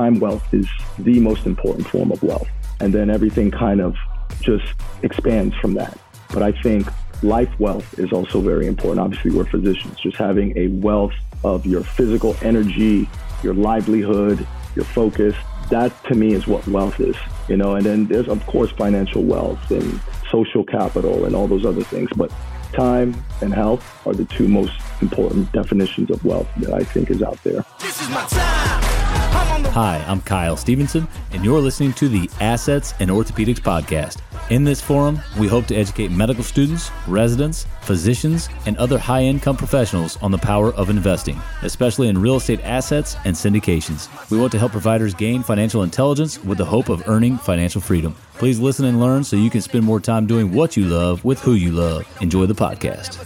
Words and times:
time 0.00 0.18
wealth 0.18 0.54
is 0.54 0.66
the 0.98 1.20
most 1.20 1.44
important 1.44 1.86
form 1.86 2.10
of 2.10 2.22
wealth. 2.22 2.48
And 2.80 2.94
then 2.94 3.10
everything 3.10 3.50
kind 3.50 3.80
of 3.80 3.94
just 4.40 4.72
expands 5.02 5.54
from 5.56 5.74
that. 5.74 5.98
But 6.32 6.42
I 6.42 6.52
think 6.52 6.86
life 7.22 7.52
wealth 7.58 7.98
is 7.98 8.10
also 8.12 8.40
very 8.40 8.66
important. 8.66 9.00
Obviously, 9.00 9.30
we're 9.30 9.44
physicians. 9.44 9.98
Just 10.00 10.16
having 10.16 10.56
a 10.56 10.68
wealth 10.68 11.12
of 11.44 11.66
your 11.66 11.82
physical 11.82 12.34
energy, 12.40 13.08
your 13.42 13.52
livelihood, 13.52 14.46
your 14.74 14.86
focus, 14.86 15.34
that 15.68 15.92
to 16.04 16.14
me 16.14 16.32
is 16.32 16.46
what 16.46 16.66
wealth 16.66 16.98
is, 17.00 17.16
you 17.48 17.58
know. 17.58 17.74
And 17.74 17.84
then 17.84 18.06
there's, 18.06 18.28
of 18.28 18.44
course, 18.46 18.70
financial 18.70 19.22
wealth 19.22 19.70
and 19.70 20.00
social 20.30 20.64
capital 20.64 21.26
and 21.26 21.36
all 21.36 21.46
those 21.46 21.66
other 21.66 21.84
things. 21.84 22.08
But 22.16 22.32
time 22.72 23.14
and 23.42 23.52
health 23.52 23.84
are 24.06 24.14
the 24.14 24.24
two 24.24 24.48
most 24.48 24.72
important 25.02 25.52
definitions 25.52 26.10
of 26.10 26.24
wealth 26.24 26.48
that 26.58 26.72
I 26.72 26.84
think 26.84 27.10
is 27.10 27.22
out 27.22 27.42
there. 27.44 27.64
Hi, 29.68 30.04
I'm 30.08 30.20
Kyle 30.20 30.56
Stephenson, 30.56 31.06
and 31.30 31.44
you're 31.44 31.60
listening 31.60 31.92
to 31.94 32.08
the 32.08 32.28
Assets 32.40 32.94
and 32.98 33.10
Orthopedics 33.10 33.60
Podcast. 33.60 34.18
In 34.50 34.64
this 34.64 34.80
forum, 34.80 35.20
we 35.38 35.46
hope 35.46 35.66
to 35.66 35.76
educate 35.76 36.10
medical 36.10 36.42
students, 36.42 36.90
residents, 37.06 37.66
physicians, 37.82 38.48
and 38.66 38.76
other 38.78 38.98
high 38.98 39.22
income 39.22 39.56
professionals 39.56 40.16
on 40.22 40.32
the 40.32 40.38
power 40.38 40.74
of 40.74 40.90
investing, 40.90 41.40
especially 41.62 42.08
in 42.08 42.18
real 42.18 42.36
estate 42.36 42.60
assets 42.64 43.16
and 43.24 43.36
syndications. 43.36 44.08
We 44.28 44.38
want 44.38 44.50
to 44.52 44.58
help 44.58 44.72
providers 44.72 45.14
gain 45.14 45.44
financial 45.44 45.84
intelligence 45.84 46.42
with 46.42 46.58
the 46.58 46.64
hope 46.64 46.88
of 46.88 47.06
earning 47.06 47.38
financial 47.38 47.80
freedom. 47.80 48.16
Please 48.40 48.58
listen 48.58 48.86
and 48.86 48.98
learn 48.98 49.22
so 49.22 49.36
you 49.36 49.50
can 49.50 49.60
spend 49.60 49.84
more 49.84 50.00
time 50.00 50.26
doing 50.26 50.54
what 50.54 50.74
you 50.74 50.86
love 50.86 51.22
with 51.26 51.38
who 51.40 51.52
you 51.52 51.72
love. 51.72 52.08
Enjoy 52.22 52.46
the 52.46 52.54
podcast. 52.54 53.18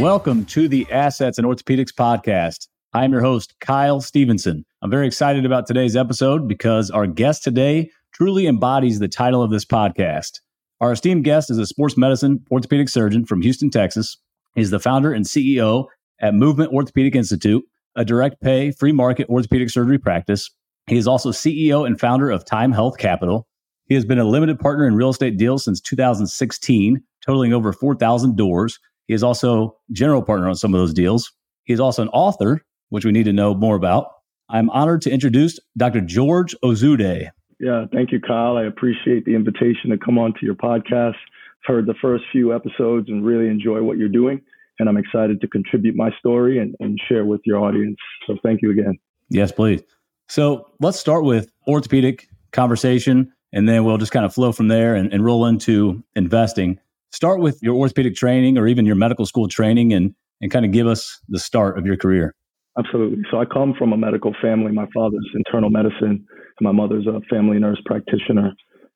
Welcome 0.00 0.46
to 0.46 0.66
the 0.66 0.86
Assets 0.90 1.36
and 1.36 1.46
Orthopedics 1.46 1.92
Podcast. 1.92 2.68
I'm 2.94 3.12
your 3.12 3.20
host, 3.20 3.54
Kyle 3.60 4.00
Stephenson. 4.00 4.64
I'm 4.80 4.90
very 4.90 5.06
excited 5.06 5.44
about 5.44 5.66
today's 5.66 5.94
episode 5.94 6.48
because 6.48 6.90
our 6.90 7.06
guest 7.06 7.44
today 7.44 7.90
truly 8.14 8.46
embodies 8.46 8.98
the 8.98 9.08
title 9.08 9.42
of 9.42 9.50
this 9.50 9.66
podcast. 9.66 10.40
Our 10.80 10.92
esteemed 10.92 11.22
guest 11.22 11.50
is 11.50 11.58
a 11.58 11.66
sports 11.66 11.98
medicine 11.98 12.46
orthopedic 12.50 12.88
surgeon 12.88 13.26
from 13.26 13.42
Houston, 13.42 13.68
Texas. 13.68 14.16
He's 14.54 14.70
the 14.70 14.80
founder 14.80 15.12
and 15.12 15.26
CEO 15.26 15.84
at 16.18 16.32
Movement 16.32 16.72
Orthopedic 16.72 17.14
Institute, 17.14 17.62
a 17.94 18.06
direct 18.06 18.40
pay, 18.40 18.70
free 18.70 18.92
market 18.92 19.28
orthopedic 19.28 19.68
surgery 19.68 19.98
practice. 19.98 20.48
He 20.88 20.96
is 20.96 21.06
also 21.06 21.30
CEO 21.30 21.86
and 21.86 22.00
founder 22.00 22.30
of 22.30 22.44
Time 22.44 22.72
Health 22.72 22.96
Capital. 22.98 23.46
He 23.86 23.94
has 23.94 24.04
been 24.04 24.18
a 24.18 24.24
limited 24.24 24.58
partner 24.58 24.86
in 24.86 24.94
real 24.94 25.10
estate 25.10 25.36
deals 25.36 25.64
since 25.64 25.80
2016, 25.80 27.02
totaling 27.24 27.52
over 27.52 27.72
4,000 27.72 28.36
doors. 28.36 28.78
He 29.06 29.14
is 29.14 29.22
also 29.22 29.76
general 29.92 30.22
partner 30.22 30.48
on 30.48 30.54
some 30.54 30.74
of 30.74 30.80
those 30.80 30.94
deals. 30.94 31.30
He 31.64 31.72
is 31.72 31.80
also 31.80 32.02
an 32.02 32.08
author 32.08 32.64
which 32.90 33.04
we 33.04 33.12
need 33.12 33.24
to 33.24 33.32
know 33.32 33.54
more 33.54 33.76
about. 33.76 34.08
I'm 34.48 34.70
honored 34.70 35.02
to 35.02 35.10
introduce 35.10 35.58
Dr. 35.76 36.00
George 36.00 36.54
Ozoude. 36.64 37.30
Yeah, 37.60 37.84
thank 37.92 38.12
you, 38.12 38.20
Kyle. 38.20 38.56
I 38.56 38.64
appreciate 38.64 39.24
the 39.24 39.34
invitation 39.34 39.90
to 39.90 39.98
come 39.98 40.16
on 40.16 40.32
to 40.34 40.38
your 40.46 40.54
podcast. 40.54 41.16
I've 41.16 41.66
heard 41.66 41.86
the 41.86 41.94
first 42.00 42.24
few 42.32 42.54
episodes 42.54 43.08
and 43.08 43.24
really 43.24 43.48
enjoy 43.48 43.82
what 43.82 43.98
you're 43.98 44.08
doing. 44.08 44.40
And 44.78 44.88
I'm 44.88 44.96
excited 44.96 45.40
to 45.40 45.48
contribute 45.48 45.96
my 45.96 46.10
story 46.18 46.58
and, 46.58 46.74
and 46.80 46.98
share 47.08 47.24
with 47.26 47.40
your 47.44 47.58
audience. 47.58 47.96
So 48.26 48.36
thank 48.42 48.62
you 48.62 48.70
again. 48.70 48.96
Yes, 49.28 49.52
please. 49.52 49.82
So 50.28 50.70
let's 50.80 50.98
start 51.00 51.24
with 51.24 51.50
orthopedic 51.66 52.28
conversation, 52.52 53.32
and 53.52 53.68
then 53.68 53.84
we'll 53.84 53.98
just 53.98 54.12
kind 54.12 54.26
of 54.26 54.34
flow 54.34 54.52
from 54.52 54.68
there 54.68 54.94
and, 54.94 55.12
and 55.12 55.24
roll 55.24 55.46
into 55.46 56.02
investing. 56.14 56.78
Start 57.12 57.40
with 57.40 57.58
your 57.62 57.74
orthopedic 57.74 58.14
training 58.14 58.58
or 58.58 58.66
even 58.68 58.84
your 58.84 58.94
medical 58.94 59.24
school 59.24 59.48
training 59.48 59.92
and, 59.94 60.14
and 60.42 60.50
kind 60.50 60.66
of 60.66 60.72
give 60.72 60.86
us 60.86 61.18
the 61.28 61.38
start 61.38 61.78
of 61.78 61.86
your 61.86 61.96
career. 61.96 62.34
Absolutely. 62.78 63.24
So 63.30 63.40
I 63.40 63.44
come 63.46 63.74
from 63.78 63.92
a 63.92 63.96
medical 63.96 64.34
family. 64.40 64.70
My 64.70 64.86
father's 64.94 65.26
internal 65.34 65.70
medicine, 65.70 66.26
and 66.28 66.60
my 66.60 66.72
mother's 66.72 67.06
a 67.06 67.20
family 67.30 67.58
nurse 67.58 67.80
practitioner, 67.86 68.52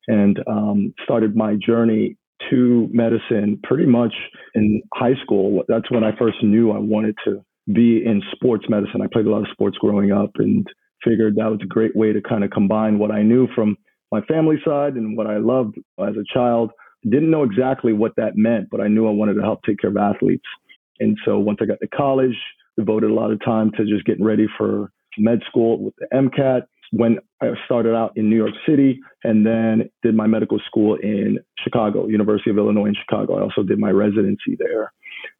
and 0.07 0.39
um, 0.47 0.93
started 1.03 1.35
my 1.35 1.55
journey 1.55 2.15
to 2.49 2.87
medicine 2.91 3.59
pretty 3.63 3.85
much 3.85 4.13
in 4.53 4.81
high 4.93 5.15
school. 5.23 5.63
That's 5.67 5.89
when 5.89 6.03
I 6.03 6.15
first 6.17 6.37
knew 6.43 6.71
I 6.71 6.77
wanted 6.77 7.15
to 7.25 7.43
be 7.73 8.05
in 8.05 8.21
sports 8.33 8.65
medicine. 8.69 9.01
I 9.01 9.07
played 9.11 9.25
a 9.25 9.31
lot 9.31 9.41
of 9.41 9.47
sports 9.51 9.77
growing 9.79 10.11
up 10.11 10.31
and 10.35 10.67
figured 11.03 11.35
that 11.35 11.49
was 11.49 11.59
a 11.63 11.67
great 11.67 11.95
way 11.95 12.13
to 12.13 12.21
kind 12.21 12.43
of 12.43 12.51
combine 12.51 12.99
what 12.99 13.11
I 13.11 13.21
knew 13.21 13.47
from 13.55 13.77
my 14.11 14.21
family 14.21 14.57
side 14.65 14.93
and 14.93 15.17
what 15.17 15.27
I 15.27 15.37
loved 15.37 15.77
as 15.99 16.15
a 16.15 16.33
child. 16.33 16.71
Didn't 17.03 17.31
know 17.31 17.43
exactly 17.43 17.93
what 17.93 18.13
that 18.17 18.35
meant, 18.35 18.69
but 18.69 18.79
I 18.79 18.87
knew 18.87 19.07
I 19.07 19.11
wanted 19.11 19.33
to 19.35 19.41
help 19.41 19.61
take 19.65 19.79
care 19.79 19.89
of 19.89 19.97
athletes. 19.97 20.45
And 20.99 21.17
so 21.25 21.39
once 21.39 21.59
I 21.61 21.65
got 21.65 21.79
to 21.81 21.87
college, 21.87 22.37
devoted 22.77 23.11
a 23.11 23.13
lot 23.13 23.31
of 23.31 23.43
time 23.43 23.71
to 23.77 23.85
just 23.85 24.05
getting 24.05 24.23
ready 24.23 24.47
for 24.57 24.91
med 25.17 25.41
school 25.47 25.83
with 25.83 25.93
the 25.97 26.07
MCAT. 26.13 26.61
When 26.91 27.17
I 27.41 27.47
started 27.65 27.95
out 27.95 28.13
in 28.15 28.29
New 28.29 28.35
York 28.35 28.53
City 28.67 28.99
and 29.23 29.45
then 29.45 29.89
did 30.03 30.13
my 30.13 30.27
medical 30.27 30.59
school 30.67 30.95
in 31.01 31.39
Chicago, 31.63 32.07
University 32.07 32.51
of 32.51 32.57
Illinois 32.57 32.85
in 32.85 32.95
Chicago. 32.95 33.39
I 33.39 33.41
also 33.41 33.63
did 33.63 33.79
my 33.79 33.89
residency 33.89 34.55
there. 34.59 34.93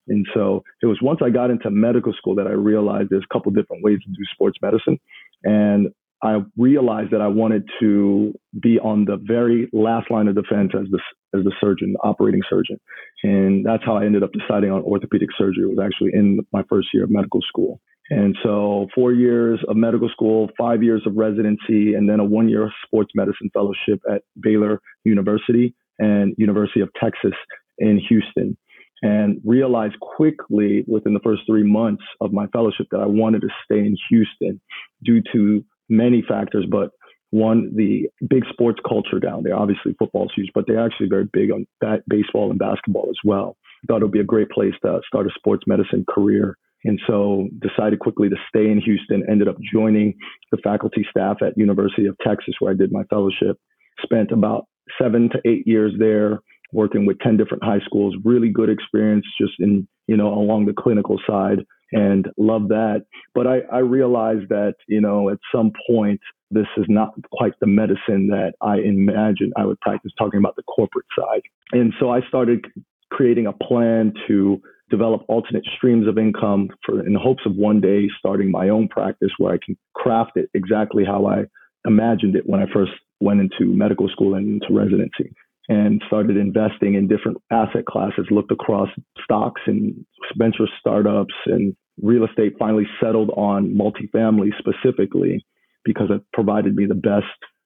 And 0.07 0.25
so 0.33 0.63
it 0.81 0.87
was 0.87 0.97
once 1.01 1.19
I 1.23 1.29
got 1.29 1.51
into 1.51 1.69
medical 1.69 2.11
school 2.13 2.35
that 2.35 2.47
I 2.47 2.51
realized 2.51 3.09
there's 3.11 3.25
a 3.29 3.33
couple 3.33 3.51
different 3.51 3.83
ways 3.83 3.99
to 3.99 4.09
do 4.09 4.25
sports 4.33 4.57
medicine. 4.61 4.99
And 5.43 5.89
I 6.23 6.39
realized 6.57 7.11
that 7.11 7.21
I 7.21 7.27
wanted 7.27 7.67
to 7.81 8.33
be 8.61 8.79
on 8.79 9.03
the 9.05 9.17
very 9.21 9.69
last 9.73 10.09
line 10.09 10.27
of 10.29 10.35
defense 10.35 10.71
as 10.73 10.87
the 10.89 10.99
as 11.37 11.43
the 11.43 11.51
surgeon, 11.59 11.93
the 11.93 11.99
operating 12.07 12.41
surgeon, 12.49 12.79
and 13.23 13.65
that's 13.65 13.83
how 13.83 13.97
I 13.97 14.05
ended 14.05 14.23
up 14.23 14.29
deciding 14.31 14.71
on 14.71 14.83
orthopedic 14.83 15.29
surgery. 15.37 15.63
It 15.63 15.75
was 15.75 15.79
actually 15.83 16.11
in 16.13 16.39
my 16.53 16.63
first 16.69 16.89
year 16.93 17.03
of 17.03 17.09
medical 17.09 17.41
school, 17.41 17.81
and 18.09 18.37
so 18.41 18.87
four 18.95 19.11
years 19.11 19.59
of 19.67 19.75
medical 19.75 20.07
school, 20.09 20.49
five 20.57 20.81
years 20.81 21.01
of 21.05 21.17
residency, 21.17 21.95
and 21.95 22.09
then 22.09 22.21
a 22.21 22.23
one 22.23 22.47
year 22.47 22.71
sports 22.85 23.11
medicine 23.15 23.49
fellowship 23.53 23.99
at 24.09 24.21
Baylor 24.39 24.79
University 25.03 25.75
and 25.99 26.35
University 26.37 26.79
of 26.79 26.89
Texas 27.01 27.33
in 27.79 27.99
Houston 28.07 28.55
and 29.03 29.41
realized 29.43 29.99
quickly 29.99 30.85
within 30.87 31.13
the 31.13 31.19
first 31.19 31.41
three 31.45 31.63
months 31.63 32.03
of 32.21 32.31
my 32.31 32.47
fellowship 32.47 32.87
that 32.89 33.01
I 33.01 33.05
wanted 33.05 33.41
to 33.41 33.49
stay 33.65 33.79
in 33.79 33.97
Houston 34.09 34.59
due 35.03 35.21
to 35.33 35.63
many 35.89 36.23
factors, 36.27 36.65
but 36.71 36.91
one, 37.31 37.75
the 37.75 38.07
big 38.29 38.43
sports 38.49 38.79
culture 38.87 39.19
down 39.19 39.43
there. 39.43 39.55
Obviously, 39.55 39.93
football's 39.99 40.31
huge, 40.33 40.51
but 40.55 40.65
they're 40.67 40.83
actually 40.83 41.09
very 41.09 41.27
big 41.33 41.51
on 41.51 41.67
that, 41.81 42.03
baseball 42.07 42.49
and 42.49 42.59
basketball 42.59 43.07
as 43.09 43.17
well. 43.25 43.57
Thought 43.87 44.01
it 44.01 44.05
would 44.05 44.11
be 44.11 44.19
a 44.21 44.23
great 44.23 44.49
place 44.49 44.73
to 44.85 45.01
start 45.05 45.27
a 45.27 45.31
sports 45.35 45.63
medicine 45.67 46.05
career. 46.09 46.57
And 46.85 46.99
so 47.05 47.49
decided 47.59 47.99
quickly 47.99 48.29
to 48.29 48.35
stay 48.47 48.69
in 48.69 48.79
Houston, 48.79 49.23
ended 49.29 49.47
up 49.47 49.57
joining 49.73 50.13
the 50.51 50.57
faculty 50.63 51.05
staff 51.09 51.37
at 51.41 51.57
University 51.57 52.05
of 52.05 52.15
Texas 52.25 52.55
where 52.59 52.71
I 52.71 52.75
did 52.75 52.91
my 52.91 53.03
fellowship. 53.05 53.57
Spent 54.01 54.31
about 54.31 54.65
seven 55.01 55.29
to 55.29 55.41
eight 55.45 55.67
years 55.67 55.93
there 55.97 56.39
working 56.73 57.05
with 57.05 57.19
10 57.19 57.37
different 57.37 57.63
high 57.63 57.79
schools, 57.85 58.15
really 58.23 58.49
good 58.49 58.69
experience 58.69 59.25
just 59.39 59.53
in, 59.59 59.87
you 60.07 60.17
know, 60.17 60.33
along 60.33 60.65
the 60.65 60.73
clinical 60.73 61.19
side 61.27 61.59
and 61.91 62.27
love 62.37 62.69
that. 62.69 63.05
But 63.35 63.47
I, 63.47 63.59
I 63.71 63.79
realized 63.79 64.49
that, 64.49 64.75
you 64.87 64.99
know, 64.99 65.29
at 65.29 65.37
some 65.53 65.71
point, 65.87 66.19
this 66.51 66.67
is 66.77 66.85
not 66.87 67.13
quite 67.31 67.53
the 67.59 67.67
medicine 67.67 68.27
that 68.27 68.53
I 68.61 68.77
imagined 68.77 69.53
I 69.55 69.65
would 69.65 69.79
practice, 69.81 70.11
talking 70.17 70.39
about 70.39 70.55
the 70.55 70.63
corporate 70.63 71.05
side. 71.17 71.41
And 71.71 71.93
so 71.99 72.09
I 72.09 72.21
started 72.27 72.65
creating 73.11 73.47
a 73.47 73.53
plan 73.53 74.13
to 74.27 74.61
develop 74.89 75.23
alternate 75.27 75.65
streams 75.77 76.07
of 76.07 76.17
income 76.17 76.69
for 76.85 77.05
in 77.05 77.15
hopes 77.15 77.43
of 77.45 77.55
one 77.55 77.79
day 77.79 78.07
starting 78.19 78.51
my 78.51 78.69
own 78.69 78.87
practice 78.87 79.31
where 79.37 79.53
I 79.53 79.57
can 79.63 79.77
craft 79.95 80.31
it 80.35 80.49
exactly 80.53 81.03
how 81.05 81.25
I 81.25 81.45
imagined 81.85 82.35
it 82.35 82.43
when 82.45 82.61
I 82.61 82.65
first 82.71 82.91
went 83.19 83.39
into 83.39 83.73
medical 83.73 84.07
school 84.09 84.35
and 84.35 84.61
into 84.61 84.73
residency 84.73 85.33
and 85.69 86.01
started 86.07 86.37
investing 86.37 86.95
in 86.95 87.07
different 87.07 87.37
asset 87.51 87.85
classes, 87.85 88.25
looked 88.29 88.51
across 88.51 88.89
stocks 89.23 89.61
and 89.65 90.05
venture 90.37 90.67
startups 90.79 91.33
and 91.45 91.75
real 92.01 92.25
estate, 92.25 92.53
finally 92.59 92.87
settled 93.01 93.29
on 93.31 93.73
multifamily 93.73 94.49
specifically 94.57 95.45
because 95.85 96.07
it 96.09 96.21
provided 96.33 96.75
me 96.75 96.85
the 96.85 96.95
best 96.95 97.25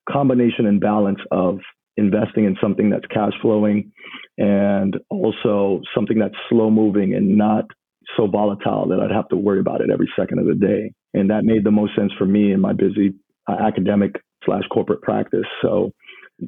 combination 0.10 0.66
and 0.66 0.80
balance 0.80 1.20
of 1.32 1.60
investing 1.98 2.46
in 2.46 2.56
something 2.62 2.90
that's 2.90 3.06
cash 3.08 3.34
flowing 3.42 3.92
and 4.38 4.98
also 5.10 5.82
something 5.96 6.20
that's 6.20 6.36
slow 6.50 6.70
moving 6.70 7.16
and 7.16 7.38
not 7.38 7.66
so 8.16 8.28
volatile 8.28 8.88
that 8.88 9.00
I'd 9.00 9.14
have 9.14 9.28
to 9.30 9.36
worry 9.36 9.60
about 9.60 9.82
it 9.82 9.90
every 9.92 10.10
second 10.18 10.40
of 10.40 10.46
the 10.46 10.56
day. 10.56 10.94
And 11.14 11.30
that 11.30 11.44
made 11.44 11.64
the 11.64 11.72
most 11.72 11.96
sense 11.96 12.12
for 12.18 12.26
me 12.26 12.52
in 12.52 12.62
my 12.62 12.74
busy 12.74 13.14
uh, 13.50 13.56
academic 13.60 14.12
slash 14.46 14.64
corporate 14.72 15.02
practice. 15.02 15.46
So 15.62 15.92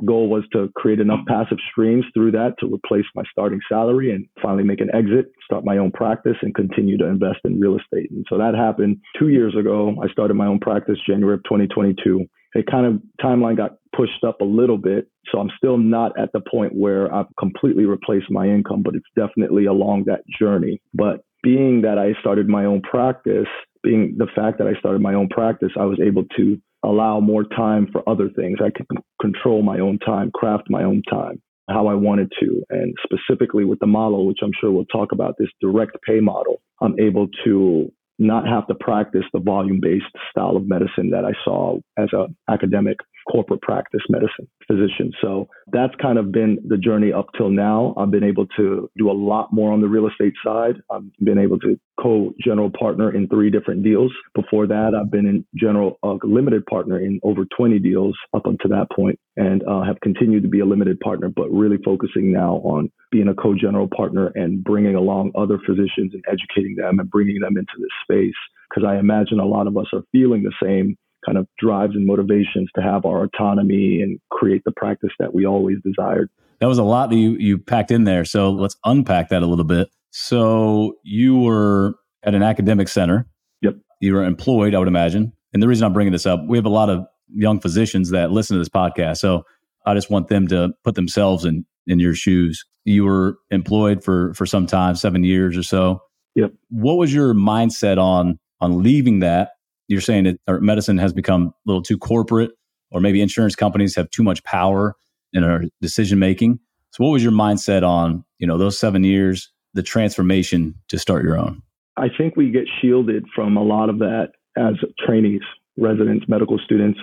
goal 0.06 0.30
was 0.30 0.44
to 0.54 0.70
create 0.76 1.00
enough 1.00 1.20
passive 1.28 1.58
streams 1.72 2.06
through 2.14 2.32
that 2.32 2.56
to 2.60 2.74
replace 2.74 3.06
my 3.16 3.24
starting 3.32 3.60
salary 3.68 4.12
and 4.12 4.28
finally 4.42 4.64
make 4.64 4.82
an 4.82 4.94
exit, 4.94 5.32
start 5.44 5.66
my 5.66 5.78
own 5.78 5.92
practice, 5.92 6.38
and 6.42 6.54
continue 6.56 6.98
to 6.98 7.06
invest 7.06 7.40
in 7.44 7.60
real 7.60 7.78
estate. 7.78 8.12
And 8.12 8.26
so 8.30 8.38
that 8.38 8.56
happened 8.56 8.98
two 9.18 9.30
years 9.30 9.56
ago. 9.56 9.96
I 10.04 10.12
started 10.12 10.36
my 10.36 10.46
own 10.46 10.60
practice 10.60 10.98
January 11.08 11.36
of 11.36 11.44
2022. 11.44 12.26
It 12.56 12.66
kind 12.70 12.86
of 12.86 13.02
timeline 13.24 13.58
got 13.58 13.78
pushed 13.96 14.24
up 14.24 14.42
a 14.42 14.46
little 14.46 14.78
bit. 14.78 15.08
So 15.32 15.40
I'm 15.40 15.52
still 15.58 15.78
not 15.78 16.18
at 16.20 16.32
the 16.34 16.42
point 16.42 16.74
where 16.76 17.14
I've 17.14 17.28
completely 17.38 17.86
replaced 17.86 18.32
my 18.32 18.48
income, 18.48 18.82
but 18.84 18.96
it's 18.96 19.06
definitely 19.16 19.66
along 19.66 20.06
that 20.06 20.22
journey. 20.40 20.82
But 20.94 21.22
being 21.44 21.82
that 21.82 21.98
I 21.98 22.20
started 22.20 22.48
my 22.48 22.66
own 22.66 22.82
practice, 22.82 23.48
being 23.84 24.16
the 24.18 24.28
fact 24.36 24.58
that 24.58 24.68
I 24.68 24.78
started 24.80 25.02
my 25.02 25.14
own 25.14 25.30
practice, 25.30 25.72
I 25.80 25.86
was 25.86 26.00
able 26.00 26.26
to 26.38 26.60
allow 26.84 27.20
more 27.20 27.44
time 27.44 27.88
for 27.92 28.08
other 28.08 28.30
things. 28.30 28.60
I 28.64 28.70
could 28.70 28.88
control 29.22 29.62
my 29.62 29.80
own 29.80 30.00
time, 30.00 30.32
craft 30.32 30.70
my 30.70 30.84
own 30.84 31.02
time 31.10 31.42
how 31.70 31.88
I 31.88 31.94
wanted 31.94 32.32
to. 32.40 32.64
And 32.70 32.96
specifically 33.04 33.64
with 33.64 33.80
the 33.80 33.88
model, 33.88 34.26
which 34.26 34.40
I'm 34.42 34.52
sure 34.60 34.72
we'll 34.72 34.86
talk 34.86 35.12
about, 35.12 35.36
this 35.38 35.50
direct 35.62 35.98
pay 36.06 36.20
model, 36.20 36.62
I'm 36.82 37.00
able 37.00 37.28
to 37.46 37.92
not 38.18 38.48
have 38.48 38.68
to 38.68 38.76
practice 38.76 39.24
the 39.32 39.40
volume 39.40 39.80
based 39.82 40.06
style 40.30 40.58
of 40.58 40.68
medicine 40.68 41.12
that 41.12 41.24
I 41.26 41.32
saw 41.46 41.78
as 41.98 42.10
an 42.12 42.36
academic 42.50 42.98
corporate 43.32 43.62
practice 43.62 44.02
medicine 44.10 44.48
physician. 44.68 45.12
So 45.22 45.48
that's 45.72 45.94
kind 46.02 46.18
of 46.18 46.32
been 46.32 46.60
the 46.68 46.78
journey 46.78 47.12
up 47.12 47.28
till 47.38 47.50
now. 47.50 47.94
I've 47.98 48.12
been 48.12 48.24
able 48.24 48.48
to 48.58 48.90
do 48.98 49.10
a 49.10 49.14
lot 49.14 49.52
more 49.52 49.72
on 49.72 49.82
the 49.82 49.88
real 49.88 50.08
estate 50.08 50.34
side. 50.44 50.76
I've 50.92 51.04
been 51.24 51.38
able 51.38 51.60
to 51.60 51.80
co 52.00 52.34
general 52.44 52.72
partner 52.78 53.14
in 53.14 53.28
three 53.28 53.50
different 53.50 53.84
deals. 53.84 54.12
Before 54.34 54.68
that, 54.68 54.94
I've 55.00 55.12
been 55.12 55.26
in 55.26 55.46
general 55.56 56.00
uh, 56.04 56.18
limited 56.24 56.66
partner 56.66 57.00
in 57.00 57.20
over 57.24 57.46
20 57.58 57.80
deals 57.80 58.16
up 58.34 58.46
until 58.46 58.70
that 58.72 58.88
point 58.96 59.20
and 59.38 59.64
uh, 59.68 59.84
have 59.84 60.00
continued 60.02 60.44
to 60.44 60.50
be 60.50 60.60
a 60.60 60.66
limited 60.66 61.00
partner, 61.00 61.30
but 61.30 61.50
really 61.50 61.78
focusing 61.84 62.32
now 62.32 62.56
on 62.64 62.92
being 63.12 63.28
a 63.28 63.34
co 63.34 63.54
general 63.54 63.88
partner 63.96 64.32
and 64.36 64.64
bringing 64.64 64.96
along 64.96 65.32
other 65.36 65.60
physicians 65.66 66.14
and 66.14 66.24
educating 66.28 66.76
them 66.76 67.00
and 67.00 67.10
bringing 67.10 67.40
them 67.40 67.58
into 67.58 67.74
this 67.80 67.92
space. 68.04 68.38
Because 68.70 68.88
I 68.88 69.00
imagine 69.00 69.40
a 69.40 69.46
lot 69.46 69.66
of 69.66 69.78
us 69.78 69.88
are 69.94 70.04
feeling 70.12 70.44
the 70.44 70.54
same 70.62 70.96
kind 71.30 71.38
of 71.38 71.48
drives 71.60 71.96
and 71.96 72.08
motivations 72.08 72.70
to 72.76 72.82
have 72.82 73.06
our 73.06 73.24
autonomy 73.24 74.02
and 74.02 74.20
create 74.32 74.64
the 74.66 74.72
practice 74.72 75.12
that 75.20 75.32
we 75.32 75.46
always 75.46 75.78
desired. 75.86 76.28
That 76.60 76.68
was 76.68 76.80
a 76.80 76.84
lot 76.84 77.12
that 77.12 77.18
you, 77.18 77.36
you 77.38 77.60
packed 77.60 77.92
in 77.92 78.04
there. 78.04 78.26
So 78.26 78.50
let's 78.50 78.76
unpack 78.84 79.30
that 79.30 79.44
a 79.44 79.46
little 79.46 79.64
bit. 79.64 79.90
So 80.10 80.96
you 81.04 81.38
were 81.38 81.94
at 82.24 82.34
an 82.34 82.42
academic 82.42 82.88
center. 82.88 83.28
Yep. 83.62 83.76
You 84.02 84.16
were 84.16 84.24
employed, 84.24 84.74
I 84.74 84.80
would 84.80 84.88
imagine. 84.88 85.32
And 85.54 85.62
the 85.62 85.68
reason 85.68 85.86
I'm 85.86 85.94
bringing 85.94 86.14
this 86.14 86.26
up, 86.26 86.42
we 86.48 86.58
have 86.58 86.66
a 86.66 86.70
lot 86.70 86.90
of 86.90 87.06
young 87.32 87.60
physicians 87.60 88.10
that 88.10 88.32
listen 88.32 88.56
to 88.56 88.60
this 88.60 88.70
podcast. 88.70 89.18
So 89.18 89.44
I 89.86 89.94
just 89.94 90.10
want 90.10 90.30
them 90.30 90.48
to 90.48 90.72
put 90.84 90.96
themselves 90.96 91.46
in, 91.46 91.64
in 91.86 92.00
your 92.00 92.16
shoes. 92.16 92.66
You 92.86 93.06
were 93.06 93.38
employed 93.52 94.04
for, 94.04 94.34
for 94.34 94.48
some 94.48 94.66
time, 94.66 94.96
seven 94.96 95.24
years 95.24 95.56
or 95.56 95.64
so. 95.64 96.02
Yep. 96.34 96.54
What 96.70 96.98
was 96.98 97.14
your 97.14 97.36
mindset 97.36 98.00
on, 98.00 98.40
on 98.62 98.82
leaving 98.82 99.20
that 99.20 99.52
you're 99.90 100.02
saying 100.02 100.24
that 100.24 100.62
medicine 100.62 100.98
has 101.00 101.12
become 101.12 101.48
a 101.48 101.54
little 101.66 101.82
too 101.82 101.98
corporate, 101.98 102.52
or 102.92 103.02
maybe 103.02 103.22
insurance 103.22 103.56
companies 103.56 103.96
have 103.96 104.10
too 104.12 104.24
much 104.24 104.44
power 104.44 104.96
in 105.34 105.44
our 105.44 105.64
decision 105.82 106.20
making. 106.20 106.60
So, 106.92 107.04
what 107.04 107.12
was 107.12 107.24
your 107.24 107.34
mindset 107.34 107.84
on 107.84 108.24
you 108.38 108.48
know 108.48 108.58
those 108.58 108.80
seven 108.80 109.04
years, 109.04 109.52
the 109.74 109.84
transformation 109.84 110.76
to 110.88 110.98
start 110.98 111.24
your 111.24 111.38
own? 111.38 111.62
I 111.98 112.08
think 112.18 112.36
we 112.38 112.52
get 112.52 112.66
shielded 112.82 113.26
from 113.36 113.58
a 113.58 113.64
lot 113.64 113.90
of 113.90 114.00
that 114.00 114.30
as 114.56 114.76
trainees, 115.06 115.42
residents, 115.78 116.26
medical 116.30 116.58
students, 116.60 117.00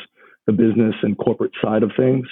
the 0.46 0.52
business 0.52 0.94
and 1.02 1.18
corporate 1.18 1.52
side 1.62 1.82
of 1.82 1.90
things. 1.96 2.26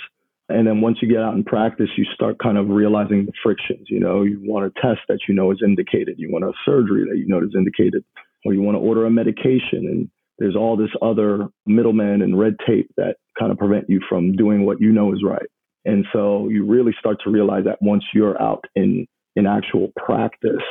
And 0.48 0.66
then 0.66 0.80
once 0.80 0.98
you 1.00 1.08
get 1.08 1.22
out 1.22 1.34
in 1.34 1.42
practice, 1.42 1.88
you 1.96 2.04
start 2.14 2.38
kind 2.38 2.58
of 2.58 2.68
realizing 2.68 3.26
the 3.26 3.32
frictions. 3.42 3.88
You 3.88 3.98
know, 3.98 4.22
you 4.22 4.40
want 4.44 4.66
a 4.66 4.80
test 4.80 5.00
that 5.08 5.20
you 5.26 5.34
know 5.34 5.50
is 5.50 5.62
indicated, 5.64 6.16
you 6.18 6.30
want 6.30 6.44
a 6.44 6.52
surgery 6.64 7.04
that 7.08 7.18
you 7.18 7.26
know 7.26 7.38
is 7.38 7.54
indicated, 7.56 8.04
or 8.44 8.52
you 8.52 8.60
want 8.60 8.76
to 8.76 8.80
order 8.80 9.06
a 9.06 9.10
medication 9.10 9.86
and 9.88 10.10
there's 10.38 10.56
all 10.56 10.76
this 10.76 10.90
other 11.02 11.48
middleman 11.66 12.22
and 12.22 12.38
red 12.38 12.56
tape 12.66 12.90
that 12.96 13.16
kind 13.38 13.52
of 13.52 13.58
prevent 13.58 13.88
you 13.88 14.00
from 14.08 14.32
doing 14.32 14.64
what 14.64 14.80
you 14.80 14.92
know 14.92 15.12
is 15.12 15.22
right. 15.24 15.46
And 15.84 16.06
so 16.12 16.48
you 16.48 16.64
really 16.64 16.94
start 16.98 17.18
to 17.24 17.30
realize 17.30 17.64
that 17.64 17.78
once 17.80 18.04
you're 18.14 18.40
out 18.40 18.64
in, 18.74 19.06
in 19.36 19.46
actual 19.46 19.92
practice 19.96 20.62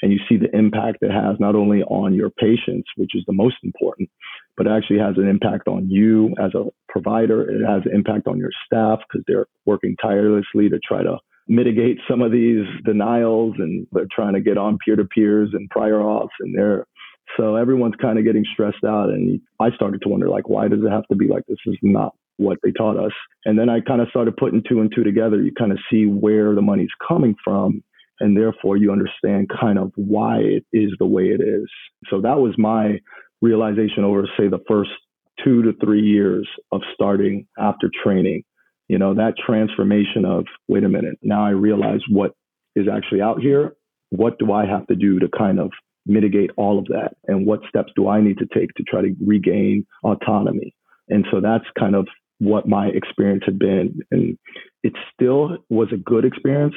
and 0.00 0.12
you 0.12 0.18
see 0.28 0.36
the 0.36 0.54
impact 0.56 0.98
it 1.02 1.12
has 1.12 1.36
not 1.38 1.54
only 1.54 1.82
on 1.82 2.14
your 2.14 2.30
patients, 2.30 2.88
which 2.96 3.14
is 3.14 3.22
the 3.26 3.32
most 3.32 3.56
important, 3.62 4.10
but 4.56 4.66
actually 4.66 4.98
has 4.98 5.16
an 5.16 5.28
impact 5.28 5.68
on 5.68 5.88
you 5.88 6.34
as 6.42 6.52
a 6.54 6.64
provider. 6.88 7.48
It 7.48 7.64
has 7.64 7.82
an 7.84 7.94
impact 7.94 8.26
on 8.26 8.38
your 8.38 8.50
staff 8.66 8.98
because 9.08 9.24
they're 9.28 9.46
working 9.64 9.96
tirelessly 10.02 10.68
to 10.68 10.80
try 10.80 11.02
to 11.02 11.18
mitigate 11.48 11.98
some 12.08 12.22
of 12.22 12.32
these 12.32 12.64
denials 12.84 13.54
and 13.58 13.86
they're 13.92 14.06
trying 14.14 14.34
to 14.34 14.40
get 14.40 14.58
on 14.58 14.78
peer 14.84 14.96
to 14.96 15.04
peers 15.04 15.50
and 15.52 15.68
prior 15.70 15.98
auths 15.98 16.28
and 16.40 16.56
they're 16.56 16.86
so 17.36 17.56
everyone's 17.56 17.94
kind 18.00 18.18
of 18.18 18.24
getting 18.24 18.44
stressed 18.52 18.84
out. 18.84 19.08
And 19.10 19.40
I 19.60 19.70
started 19.74 20.02
to 20.02 20.08
wonder, 20.08 20.28
like, 20.28 20.48
why 20.48 20.68
does 20.68 20.80
it 20.84 20.90
have 20.90 21.06
to 21.08 21.16
be 21.16 21.28
like 21.28 21.44
this? 21.46 21.58
Is 21.66 21.78
not 21.82 22.14
what 22.36 22.58
they 22.62 22.72
taught 22.72 22.96
us. 22.96 23.12
And 23.44 23.58
then 23.58 23.68
I 23.68 23.80
kind 23.80 24.00
of 24.00 24.08
started 24.08 24.36
putting 24.36 24.62
two 24.68 24.80
and 24.80 24.92
two 24.94 25.04
together. 25.04 25.42
You 25.42 25.52
kind 25.56 25.72
of 25.72 25.78
see 25.90 26.06
where 26.06 26.54
the 26.54 26.62
money's 26.62 26.88
coming 27.06 27.34
from. 27.44 27.82
And 28.20 28.36
therefore, 28.36 28.76
you 28.76 28.92
understand 28.92 29.50
kind 29.60 29.78
of 29.78 29.92
why 29.96 30.38
it 30.38 30.64
is 30.72 30.92
the 30.98 31.06
way 31.06 31.24
it 31.24 31.40
is. 31.40 31.68
So 32.08 32.20
that 32.20 32.38
was 32.38 32.54
my 32.56 33.00
realization 33.40 34.04
over, 34.04 34.28
say, 34.38 34.48
the 34.48 34.62
first 34.68 34.90
two 35.42 35.62
to 35.62 35.72
three 35.84 36.02
years 36.02 36.48
of 36.70 36.82
starting 36.94 37.46
after 37.58 37.90
training. 38.04 38.44
You 38.88 38.98
know, 38.98 39.14
that 39.14 39.34
transformation 39.44 40.24
of, 40.24 40.44
wait 40.68 40.84
a 40.84 40.88
minute, 40.88 41.18
now 41.22 41.44
I 41.44 41.50
realize 41.50 42.00
what 42.08 42.32
is 42.76 42.86
actually 42.92 43.22
out 43.22 43.40
here. 43.40 43.74
What 44.10 44.38
do 44.38 44.52
I 44.52 44.66
have 44.66 44.86
to 44.88 44.94
do 44.94 45.18
to 45.18 45.28
kind 45.36 45.58
of 45.58 45.72
mitigate 46.06 46.50
all 46.56 46.78
of 46.78 46.86
that? 46.86 47.16
And 47.26 47.46
what 47.46 47.60
steps 47.68 47.92
do 47.96 48.08
I 48.08 48.20
need 48.20 48.38
to 48.38 48.46
take 48.46 48.74
to 48.74 48.82
try 48.82 49.02
to 49.02 49.14
regain 49.24 49.86
autonomy? 50.04 50.74
And 51.08 51.24
so 51.30 51.40
that's 51.40 51.64
kind 51.78 51.94
of 51.94 52.06
what 52.38 52.68
my 52.68 52.88
experience 52.88 53.42
had 53.44 53.58
been. 53.58 54.00
And 54.10 54.38
it 54.82 54.92
still 55.12 55.58
was 55.68 55.88
a 55.92 55.96
good 55.96 56.24
experience 56.24 56.74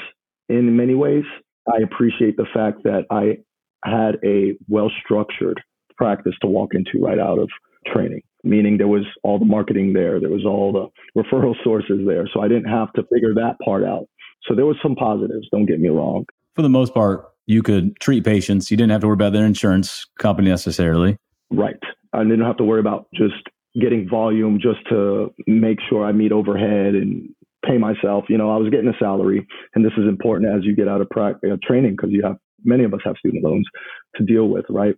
in 0.49 0.75
many 0.75 0.93
ways. 0.93 1.23
I 1.67 1.81
appreciate 1.83 2.37
the 2.37 2.45
fact 2.53 2.83
that 2.83 3.05
I 3.09 3.37
had 3.83 4.17
a 4.23 4.57
well 4.67 4.91
structured 5.03 5.61
practice 5.97 6.33
to 6.41 6.47
walk 6.47 6.73
into 6.73 7.03
right 7.03 7.19
out 7.19 7.39
of 7.39 7.49
training, 7.87 8.21
meaning 8.43 8.77
there 8.77 8.87
was 8.87 9.05
all 9.23 9.39
the 9.39 9.45
marketing 9.45 9.93
there, 9.93 10.19
there 10.19 10.29
was 10.29 10.45
all 10.45 10.71
the 10.71 11.21
referral 11.21 11.55
sources 11.63 12.01
there. 12.05 12.27
So 12.33 12.41
I 12.41 12.47
didn't 12.47 12.69
have 12.69 12.91
to 12.93 13.03
figure 13.11 13.33
that 13.35 13.57
part 13.63 13.83
out. 13.83 14.07
So 14.47 14.55
there 14.55 14.65
was 14.65 14.77
some 14.83 14.95
positives, 14.95 15.47
don't 15.51 15.65
get 15.65 15.79
me 15.79 15.89
wrong. 15.89 16.25
For 16.53 16.61
the 16.61 16.69
most 16.69 16.93
part, 16.93 17.25
you 17.47 17.61
could 17.61 17.99
treat 17.99 18.23
patients. 18.23 18.71
You 18.71 18.77
didn't 18.77 18.91
have 18.91 19.01
to 19.01 19.07
worry 19.07 19.15
about 19.15 19.33
their 19.33 19.45
insurance 19.45 20.05
company 20.19 20.49
necessarily. 20.49 21.17
Right. 21.51 21.75
I 22.13 22.23
didn't 22.23 22.45
have 22.45 22.57
to 22.57 22.63
worry 22.63 22.79
about 22.79 23.07
just 23.13 23.35
getting 23.79 24.07
volume 24.09 24.59
just 24.61 24.79
to 24.89 25.33
make 25.47 25.79
sure 25.89 26.05
I 26.05 26.11
meet 26.11 26.31
overhead 26.31 26.95
and 26.95 27.29
pay 27.65 27.77
myself. 27.77 28.25
You 28.29 28.37
know, 28.37 28.51
I 28.51 28.57
was 28.57 28.69
getting 28.69 28.87
a 28.87 28.97
salary, 28.97 29.45
and 29.73 29.83
this 29.83 29.91
is 29.97 30.07
important 30.07 30.55
as 30.55 30.63
you 30.63 30.75
get 30.75 30.87
out 30.87 31.01
of 31.01 31.09
pra- 31.09 31.39
uh, 31.45 31.57
training 31.63 31.91
because 31.91 32.11
you 32.11 32.23
have 32.23 32.37
many 32.63 32.83
of 32.83 32.93
us 32.93 33.01
have 33.03 33.15
student 33.19 33.43
loans 33.43 33.67
to 34.15 34.23
deal 34.23 34.47
with, 34.47 34.65
right? 34.69 34.95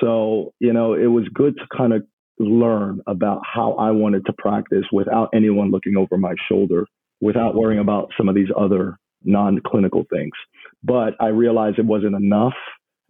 So, 0.00 0.52
you 0.60 0.72
know, 0.72 0.94
it 0.94 1.06
was 1.06 1.24
good 1.32 1.56
to 1.56 1.76
kind 1.76 1.92
of 1.92 2.02
learn 2.38 3.00
about 3.06 3.40
how 3.42 3.72
I 3.72 3.90
wanted 3.90 4.24
to 4.26 4.32
practice 4.38 4.84
without 4.92 5.30
anyone 5.34 5.70
looking 5.70 5.96
over 5.96 6.16
my 6.16 6.34
shoulder, 6.48 6.86
without 7.20 7.54
worrying 7.54 7.80
about 7.80 8.10
some 8.16 8.28
of 8.28 8.34
these 8.34 8.48
other 8.56 8.98
non 9.24 9.60
clinical 9.66 10.04
things. 10.10 10.32
But 10.82 11.14
I 11.20 11.28
realized 11.28 11.78
it 11.78 11.84
wasn't 11.84 12.14
enough. 12.14 12.54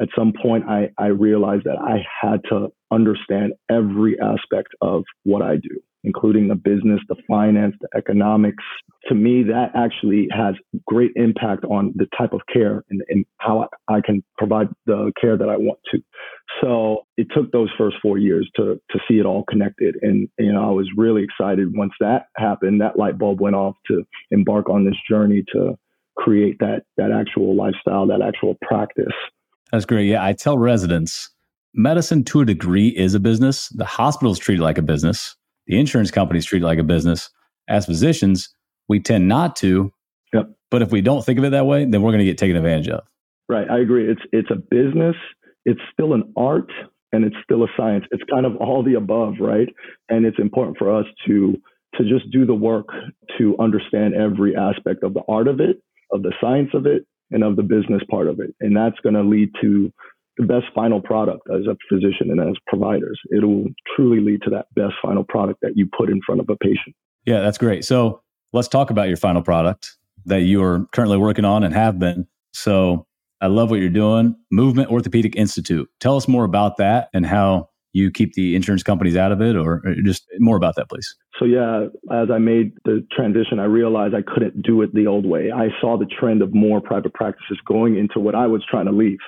At 0.00 0.08
some 0.16 0.32
point, 0.40 0.64
I, 0.68 0.90
I 0.96 1.06
realized 1.06 1.64
that 1.64 1.78
I 1.78 2.04
had 2.20 2.40
to 2.50 2.68
understand 2.90 3.52
every 3.70 4.16
aspect 4.20 4.68
of 4.80 5.02
what 5.24 5.42
I 5.42 5.56
do, 5.56 5.80
including 6.04 6.48
the 6.48 6.54
business, 6.54 7.00
the 7.08 7.16
finance, 7.26 7.74
the 7.80 7.88
economics. 7.96 8.62
To 9.08 9.14
me, 9.14 9.42
that 9.44 9.72
actually 9.74 10.28
has 10.30 10.54
great 10.86 11.10
impact 11.16 11.64
on 11.64 11.92
the 11.96 12.06
type 12.16 12.32
of 12.32 12.40
care 12.52 12.84
and, 12.90 13.02
and 13.08 13.24
how 13.38 13.68
I, 13.88 14.00
can 14.00 14.22
provide 14.36 14.68
the 14.86 15.12
care 15.20 15.36
that 15.36 15.48
I 15.48 15.56
want 15.56 15.80
to. 15.90 15.98
So 16.60 17.06
it 17.16 17.26
took 17.34 17.50
those 17.50 17.70
first 17.76 17.96
four 18.00 18.18
years 18.18 18.48
to 18.56 18.80
to 18.90 18.98
see 19.08 19.18
it 19.18 19.26
all 19.26 19.44
connected, 19.50 19.96
and 20.02 20.28
you 20.38 20.52
know 20.52 20.66
I 20.66 20.72
was 20.72 20.88
really 20.96 21.22
excited 21.22 21.76
once 21.76 21.92
that 22.00 22.26
happened. 22.36 22.80
That 22.80 22.98
light 22.98 23.18
bulb 23.18 23.40
went 23.40 23.56
off 23.56 23.76
to 23.88 24.04
embark 24.30 24.70
on 24.70 24.84
this 24.84 24.96
journey 25.08 25.44
to 25.52 25.76
create 26.18 26.58
that 26.58 26.82
that 26.96 27.10
actual 27.12 27.56
lifestyle, 27.56 28.06
that 28.08 28.20
actual 28.22 28.56
practice. 28.62 29.06
That's 29.72 29.84
great. 29.84 30.06
Yeah, 30.06 30.24
I 30.24 30.32
tell 30.32 30.58
residents 30.58 31.30
medicine 31.74 32.24
to 32.24 32.40
a 32.40 32.44
degree 32.44 32.88
is 32.88 33.14
a 33.14 33.20
business. 33.20 33.68
The 33.68 33.84
hospitals 33.84 34.38
treat 34.38 34.58
it 34.58 34.62
like 34.62 34.78
a 34.78 34.82
business. 34.82 35.36
The 35.66 35.78
insurance 35.78 36.10
companies 36.10 36.44
treat 36.46 36.62
it 36.62 36.66
like 36.66 36.78
a 36.78 36.84
business. 36.84 37.30
As 37.68 37.86
physicians, 37.86 38.48
we 38.88 39.00
tend 39.00 39.28
not 39.28 39.54
to. 39.56 39.92
Yep. 40.32 40.50
But 40.70 40.82
if 40.82 40.90
we 40.90 41.00
don't 41.00 41.24
think 41.24 41.38
of 41.38 41.44
it 41.44 41.50
that 41.50 41.66
way, 41.66 41.84
then 41.84 42.02
we're 42.02 42.10
going 42.10 42.20
to 42.20 42.24
get 42.24 42.38
taken 42.38 42.56
advantage 42.56 42.88
of. 42.88 43.04
Right. 43.48 43.68
I 43.70 43.78
agree. 43.78 44.10
It's 44.10 44.20
it's 44.32 44.50
a 44.50 44.56
business. 44.56 45.16
It's 45.64 45.80
still 45.92 46.14
an 46.14 46.32
art 46.36 46.70
and 47.12 47.24
it's 47.24 47.36
still 47.42 47.64
a 47.64 47.68
science. 47.76 48.04
It's 48.10 48.22
kind 48.30 48.44
of 48.44 48.56
all 48.56 48.82
the 48.82 48.94
above, 48.94 49.34
right? 49.40 49.68
And 50.08 50.26
it's 50.26 50.38
important 50.38 50.76
for 50.78 50.94
us 50.94 51.06
to 51.26 51.54
to 51.94 52.04
just 52.04 52.30
do 52.30 52.44
the 52.44 52.54
work 52.54 52.88
to 53.38 53.56
understand 53.58 54.14
every 54.14 54.54
aspect 54.54 55.02
of 55.02 55.14
the 55.14 55.22
art 55.28 55.48
of 55.48 55.60
it 55.60 55.82
of 56.12 56.22
the 56.22 56.32
science 56.40 56.70
of 56.74 56.86
it 56.86 57.06
and 57.30 57.44
of 57.44 57.56
the 57.56 57.62
business 57.62 58.02
part 58.10 58.28
of 58.28 58.40
it. 58.40 58.54
And 58.60 58.76
that's 58.76 58.98
going 59.02 59.14
to 59.14 59.22
lead 59.22 59.50
to 59.60 59.92
the 60.38 60.46
best 60.46 60.66
final 60.74 61.00
product 61.00 61.48
as 61.50 61.66
a 61.66 61.76
physician 61.88 62.30
and 62.30 62.40
as 62.40 62.54
providers. 62.66 63.18
It'll 63.36 63.66
truly 63.96 64.20
lead 64.20 64.42
to 64.42 64.50
that 64.50 64.66
best 64.74 64.94
final 65.02 65.24
product 65.24 65.60
that 65.62 65.72
you 65.76 65.88
put 65.96 66.10
in 66.10 66.20
front 66.24 66.40
of 66.40 66.48
a 66.48 66.56
patient. 66.56 66.94
Yeah, 67.26 67.40
that's 67.40 67.58
great. 67.58 67.84
So 67.84 68.22
let's 68.52 68.68
talk 68.68 68.90
about 68.90 69.08
your 69.08 69.16
final 69.16 69.42
product 69.42 69.96
that 70.26 70.42
you 70.42 70.62
are 70.62 70.86
currently 70.92 71.18
working 71.18 71.44
on 71.44 71.64
and 71.64 71.74
have 71.74 71.98
been. 71.98 72.26
So 72.52 73.06
I 73.40 73.48
love 73.48 73.70
what 73.70 73.80
you're 73.80 73.88
doing. 73.88 74.36
Movement 74.50 74.90
Orthopedic 74.90 75.36
Institute. 75.36 75.88
Tell 76.00 76.16
us 76.16 76.28
more 76.28 76.44
about 76.44 76.76
that 76.78 77.08
and 77.12 77.26
how 77.26 77.68
you 77.92 78.10
keep 78.10 78.34
the 78.34 78.54
insurance 78.54 78.82
companies 78.82 79.16
out 79.16 79.32
of 79.32 79.40
it 79.40 79.56
or 79.56 79.82
just 80.04 80.26
more 80.38 80.56
about 80.56 80.76
that 80.76 80.88
please. 80.88 81.14
So 81.38 81.44
yeah 81.44 81.86
as 82.12 82.30
i 82.30 82.38
made 82.38 82.72
the 82.84 83.06
transition 83.12 83.58
i 83.58 83.64
realized 83.64 84.14
i 84.14 84.22
couldn't 84.22 84.62
do 84.62 84.82
it 84.82 84.94
the 84.94 85.06
old 85.06 85.26
way. 85.26 85.50
I 85.52 85.68
saw 85.80 85.96
the 85.98 86.06
trend 86.06 86.42
of 86.42 86.54
more 86.54 86.80
private 86.80 87.14
practices 87.14 87.58
going 87.66 87.96
into 87.98 88.20
what 88.20 88.34
i 88.34 88.46
was 88.46 88.64
trying 88.68 88.86
to 88.86 88.92
leave. 88.92 89.18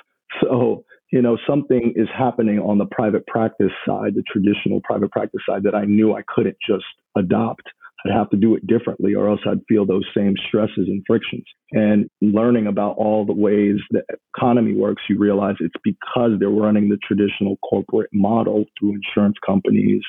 So 0.41 0.85
you 1.11 1.21
know 1.21 1.37
something 1.47 1.93
is 1.95 2.07
happening 2.17 2.59
on 2.59 2.77
the 2.77 2.85
private 2.85 3.27
practice 3.27 3.71
side 3.85 4.15
the 4.15 4.23
traditional 4.23 4.79
private 4.83 5.11
practice 5.11 5.41
side 5.47 5.63
that 5.63 5.75
i 5.75 5.85
knew 5.85 6.15
i 6.15 6.21
couldn't 6.27 6.57
just 6.65 6.85
adopt 7.17 7.63
I'd 8.05 8.13
have 8.13 8.29
to 8.31 8.37
do 8.37 8.55
it 8.55 8.65
differently 8.65 9.13
or 9.13 9.29
else 9.29 9.41
I'd 9.45 9.59
feel 9.67 9.85
those 9.85 10.05
same 10.15 10.33
stresses 10.47 10.87
and 10.87 11.03
frictions. 11.05 11.43
And 11.71 12.09
learning 12.21 12.67
about 12.67 12.97
all 12.97 13.25
the 13.25 13.33
ways 13.33 13.75
the 13.91 14.03
economy 14.35 14.73
works, 14.73 15.03
you 15.09 15.19
realize 15.19 15.55
it's 15.59 15.73
because 15.83 16.31
they're 16.39 16.49
running 16.49 16.89
the 16.89 16.97
traditional 17.07 17.57
corporate 17.57 18.09
model 18.13 18.65
through 18.79 18.95
insurance 18.95 19.37
companies, 19.45 20.01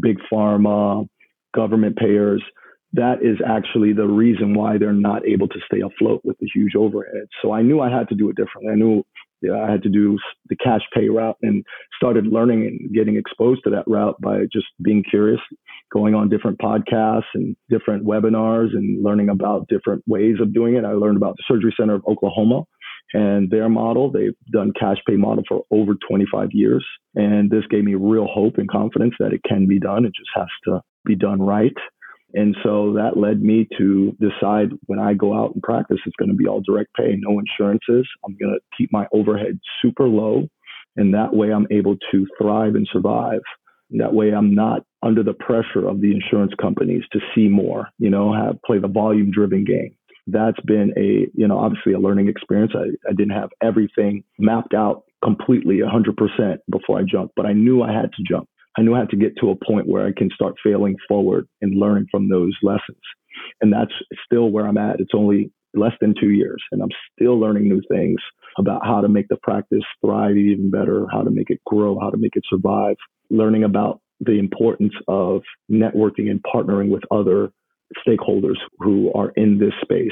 big 0.00 0.18
pharma, 0.32 1.06
government 1.54 1.96
payers. 1.96 2.42
That 2.94 3.22
is 3.22 3.38
actually 3.46 3.92
the 3.94 4.06
reason 4.06 4.54
why 4.54 4.76
they're 4.78 4.92
not 4.92 5.26
able 5.26 5.48
to 5.48 5.58
stay 5.66 5.80
afloat 5.80 6.20
with 6.24 6.36
the 6.40 6.48
huge 6.52 6.74
overhead. 6.76 7.26
So 7.40 7.52
I 7.52 7.62
knew 7.62 7.80
I 7.80 7.90
had 7.90 8.08
to 8.08 8.14
do 8.14 8.28
it 8.28 8.36
differently. 8.36 8.72
I 8.72 8.76
knew 8.76 9.04
I 9.50 9.70
had 9.70 9.82
to 9.82 9.88
do 9.88 10.18
the 10.50 10.56
cash 10.56 10.82
pay 10.94 11.08
route 11.08 11.36
and 11.42 11.64
started 11.96 12.26
learning 12.26 12.64
and 12.64 12.94
getting 12.94 13.16
exposed 13.16 13.62
to 13.64 13.70
that 13.70 13.84
route 13.88 14.20
by 14.20 14.42
just 14.52 14.66
being 14.82 15.02
curious, 15.08 15.40
going 15.92 16.14
on 16.14 16.28
different 16.28 16.58
podcasts 16.58 17.30
and 17.34 17.56
different 17.68 18.04
webinars 18.04 18.68
and 18.72 19.02
learning 19.04 19.28
about 19.28 19.68
different 19.68 20.02
ways 20.06 20.36
of 20.40 20.54
doing 20.54 20.74
it. 20.74 20.84
I 20.84 20.92
learned 20.92 21.16
about 21.16 21.36
the 21.36 21.44
Surgery 21.46 21.74
Center 21.78 21.94
of 21.94 22.04
Oklahoma 22.08 22.62
and 23.12 23.50
their 23.50 23.68
model. 23.68 24.10
They've 24.10 24.34
done 24.52 24.72
cash 24.78 24.98
pay 25.06 25.16
model 25.16 25.44
for 25.46 25.64
over 25.70 25.94
25 26.08 26.48
years. 26.52 26.84
And 27.14 27.50
this 27.50 27.64
gave 27.70 27.84
me 27.84 27.94
real 27.94 28.26
hope 28.26 28.54
and 28.56 28.70
confidence 28.70 29.14
that 29.18 29.32
it 29.32 29.42
can 29.46 29.66
be 29.66 29.78
done. 29.78 30.04
It 30.04 30.12
just 30.16 30.30
has 30.34 30.48
to 30.64 30.80
be 31.04 31.14
done 31.14 31.42
right. 31.42 31.74
And 32.34 32.56
so 32.62 32.94
that 32.94 33.18
led 33.18 33.42
me 33.42 33.68
to 33.76 34.16
decide 34.18 34.70
when 34.86 34.98
I 34.98 35.12
go 35.12 35.34
out 35.34 35.52
and 35.52 35.62
practice, 35.62 35.98
it's 36.06 36.16
going 36.18 36.30
to 36.30 36.36
be 36.36 36.46
all 36.46 36.62
direct 36.62 36.94
pay, 36.94 37.14
no 37.18 37.38
insurances. 37.38 38.08
I'm 38.24 38.36
going 38.40 38.54
to 38.54 38.60
keep 38.76 38.90
my 38.90 39.06
overhead 39.12 39.58
super 39.82 40.08
low. 40.08 40.48
And 40.96 41.12
that 41.14 41.34
way 41.34 41.52
I'm 41.52 41.66
able 41.70 41.96
to 42.10 42.26
thrive 42.40 42.74
and 42.74 42.88
survive. 42.90 43.40
That 43.98 44.14
way 44.14 44.32
I'm 44.32 44.54
not 44.54 44.82
under 45.02 45.22
the 45.22 45.34
pressure 45.34 45.86
of 45.86 46.00
the 46.00 46.12
insurance 46.12 46.52
companies 46.60 47.02
to 47.12 47.20
see 47.34 47.48
more, 47.48 47.88
you 47.98 48.10
know, 48.10 48.32
have 48.32 48.60
play 48.64 48.78
the 48.78 48.88
volume 48.88 49.30
driven 49.30 49.64
game. 49.64 49.94
That's 50.26 50.60
been 50.64 50.92
a, 50.96 51.28
you 51.34 51.48
know, 51.48 51.58
obviously 51.58 51.92
a 51.92 51.98
learning 51.98 52.28
experience. 52.28 52.72
I, 52.74 52.90
I 53.08 53.12
didn't 53.12 53.34
have 53.34 53.50
everything 53.62 54.22
mapped 54.38 54.74
out 54.74 55.02
completely 55.22 55.78
100% 55.78 56.56
before 56.70 56.98
I 56.98 57.02
jumped, 57.02 57.34
but 57.36 57.46
I 57.46 57.52
knew 57.52 57.82
I 57.82 57.92
had 57.92 58.10
to 58.12 58.22
jump. 58.28 58.48
I 58.78 58.82
knew 58.82 58.94
I 58.94 59.00
had 59.00 59.10
to 59.10 59.16
get 59.16 59.36
to 59.40 59.50
a 59.50 59.64
point 59.66 59.88
where 59.88 60.06
I 60.06 60.12
can 60.16 60.30
start 60.34 60.54
failing 60.64 60.96
forward 61.08 61.46
and 61.60 61.78
learning 61.78 62.06
from 62.10 62.28
those 62.28 62.56
lessons. 62.62 63.00
And 63.60 63.72
that's 63.72 63.92
still 64.24 64.50
where 64.50 64.66
I'm 64.66 64.78
at. 64.78 65.00
It's 65.00 65.14
only 65.14 65.52
less 65.74 65.92
than 66.00 66.14
two 66.18 66.30
years, 66.30 66.62
and 66.70 66.82
I'm 66.82 66.90
still 67.18 67.38
learning 67.38 67.68
new 67.68 67.82
things 67.90 68.20
about 68.58 68.84
how 68.84 69.00
to 69.00 69.08
make 69.08 69.28
the 69.28 69.36
practice 69.42 69.84
thrive 70.04 70.36
even 70.36 70.70
better, 70.70 71.06
how 71.10 71.22
to 71.22 71.30
make 71.30 71.50
it 71.50 71.60
grow, 71.66 71.98
how 71.98 72.10
to 72.10 72.16
make 72.16 72.36
it 72.36 72.44
survive, 72.48 72.96
learning 73.30 73.64
about 73.64 74.00
the 74.20 74.38
importance 74.38 74.94
of 75.08 75.42
networking 75.70 76.30
and 76.30 76.42
partnering 76.42 76.90
with 76.90 77.02
other 77.10 77.50
stakeholders 78.06 78.56
who 78.78 79.12
are 79.14 79.30
in 79.36 79.58
this 79.58 79.72
space, 79.82 80.10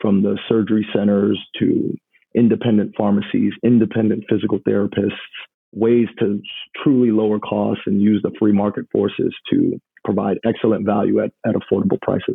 from 0.00 0.22
the 0.22 0.38
surgery 0.48 0.86
centers 0.94 1.38
to 1.58 1.94
independent 2.34 2.94
pharmacies, 2.96 3.52
independent 3.62 4.24
physical 4.28 4.58
therapists, 4.60 5.12
ways 5.72 6.08
to 6.18 6.40
truly 6.82 7.10
lower 7.10 7.38
costs 7.38 7.82
and 7.86 8.00
use 8.00 8.20
the 8.22 8.32
free 8.38 8.52
market 8.52 8.86
forces 8.90 9.34
to 9.50 9.80
provide 10.04 10.38
excellent 10.44 10.86
value 10.86 11.20
at, 11.20 11.32
at 11.46 11.54
affordable 11.54 12.00
prices. 12.00 12.34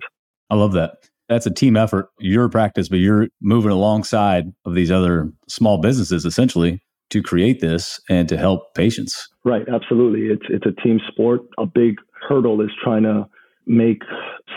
I 0.50 0.56
love 0.56 0.74
that. 0.74 1.10
That's 1.30 1.46
a 1.46 1.52
team 1.52 1.76
effort, 1.76 2.10
your 2.20 2.50
practice, 2.50 2.90
but 2.90 3.00
you're 3.00 3.28
moving 3.42 3.72
alongside 3.72 4.46
of 4.66 4.76
these 4.76 4.92
other 4.92 5.32
small 5.48 5.80
businesses 5.80 6.26
essentially 6.26 6.82
to 7.10 7.22
create 7.22 7.62
this 7.62 8.00
and 8.10 8.28
to 8.30 8.38
help 8.38 8.74
patients. 8.76 9.28
Right, 9.44 9.68
absolutely. 9.72 10.28
It's 10.28 10.46
it's 10.50 10.66
a 10.66 10.82
team 10.82 11.00
sport. 11.08 11.42
A 11.58 11.66
big 11.66 11.96
hurdle 12.28 12.62
is 12.62 12.72
trying 12.84 13.04
to 13.04 13.28
make 13.68 14.02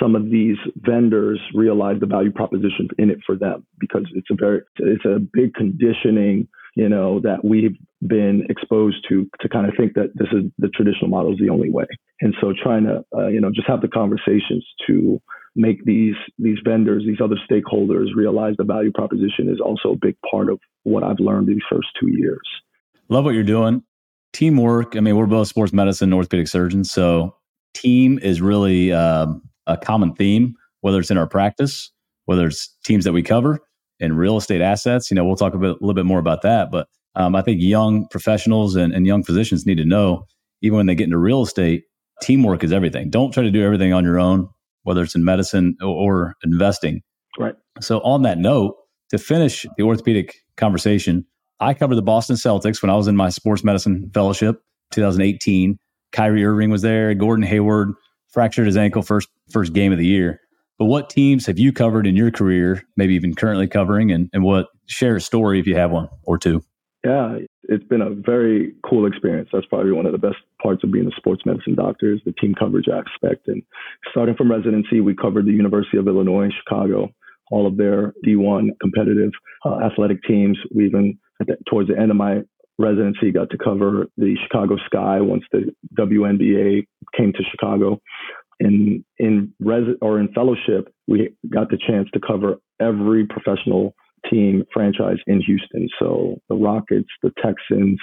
some 0.00 0.14
of 0.14 0.30
these 0.30 0.56
vendors 0.76 1.40
realize 1.54 1.98
the 2.00 2.06
value 2.06 2.30
proposition 2.30 2.88
in 2.98 3.10
it 3.10 3.18
for 3.24 3.36
them 3.36 3.66
because 3.78 4.04
it's 4.14 4.28
a 4.30 4.34
very 4.34 4.60
it's 4.76 5.04
a 5.04 5.18
big 5.18 5.54
conditioning 5.54 6.46
you 6.78 6.88
know, 6.88 7.18
that 7.20 7.44
we've 7.44 7.76
been 8.06 8.46
exposed 8.48 9.04
to 9.08 9.28
to 9.40 9.48
kind 9.48 9.66
of 9.66 9.74
think 9.76 9.94
that 9.94 10.12
this 10.14 10.28
is 10.32 10.44
the 10.58 10.68
traditional 10.68 11.08
model 11.08 11.32
is 11.32 11.38
the 11.40 11.48
only 11.48 11.70
way. 11.70 11.86
And 12.20 12.32
so 12.40 12.52
trying 12.62 12.84
to, 12.84 13.04
uh, 13.16 13.26
you 13.26 13.40
know, 13.40 13.50
just 13.52 13.66
have 13.66 13.80
the 13.80 13.88
conversations 13.88 14.64
to 14.86 15.20
make 15.56 15.84
these 15.84 16.14
these 16.38 16.58
vendors, 16.64 17.02
these 17.04 17.20
other 17.20 17.34
stakeholders 17.50 18.14
realize 18.14 18.54
the 18.58 18.64
value 18.64 18.92
proposition 18.92 19.48
is 19.48 19.60
also 19.60 19.94
a 19.94 19.96
big 19.96 20.14
part 20.30 20.48
of 20.48 20.60
what 20.84 21.02
I've 21.02 21.18
learned 21.18 21.48
these 21.48 21.64
first 21.68 21.88
two 22.00 22.10
years. 22.12 22.46
Love 23.08 23.24
what 23.24 23.34
you're 23.34 23.42
doing. 23.42 23.82
Teamwork. 24.32 24.94
I 24.94 25.00
mean, 25.00 25.16
we're 25.16 25.26
both 25.26 25.48
sports 25.48 25.72
medicine, 25.72 26.12
orthopedic 26.12 26.46
surgeons, 26.46 26.92
so 26.92 27.34
team 27.74 28.20
is 28.22 28.40
really 28.40 28.92
um, 28.92 29.42
a 29.66 29.76
common 29.76 30.14
theme, 30.14 30.54
whether 30.82 31.00
it's 31.00 31.10
in 31.10 31.18
our 31.18 31.26
practice, 31.26 31.90
whether 32.26 32.46
it's 32.46 32.68
teams 32.84 33.04
that 33.04 33.12
we 33.12 33.24
cover, 33.24 33.58
in 34.00 34.16
real 34.16 34.36
estate 34.36 34.60
assets. 34.60 35.10
You 35.10 35.14
know, 35.14 35.24
we'll 35.24 35.36
talk 35.36 35.54
a, 35.54 35.58
bit, 35.58 35.70
a 35.70 35.74
little 35.80 35.94
bit 35.94 36.06
more 36.06 36.18
about 36.18 36.42
that. 36.42 36.70
But 36.70 36.88
um, 37.14 37.34
I 37.34 37.42
think 37.42 37.60
young 37.60 38.06
professionals 38.08 38.76
and, 38.76 38.92
and 38.92 39.06
young 39.06 39.22
physicians 39.22 39.66
need 39.66 39.78
to 39.78 39.84
know, 39.84 40.26
even 40.62 40.76
when 40.76 40.86
they 40.86 40.94
get 40.94 41.04
into 41.04 41.18
real 41.18 41.42
estate, 41.42 41.84
teamwork 42.22 42.64
is 42.64 42.72
everything. 42.72 43.10
Don't 43.10 43.32
try 43.32 43.42
to 43.42 43.50
do 43.50 43.64
everything 43.64 43.92
on 43.92 44.04
your 44.04 44.18
own, 44.18 44.48
whether 44.82 45.02
it's 45.02 45.14
in 45.14 45.24
medicine 45.24 45.76
or, 45.80 45.88
or 45.88 46.34
investing. 46.44 47.02
Right. 47.38 47.54
So, 47.80 48.00
on 48.00 48.22
that 48.22 48.38
note, 48.38 48.76
to 49.10 49.18
finish 49.18 49.66
the 49.76 49.84
orthopedic 49.84 50.34
conversation, 50.56 51.24
I 51.60 51.74
covered 51.74 51.96
the 51.96 52.02
Boston 52.02 52.36
Celtics 52.36 52.82
when 52.82 52.90
I 52.90 52.96
was 52.96 53.08
in 53.08 53.16
my 53.16 53.30
sports 53.30 53.64
medicine 53.64 54.10
fellowship, 54.14 54.62
2018. 54.92 55.78
Kyrie 56.12 56.44
Irving 56.44 56.70
was 56.70 56.82
there. 56.82 57.14
Gordon 57.14 57.44
Hayward 57.44 57.90
fractured 58.28 58.66
his 58.66 58.76
ankle 58.76 59.02
first 59.02 59.28
first 59.50 59.72
game 59.72 59.92
of 59.92 59.98
the 59.98 60.06
year. 60.06 60.40
But 60.78 60.86
what 60.86 61.10
teams 61.10 61.46
have 61.46 61.58
you 61.58 61.72
covered 61.72 62.06
in 62.06 62.14
your 62.14 62.30
career, 62.30 62.84
maybe 62.96 63.14
even 63.14 63.34
currently 63.34 63.66
covering, 63.66 64.12
and, 64.12 64.30
and 64.32 64.44
what 64.44 64.68
share 64.86 65.16
a 65.16 65.20
story 65.20 65.58
if 65.58 65.66
you 65.66 65.74
have 65.74 65.90
one 65.90 66.08
or 66.24 66.38
two? 66.38 66.62
Yeah, 67.04 67.38
it's 67.64 67.84
been 67.84 68.00
a 68.00 68.10
very 68.10 68.74
cool 68.88 69.06
experience. 69.06 69.48
That's 69.52 69.66
probably 69.66 69.92
one 69.92 70.06
of 70.06 70.12
the 70.12 70.18
best 70.18 70.38
parts 70.62 70.82
of 70.82 70.92
being 70.92 71.06
a 71.06 71.16
sports 71.16 71.42
medicine 71.46 71.74
doctor 71.74 72.12
is 72.12 72.20
the 72.24 72.32
team 72.32 72.54
coverage 72.58 72.86
aspect. 72.88 73.48
And 73.48 73.62
starting 74.10 74.34
from 74.34 74.50
residency, 74.50 75.00
we 75.00 75.14
covered 75.14 75.46
the 75.46 75.52
University 75.52 75.96
of 75.96 76.08
Illinois, 76.08 76.48
Chicago, 76.64 77.10
all 77.50 77.66
of 77.66 77.76
their 77.76 78.14
D1 78.26 78.68
competitive 78.80 79.30
uh, 79.64 79.80
athletic 79.80 80.22
teams. 80.24 80.58
We 80.74 80.86
even, 80.86 81.18
towards 81.68 81.88
the 81.88 81.98
end 81.98 82.10
of 82.10 82.16
my 82.16 82.42
residency, 82.78 83.30
got 83.30 83.50
to 83.50 83.58
cover 83.58 84.06
the 84.16 84.36
Chicago 84.42 84.76
Sky 84.86 85.20
once 85.20 85.44
the 85.52 85.72
WNBA 85.98 86.86
came 87.16 87.32
to 87.32 87.42
Chicago 87.50 88.00
in 88.60 89.04
in 89.18 89.27
res 89.68 89.96
or 90.00 90.18
in 90.18 90.28
fellowship, 90.32 90.92
we 91.06 91.30
got 91.52 91.70
the 91.70 91.78
chance 91.86 92.08
to 92.14 92.20
cover 92.20 92.56
every 92.80 93.26
professional 93.26 93.94
team 94.30 94.64
franchise 94.72 95.18
in 95.26 95.40
Houston. 95.40 95.88
So 95.98 96.40
the 96.48 96.56
Rockets, 96.56 97.08
the 97.22 97.32
Texans, 97.42 97.98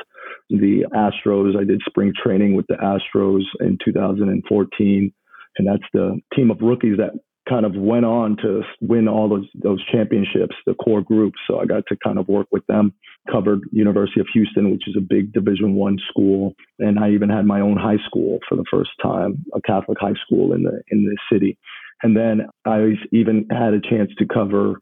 the 0.49 0.85
Astros. 0.93 1.57
I 1.59 1.63
did 1.63 1.81
spring 1.87 2.13
training 2.23 2.55
with 2.55 2.65
the 2.67 2.75
Astros 2.75 3.43
in 3.59 3.77
2014, 3.83 5.13
and 5.57 5.67
that's 5.67 5.83
the 5.93 6.19
team 6.35 6.51
of 6.51 6.61
rookies 6.61 6.97
that 6.97 7.11
kind 7.47 7.65
of 7.65 7.75
went 7.75 8.05
on 8.05 8.37
to 8.37 8.61
win 8.81 9.07
all 9.07 9.29
those 9.29 9.47
those 9.55 9.83
championships, 9.91 10.55
the 10.65 10.73
core 10.75 11.01
group. 11.01 11.33
So 11.47 11.59
I 11.59 11.65
got 11.65 11.83
to 11.87 11.97
kind 12.03 12.19
of 12.19 12.27
work 12.27 12.47
with 12.51 12.65
them. 12.67 12.93
Covered 13.31 13.61
University 13.71 14.19
of 14.19 14.27
Houston, 14.33 14.71
which 14.71 14.87
is 14.87 14.95
a 14.97 15.01
big 15.01 15.33
Division 15.33 15.75
One 15.75 15.97
school, 16.09 16.53
and 16.79 16.99
I 16.99 17.11
even 17.11 17.29
had 17.29 17.45
my 17.45 17.61
own 17.61 17.77
high 17.77 18.03
school 18.05 18.39
for 18.47 18.55
the 18.55 18.65
first 18.69 18.91
time, 19.01 19.43
a 19.53 19.61
Catholic 19.61 19.97
high 19.99 20.13
school 20.25 20.53
in 20.53 20.63
the 20.63 20.81
in 20.91 21.03
the 21.03 21.17
city. 21.31 21.57
And 22.03 22.15
then 22.15 22.47
I 22.65 22.93
even 23.11 23.47
had 23.49 23.73
a 23.73 23.79
chance 23.79 24.11
to 24.19 24.25
cover 24.25 24.75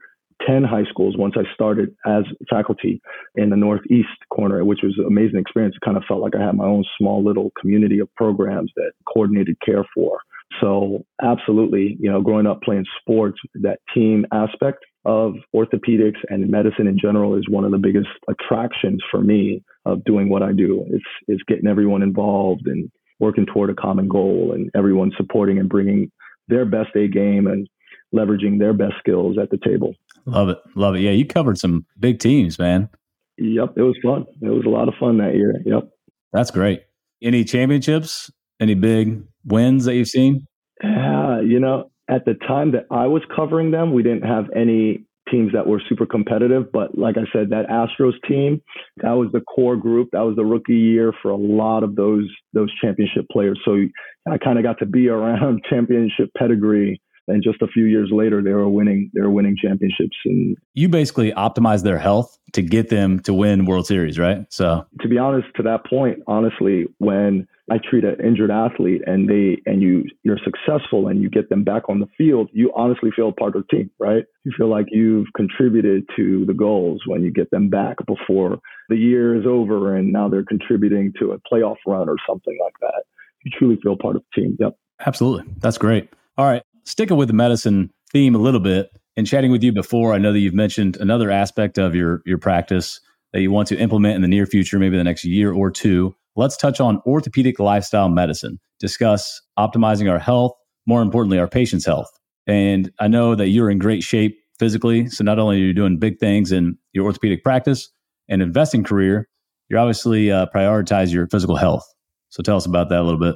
10 0.48 0.63
high 0.63 0.84
schools 0.89 1.15
once 1.17 1.36
I 1.38 1.43
started 1.53 1.96
as 2.05 2.24
faculty 2.50 3.01
in 3.36 3.50
the 3.50 3.55
Northeast 3.55 4.10
corner, 4.29 4.65
which 4.65 4.79
was 4.84 4.96
an 4.98 5.05
amazing 5.05 5.39
experience. 5.39 5.75
It 5.75 5.86
kind 5.86 5.98
of 5.98 6.03
felt 6.08 6.22
like 6.22 6.36
I 6.36 6.43
had 6.43 6.55
my 6.55 6.65
own 6.65 6.84
small 6.98 7.24
little 7.24 7.51
community 7.60 8.00
of 8.00 8.13
programs 8.15 8.72
that 8.75 8.91
coordinated 9.13 9.58
care 9.65 9.86
for. 9.93 10.20
So 10.62 11.05
absolutely, 11.22 11.98
you 12.00 12.12
know, 12.12 12.22
growing 12.22 12.48
up 12.48 12.62
playing 12.62 12.86
sports, 13.00 13.39
that 13.55 13.79
team 13.93 14.25
aspect 14.31 14.83
of 15.05 15.33
orthopedics 15.55 16.19
and 16.29 16.50
medicine 16.50 16.88
in 16.88 16.98
general 16.98 17.36
is 17.36 17.43
one 17.50 17.65
of 17.65 17.72
the 17.72 17.77
biggest 17.77 18.07
attractions 18.29 19.01
for 19.12 19.22
me 19.22 19.63
of 19.86 20.03
doing 20.05 20.29
what 20.29 20.43
I 20.43 20.53
do. 20.53 20.86
It's 20.89 21.03
it's 21.27 21.43
getting 21.48 21.67
everyone 21.67 22.03
involved 22.03 22.67
and 22.67 22.89
working 23.19 23.45
toward 23.45 23.69
a 23.69 23.75
common 23.75 24.07
goal 24.07 24.51
and 24.53 24.69
everyone 24.75 25.12
supporting 25.17 25.60
and 25.60 25.69
bringing 25.69 26.12
their 26.48 26.65
best 26.65 26.95
A 26.95 27.07
game 27.07 27.48
and 27.48 27.67
leveraging 28.13 28.60
their 28.60 28.74
best 28.74 28.93
skills 29.00 29.38
at 29.41 29.50
the 29.50 29.57
table. 29.65 29.95
Love 30.25 30.50
it. 30.50 30.60
Love 30.75 30.95
it. 30.95 31.01
Yeah, 31.01 31.12
you 31.12 31.25
covered 31.25 31.57
some 31.57 31.86
big 32.00 32.19
teams, 32.19 32.60
man. 32.60 32.89
Yep, 33.38 33.74
it 33.77 33.81
was 33.81 33.98
fun. 34.03 34.25
It 34.41 34.50
was 34.50 34.65
a 34.65 34.69
lot 34.69 34.88
of 34.88 34.93
fun 35.00 35.17
that 35.17 35.36
year. 35.36 35.55
Yep. 35.65 35.89
That's 36.31 36.51
great 36.51 36.83
Any 37.22 37.43
championships? 37.43 38.31
Any 38.63 38.75
big 38.75 39.22
wins 39.43 39.84
that 39.84 39.96
you've 39.96 40.08
seen? 40.08 40.48
Yeah, 40.82 41.41
you 41.41 41.60
know, 41.60 41.91
at 42.10 42.24
the 42.24 42.34
time 42.34 42.72
that 42.72 42.86
I 42.89 43.08
was 43.08 43.22
covering 43.36 43.72
them, 43.72 43.93
we 43.93 44.03
didn't 44.03 44.24
have 44.24 44.46
any 44.55 45.05
teams 45.29 45.51
that 45.51 45.67
were 45.67 45.82
super 45.89 46.05
competitive. 46.05 46.72
But 46.72 46.98
like 46.98 47.17
I 47.17 47.25
said, 47.34 47.50
that 47.50 47.67
Astros 47.67 48.13
team, 48.25 48.62
that 49.01 49.12
was 49.12 49.29
the 49.34 49.41
core 49.41 49.75
group. 49.75 50.12
That 50.13 50.22
was 50.22 50.38
the 50.38 50.46
rookie 50.46 50.75
year 50.77 51.13
for 51.22 51.32
a 51.32 51.36
lot 51.36 51.84
of 51.84 51.98
those 51.98 52.29
those 52.53 52.72
championship 52.82 53.25
players. 53.29 53.60
So 53.65 53.82
I 54.32 54.38
kind 54.38 54.58
of 54.58 54.63
got 54.63 54.79
to 54.79 54.86
be 54.86 55.10
around 55.17 55.62
championship 55.70 56.29
pedigree 56.38 57.01
and 57.27 57.43
just 57.43 57.62
a 57.62 57.67
few 57.67 57.86
years 57.86 58.10
later 58.12 58.41
they 58.41 58.51
were 58.51 58.70
winning 58.70 59.10
they 59.13 59.22
were 59.22 59.29
winning 59.29 59.55
championships 59.62 60.17
and 60.25 60.58
you 60.74 60.89
basically 60.89 61.32
optimized 61.34 61.84
their 61.84 61.98
health 61.98 62.38
to 62.51 62.62
get 62.62 62.89
them 62.89 63.20
to 63.20 63.34
win 63.34 63.65
world 63.65 63.88
series 63.88 64.20
right 64.20 64.46
so 64.50 64.86
to 65.01 65.08
be 65.08 65.17
honest 65.17 65.48
to 65.55 65.63
that 65.63 65.86
point 65.86 66.20
honestly 66.27 66.86
when 66.98 67.48
i 67.72 67.77
treat 67.89 68.03
an 68.03 68.17
injured 68.24 68.51
athlete 68.51 69.01
and 69.05 69.29
they 69.29 69.62
and 69.65 69.82
you 69.82 70.03
you're 70.24 70.39
successful 70.43 71.08
and 71.08 71.22
you 71.22 71.29
get 71.29 71.50
them 71.50 71.63
back 71.63 71.84
on 71.89 72.00
the 72.00 72.08
field 72.17 72.50
you 72.53 72.72
honestly 72.75 73.10
feel 73.15 73.32
part 73.32 73.55
of 73.55 73.63
the 73.70 73.77
team 73.77 73.89
right? 74.00 74.25
You 74.43 74.51
feel 74.58 74.70
like 74.70 74.88
you've 74.91 75.27
contributed 75.36 76.05
to 76.17 76.46
the 76.46 76.53
goals 76.53 77.01
when 77.08 77.24
you 77.24 77.32
get 77.32 77.50
them 77.51 77.70
back 77.70 77.98
before 78.05 78.60
the 78.89 78.98
year 78.98 79.36
is 79.36 79.46
over 79.48 79.96
and 79.96 80.12
now 80.12 80.27
they're 80.27 80.43
contributing 80.43 81.13
to 81.20 81.32
a 81.32 81.38
playoff 81.39 81.77
run 81.88 82.10
or 82.10 82.17
something 82.27 82.58
like 82.62 82.74
that. 82.82 83.03
You 83.43 83.51
truly 83.58 83.77
feel 83.82 83.96
part 83.98 84.15
of 84.15 84.24
the 84.24 84.41
team 84.41 84.58
yep. 84.60 84.77
Absolutely. 85.05 85.51
That's 85.60 85.77
great. 85.77 86.10
All 86.38 86.46
right 86.46 86.63
sticking 86.86 87.17
with 87.17 87.29
the 87.29 87.34
medicine 87.34 87.91
theme 88.12 88.36
a 88.36 88.39
little 88.39 88.60
bit 88.60 88.91
and 89.15 89.27
chatting 89.27 89.51
with 89.51 89.63
you 89.63 89.72
before, 89.72 90.13
I 90.13 90.17
know 90.17 90.34
that 90.34 90.39
you've 90.39 90.53
mentioned 90.53 90.98
another 90.98 91.29
aspect 91.32 91.77
of 91.77 91.96
your 91.96 92.22
your 92.25 92.38
practice 92.38 93.00
that 93.32 93.41
you 93.41 93.51
want 93.51 93.67
to 93.70 93.77
implement 93.77 94.15
in 94.15 94.22
the 94.22 94.27
near 94.27 94.46
future, 94.46 94.77
maybe 94.79 94.98
the 94.98 95.03
next 95.03 95.24
year 95.24 95.51
or 95.53 95.72
two. 95.72 96.15
Let's 96.35 96.57
touch 96.57 96.79
on 96.79 97.01
orthopedic 97.05 97.59
lifestyle 97.59 98.09
medicine. 98.09 98.59
Discuss 98.79 99.41
optimizing 99.57 100.09
our 100.09 100.19
health, 100.19 100.53
more 100.85 101.01
importantly, 101.01 101.39
our 101.39 101.47
patient's 101.47 101.85
health. 101.85 102.09
And 102.47 102.91
I 102.99 103.07
know 103.07 103.35
that 103.35 103.49
you're 103.49 103.69
in 103.69 103.77
great 103.77 104.03
shape 104.03 104.37
physically. 104.59 105.07
So 105.09 105.23
not 105.23 105.39
only 105.39 105.57
are 105.57 105.65
you 105.65 105.73
doing 105.73 105.99
big 105.99 106.19
things 106.19 106.51
in 106.51 106.77
your 106.91 107.05
orthopedic 107.05 107.43
practice 107.43 107.89
and 108.27 108.41
investing 108.41 108.83
career, 108.83 109.29
you're 109.69 109.79
obviously 109.79 110.31
uh, 110.31 110.47
prioritize 110.53 111.13
your 111.13 111.27
physical 111.27 111.55
health. 111.55 111.85
So 112.29 112.41
tell 112.43 112.57
us 112.57 112.65
about 112.65 112.89
that 112.89 112.99
a 112.99 113.03
little 113.03 113.19
bit. 113.19 113.35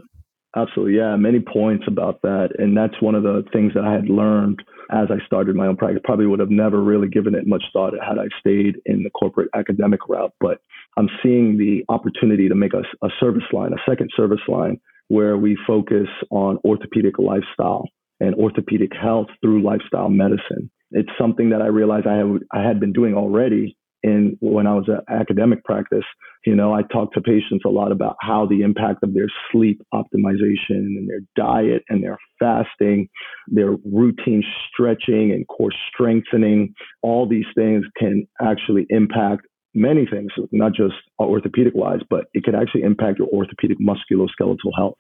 Absolutely. 0.56 0.98
Yeah, 0.98 1.16
many 1.16 1.40
points 1.40 1.86
about 1.88 2.22
that. 2.24 2.50
And 2.58 2.76
that's 2.76 3.00
one 3.02 3.16
of 3.16 3.24
the 3.24 3.44
things 3.54 3.74
that 3.76 3.84
I 3.84 3.94
had 3.94 4.10
learned 4.10 4.60
as 4.92 5.08
I 5.10 5.24
started 5.26 5.56
my 5.56 5.68
own 5.68 5.78
practice. 5.78 6.02
Probably 6.04 6.26
would 6.26 6.40
have 6.40 6.50
never 6.50 6.82
really 6.82 7.08
given 7.08 7.36
it 7.36 7.48
much 7.48 7.64
thought 7.74 7.94
had 7.94 8.18
I 8.18 8.28
stayed 8.40 8.82
in 8.86 9.04
the 9.04 9.10
corporate 9.12 9.50
academic 9.56 10.08
route. 10.10 10.34
But 10.40 10.62
I'm 10.98 11.10
seeing 11.22 11.58
the 11.58 11.86
opportunity 11.90 12.50
to 12.50 12.56
make 12.56 12.74
a, 12.74 12.84
a 13.06 13.10
service 13.20 13.44
line, 13.54 13.74
a 13.74 13.90
second 13.90 14.10
service 14.16 14.42
line, 14.48 14.80
where 15.10 15.38
we 15.38 15.58
focus 15.66 16.08
on 16.32 16.60
orthopedic 16.66 17.20
lifestyle 17.20 17.88
and 18.20 18.36
orthopedic 18.36 18.92
health 18.96 19.28
through 19.42 19.62
lifestyle 19.62 20.10
medicine. 20.10 20.70
It's 20.92 21.10
something 21.20 21.50
that 21.52 21.62
I 21.62 21.68
realized 21.68 22.08
I, 22.08 22.18
have, 22.18 22.38
I 22.52 22.62
had 22.62 22.80
been 22.80 22.94
doing 22.94 23.14
already 23.14 23.77
in 24.04 24.38
when 24.42 24.68
I 24.68 24.76
was 24.76 24.90
at 24.90 25.04
academic 25.14 25.64
practice, 25.64 26.06
you 26.46 26.56
know, 26.56 26.74
I 26.74 26.84
talked 26.84 27.14
to 27.16 27.22
patients 27.22 27.64
a 27.66 27.70
lot 27.70 27.92
about 27.92 28.16
how 28.22 28.46
the 28.46 28.62
impact 28.62 29.04
of 29.04 29.14
their 29.14 29.28
sleep 29.52 29.82
optimization 29.94 30.70
and 30.70 31.10
their 31.10 31.22
diet 31.36 31.84
and 31.90 32.04
their 32.04 32.18
fasting, 32.40 33.10
their 33.48 33.72
routine 33.92 34.44
stretching 34.70 35.32
and 35.32 35.48
core 35.48 35.74
strengthening, 35.94 36.74
all 37.02 37.28
these 37.28 37.46
things 37.56 37.86
can 37.98 38.28
actually 38.42 38.86
impact 38.90 39.46
many 39.74 40.08
things, 40.10 40.32
not 40.52 40.74
just 40.74 40.96
orthopedic 41.20 41.74
wise, 41.76 42.00
but 42.10 42.26
it 42.34 42.44
can 42.44 42.56
actually 42.56 42.82
impact 42.82 43.20
your 43.20 43.28
orthopedic 43.28 43.78
musculoskeletal 43.80 44.72
health. 44.76 44.96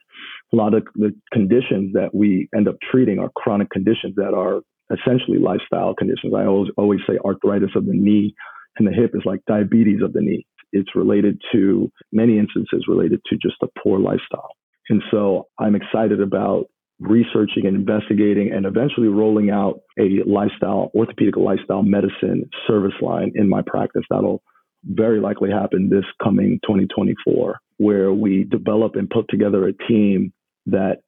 A 0.53 0.55
lot 0.55 0.73
of 0.73 0.83
the 0.95 1.11
conditions 1.33 1.93
that 1.93 2.13
we 2.13 2.47
end 2.55 2.67
up 2.67 2.75
treating 2.91 3.19
are 3.19 3.29
chronic 3.36 3.69
conditions 3.71 4.13
that 4.17 4.33
are 4.36 4.62
essentially 4.91 5.39
lifestyle 5.39 5.93
conditions. 5.93 6.33
I 6.36 6.45
always 6.45 6.71
always 6.77 6.99
say 7.07 7.17
arthritis 7.25 7.71
of 7.75 7.86
the 7.86 7.93
knee, 7.93 8.33
and 8.77 8.87
the 8.87 8.91
hip 8.91 9.11
is 9.13 9.21
like 9.25 9.39
diabetes 9.47 10.01
of 10.03 10.13
the 10.13 10.21
knee. 10.21 10.45
It's 10.71 10.95
related 10.95 11.41
to 11.53 11.89
many 12.11 12.37
instances 12.37 12.85
related 12.87 13.21
to 13.27 13.37
just 13.37 13.55
a 13.61 13.67
poor 13.81 13.99
lifestyle. 13.99 14.51
And 14.89 15.01
so 15.11 15.47
I'm 15.59 15.75
excited 15.75 16.21
about 16.21 16.65
researching 16.99 17.65
and 17.65 17.75
investigating 17.75 18.51
and 18.51 18.65
eventually 18.65 19.07
rolling 19.07 19.49
out 19.49 19.81
a 19.99 20.23
lifestyle, 20.25 20.91
orthopedic 20.95 21.35
lifestyle 21.37 21.83
medicine 21.83 22.49
service 22.67 22.95
line 23.01 23.31
in 23.35 23.47
my 23.47 23.61
practice. 23.65 24.03
That'll 24.09 24.41
very 24.83 25.19
likely 25.19 25.51
happen 25.51 25.89
this 25.89 26.05
coming 26.23 26.59
2024, 26.63 27.59
where 27.77 28.13
we 28.13 28.45
develop 28.45 28.95
and 28.95 29.09
put 29.09 29.25
together 29.29 29.67
a 29.67 29.73
team 29.87 30.33
that 30.65 30.99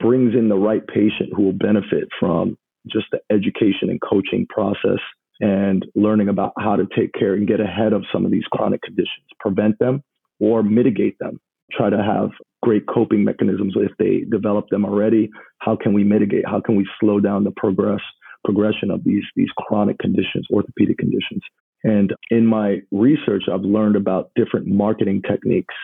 brings 0.00 0.34
in 0.34 0.48
the 0.48 0.56
right 0.56 0.86
patient 0.86 1.30
who 1.34 1.42
will 1.42 1.52
benefit 1.52 2.08
from 2.20 2.56
just 2.86 3.06
the 3.10 3.20
education 3.30 3.90
and 3.90 4.00
coaching 4.00 4.46
process 4.48 5.00
and 5.40 5.84
learning 5.94 6.28
about 6.28 6.52
how 6.58 6.76
to 6.76 6.86
take 6.96 7.12
care 7.12 7.34
and 7.34 7.46
get 7.46 7.60
ahead 7.60 7.92
of 7.92 8.04
some 8.12 8.24
of 8.24 8.30
these 8.30 8.44
chronic 8.52 8.82
conditions, 8.82 9.26
prevent 9.38 9.78
them 9.78 10.02
or 10.40 10.62
mitigate 10.62 11.18
them. 11.18 11.40
Try 11.72 11.90
to 11.90 12.02
have 12.02 12.30
great 12.62 12.86
coping 12.86 13.24
mechanisms 13.24 13.74
if 13.76 13.92
they 13.98 14.24
develop 14.30 14.68
them 14.68 14.84
already. 14.84 15.30
How 15.58 15.76
can 15.76 15.92
we 15.92 16.02
mitigate? 16.02 16.46
How 16.46 16.60
can 16.60 16.76
we 16.76 16.88
slow 17.00 17.20
down 17.20 17.44
the 17.44 17.52
progress 17.56 18.00
progression 18.44 18.90
of 18.90 19.04
these 19.04 19.24
these 19.36 19.50
chronic 19.58 19.98
conditions, 19.98 20.46
orthopedic 20.52 20.98
conditions? 20.98 21.42
And 21.84 22.12
in 22.30 22.46
my 22.46 22.82
research, 22.90 23.44
I've 23.52 23.62
learned 23.62 23.96
about 23.96 24.30
different 24.34 24.66
marketing 24.66 25.22
techniques 25.28 25.74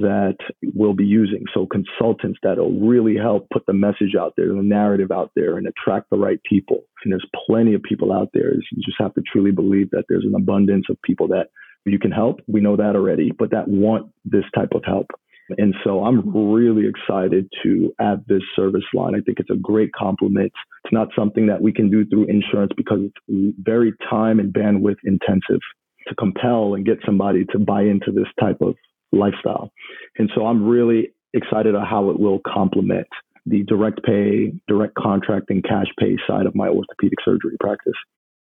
that 0.00 0.36
we'll 0.74 0.94
be 0.94 1.04
using. 1.04 1.44
So 1.54 1.66
consultants 1.66 2.38
that'll 2.42 2.78
really 2.80 3.16
help 3.16 3.48
put 3.50 3.64
the 3.66 3.72
message 3.72 4.14
out 4.18 4.34
there, 4.36 4.48
the 4.48 4.62
narrative 4.62 5.10
out 5.10 5.32
there, 5.36 5.58
and 5.58 5.66
attract 5.66 6.10
the 6.10 6.18
right 6.18 6.40
people. 6.48 6.84
And 7.04 7.12
there's 7.12 7.26
plenty 7.46 7.74
of 7.74 7.82
people 7.82 8.12
out 8.12 8.30
there. 8.34 8.54
You 8.54 8.82
just 8.84 8.98
have 8.98 9.14
to 9.14 9.22
truly 9.30 9.52
believe 9.52 9.90
that 9.90 10.04
there's 10.08 10.24
an 10.24 10.34
abundance 10.34 10.86
of 10.90 11.00
people 11.02 11.28
that 11.28 11.48
you 11.84 11.98
can 11.98 12.10
help. 12.10 12.40
We 12.48 12.60
know 12.60 12.76
that 12.76 12.96
already, 12.96 13.30
but 13.36 13.50
that 13.52 13.68
want 13.68 14.10
this 14.24 14.44
type 14.54 14.70
of 14.74 14.82
help. 14.84 15.06
And 15.58 15.74
so 15.84 16.04
I'm 16.04 16.54
really 16.54 16.88
excited 16.88 17.48
to 17.62 17.94
add 18.00 18.24
this 18.26 18.42
service 18.56 18.82
line. 18.92 19.14
I 19.14 19.20
think 19.20 19.38
it's 19.38 19.50
a 19.50 19.56
great 19.56 19.92
complement. 19.92 20.52
It's 20.84 20.92
not 20.92 21.08
something 21.16 21.46
that 21.46 21.62
we 21.62 21.72
can 21.72 21.88
do 21.88 22.04
through 22.04 22.26
insurance 22.26 22.72
because 22.76 22.98
it's 23.04 23.54
very 23.60 23.92
time 24.10 24.40
and 24.40 24.52
bandwidth 24.52 24.96
intensive 25.04 25.60
to 26.08 26.14
compel 26.16 26.74
and 26.74 26.84
get 26.84 26.98
somebody 27.04 27.44
to 27.52 27.58
buy 27.58 27.82
into 27.82 28.10
this 28.12 28.26
type 28.40 28.58
of 28.60 28.74
lifestyle. 29.12 29.70
And 30.18 30.30
so 30.34 30.46
I'm 30.46 30.64
really 30.64 31.10
excited 31.34 31.74
at 31.74 31.86
how 31.86 32.10
it 32.10 32.18
will 32.18 32.40
complement 32.46 33.06
the 33.46 33.62
direct 33.64 34.02
pay, 34.04 34.52
direct 34.66 34.94
contracting, 34.96 35.62
cash 35.62 35.86
pay 35.98 36.16
side 36.26 36.46
of 36.46 36.54
my 36.54 36.68
orthopedic 36.68 37.18
surgery 37.24 37.56
practice. 37.60 37.94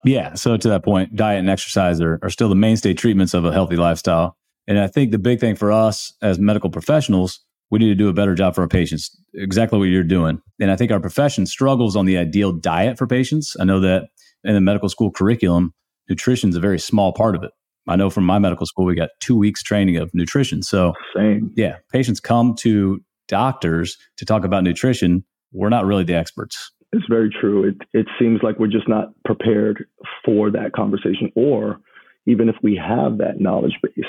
Yeah. 0.03 0.33
So 0.33 0.57
to 0.57 0.69
that 0.69 0.83
point, 0.83 1.15
diet 1.15 1.39
and 1.39 1.49
exercise 1.49 2.01
are, 2.01 2.19
are 2.21 2.29
still 2.29 2.49
the 2.49 2.55
mainstay 2.55 2.93
treatments 2.93 3.33
of 3.33 3.45
a 3.45 3.51
healthy 3.51 3.75
lifestyle. 3.75 4.37
And 4.67 4.79
I 4.79 4.87
think 4.87 5.11
the 5.11 5.19
big 5.19 5.39
thing 5.39 5.55
for 5.55 5.71
us 5.71 6.13
as 6.21 6.39
medical 6.39 6.69
professionals, 6.69 7.39
we 7.71 7.79
need 7.79 7.87
to 7.87 7.95
do 7.95 8.09
a 8.09 8.13
better 8.13 8.35
job 8.35 8.55
for 8.55 8.61
our 8.61 8.67
patients. 8.67 9.17
Exactly 9.33 9.79
what 9.79 9.85
you're 9.85 10.03
doing. 10.03 10.41
And 10.59 10.71
I 10.71 10.75
think 10.75 10.91
our 10.91 10.99
profession 10.99 11.45
struggles 11.45 11.95
on 11.95 12.05
the 12.05 12.17
ideal 12.17 12.51
diet 12.51 12.97
for 12.97 13.07
patients. 13.07 13.55
I 13.59 13.63
know 13.63 13.79
that 13.81 14.09
in 14.43 14.53
the 14.53 14.61
medical 14.61 14.89
school 14.89 15.11
curriculum, 15.11 15.73
nutrition 16.07 16.49
is 16.49 16.55
a 16.55 16.61
very 16.61 16.79
small 16.79 17.13
part 17.13 17.35
of 17.35 17.43
it. 17.43 17.51
I 17.89 17.95
know 17.95 18.11
from 18.11 18.23
my 18.23 18.37
medical 18.37 18.67
school, 18.67 18.85
we 18.85 18.93
got 18.93 19.09
two 19.19 19.35
weeks 19.35 19.63
training 19.63 19.97
of 19.97 20.13
nutrition. 20.13 20.61
So, 20.61 20.93
Same. 21.15 21.51
yeah, 21.55 21.77
patients 21.91 22.19
come 22.19 22.53
to 22.59 23.01
doctors 23.27 23.97
to 24.17 24.25
talk 24.25 24.45
about 24.45 24.63
nutrition. 24.63 25.23
We're 25.51 25.69
not 25.69 25.85
really 25.85 26.03
the 26.03 26.13
experts. 26.13 26.71
It's 26.93 27.05
very 27.09 27.29
true. 27.29 27.67
It, 27.67 27.75
it 27.93 28.05
seems 28.19 28.41
like 28.43 28.59
we're 28.59 28.67
just 28.67 28.87
not 28.87 29.09
prepared 29.25 29.85
for 30.23 30.51
that 30.51 30.73
conversation. 30.73 31.31
Or 31.35 31.79
even 32.27 32.47
if 32.47 32.55
we 32.61 32.75
have 32.75 33.17
that 33.17 33.39
knowledge 33.39 33.73
base, 33.81 34.05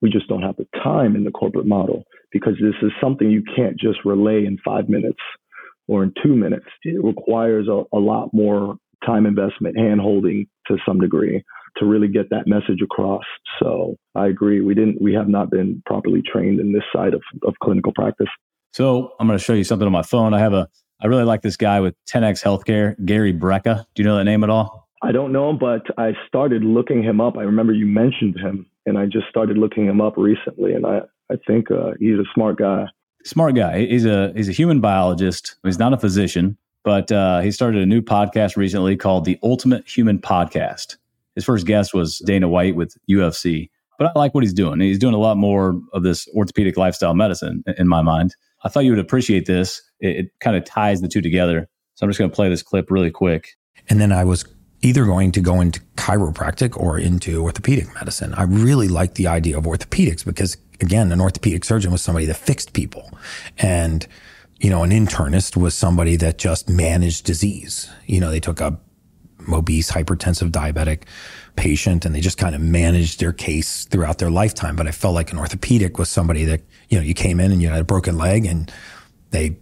we 0.00 0.10
just 0.10 0.28
don't 0.28 0.42
have 0.42 0.56
the 0.56 0.66
time 0.82 1.16
in 1.16 1.24
the 1.24 1.30
corporate 1.32 1.66
model 1.66 2.04
because 2.30 2.54
this 2.60 2.74
is 2.82 2.92
something 3.00 3.30
you 3.30 3.42
can't 3.56 3.78
just 3.78 3.98
relay 4.04 4.44
in 4.46 4.58
five 4.64 4.88
minutes 4.88 5.20
or 5.88 6.04
in 6.04 6.12
two 6.22 6.36
minutes. 6.36 6.66
It 6.84 7.02
requires 7.02 7.66
a, 7.68 7.82
a 7.92 7.98
lot 7.98 8.30
more 8.32 8.76
time 9.04 9.26
investment, 9.26 9.76
hand 9.76 10.00
holding 10.00 10.46
to 10.68 10.76
some 10.86 11.00
degree 11.00 11.42
to 11.76 11.86
really 11.86 12.08
get 12.08 12.30
that 12.30 12.46
message 12.46 12.80
across. 12.82 13.24
So 13.60 13.96
I 14.14 14.26
agree. 14.26 14.60
We 14.60 14.74
didn't, 14.74 15.00
we 15.00 15.14
have 15.14 15.28
not 15.28 15.50
been 15.50 15.82
properly 15.86 16.22
trained 16.22 16.60
in 16.60 16.72
this 16.72 16.84
side 16.94 17.14
of, 17.14 17.22
of 17.46 17.54
clinical 17.62 17.92
practice. 17.94 18.28
So 18.72 19.12
I'm 19.20 19.26
going 19.26 19.38
to 19.38 19.44
show 19.44 19.52
you 19.52 19.64
something 19.64 19.86
on 19.86 19.92
my 19.92 20.02
phone. 20.02 20.34
I 20.34 20.40
have 20.40 20.52
a, 20.52 20.68
I 21.02 21.06
really 21.06 21.24
like 21.24 21.42
this 21.42 21.56
guy 21.56 21.80
with 21.80 21.94
10X 22.06 22.42
Healthcare, 22.42 22.96
Gary 23.04 23.32
Brecka. 23.32 23.86
Do 23.94 24.02
you 24.02 24.08
know 24.08 24.16
that 24.16 24.24
name 24.24 24.42
at 24.42 24.50
all? 24.50 24.88
I 25.02 25.12
don't 25.12 25.32
know, 25.32 25.50
him, 25.50 25.58
but 25.58 25.82
I 25.98 26.12
started 26.26 26.64
looking 26.64 27.02
him 27.02 27.20
up. 27.20 27.36
I 27.36 27.42
remember 27.42 27.74
you 27.74 27.84
mentioned 27.84 28.38
him, 28.40 28.66
and 28.86 28.96
I 28.96 29.04
just 29.04 29.26
started 29.28 29.58
looking 29.58 29.86
him 29.86 30.00
up 30.00 30.14
recently, 30.16 30.72
and 30.72 30.86
I, 30.86 31.00
I 31.30 31.36
think 31.46 31.70
uh, 31.70 31.90
he's 32.00 32.18
a 32.18 32.24
smart 32.34 32.56
guy. 32.56 32.86
Smart 33.22 33.54
guy. 33.54 33.86
He's 33.86 34.06
a 34.06 34.32
he's 34.34 34.48
a 34.48 34.52
human 34.52 34.80
biologist. 34.80 35.56
He's 35.62 35.78
not 35.78 35.92
a 35.92 35.98
physician, 35.98 36.56
but 36.84 37.12
uh, 37.12 37.40
he 37.40 37.50
started 37.50 37.82
a 37.82 37.86
new 37.86 38.02
podcast 38.02 38.56
recently 38.56 38.96
called 38.96 39.24
the 39.24 39.38
Ultimate 39.42 39.86
Human 39.88 40.18
Podcast. 40.18 40.96
His 41.34 41.44
first 41.44 41.66
guest 41.66 41.94
was 41.94 42.18
Dana 42.18 42.48
White 42.48 42.76
with 42.76 42.96
UFC. 43.10 43.70
but 43.98 44.06
I 44.14 44.18
like 44.18 44.34
what 44.34 44.44
he's 44.44 44.52
doing. 44.52 44.80
He's 44.80 44.98
doing 44.98 45.14
a 45.14 45.18
lot 45.18 45.36
more 45.36 45.80
of 45.92 46.02
this 46.02 46.28
orthopedic 46.34 46.76
lifestyle 46.76 47.14
medicine 47.14 47.64
in 47.78 47.88
my 47.88 48.02
mind. 48.02 48.34
I 48.64 48.68
thought 48.68 48.84
you 48.84 48.92
would 48.92 49.00
appreciate 49.00 49.46
this. 49.46 49.82
It, 50.00 50.16
it 50.16 50.26
kind 50.40 50.56
of 50.56 50.64
ties 50.64 51.00
the 51.00 51.08
two 51.08 51.20
together. 51.20 51.68
So 51.94 52.04
I'm 52.04 52.10
just 52.10 52.18
going 52.18 52.30
to 52.30 52.34
play 52.34 52.48
this 52.48 52.62
clip 52.62 52.90
really 52.90 53.10
quick. 53.10 53.50
And 53.88 54.00
then 54.00 54.10
I 54.12 54.24
was 54.24 54.44
either 54.82 55.04
going 55.04 55.32
to 55.32 55.40
go 55.40 55.60
into 55.60 55.80
chiropractic 55.96 56.76
or 56.76 56.98
into 56.98 57.42
orthopedic 57.42 57.92
medicine. 57.94 58.34
I 58.34 58.42
really 58.42 58.88
liked 58.88 59.14
the 59.14 59.26
idea 59.26 59.56
of 59.56 59.64
orthopedics 59.64 60.24
because 60.24 60.56
again, 60.80 61.12
an 61.12 61.20
orthopedic 61.20 61.64
surgeon 61.64 61.92
was 61.92 62.02
somebody 62.02 62.26
that 62.26 62.36
fixed 62.36 62.72
people 62.72 63.10
and 63.58 64.06
you 64.60 64.70
know, 64.70 64.82
an 64.82 64.90
internist 64.90 65.56
was 65.56 65.74
somebody 65.74 66.16
that 66.16 66.38
just 66.38 66.68
managed 66.68 67.26
disease. 67.26 67.90
You 68.06 68.20
know, 68.20 68.30
they 68.30 68.40
took 68.40 68.60
a 68.60 68.78
obese, 69.52 69.90
hypertensive, 69.90 70.50
diabetic 70.50 71.02
patient 71.56 72.04
and 72.04 72.14
they 72.14 72.20
just 72.20 72.38
kind 72.38 72.54
of 72.54 72.60
managed 72.60 73.20
their 73.20 73.32
case 73.32 73.84
throughout 73.86 74.18
their 74.18 74.30
lifetime. 74.30 74.76
But 74.76 74.86
I 74.86 74.90
felt 74.90 75.14
like 75.14 75.32
an 75.32 75.38
orthopedic 75.38 75.98
was 75.98 76.08
somebody 76.08 76.44
that, 76.44 76.62
you 76.88 76.98
know, 76.98 77.04
you 77.04 77.14
came 77.14 77.40
in 77.40 77.52
and 77.52 77.62
you 77.62 77.68
had 77.68 77.80
a 77.80 77.84
broken 77.84 78.16
leg 78.16 78.44
and 78.46 78.72
they, 79.30 79.56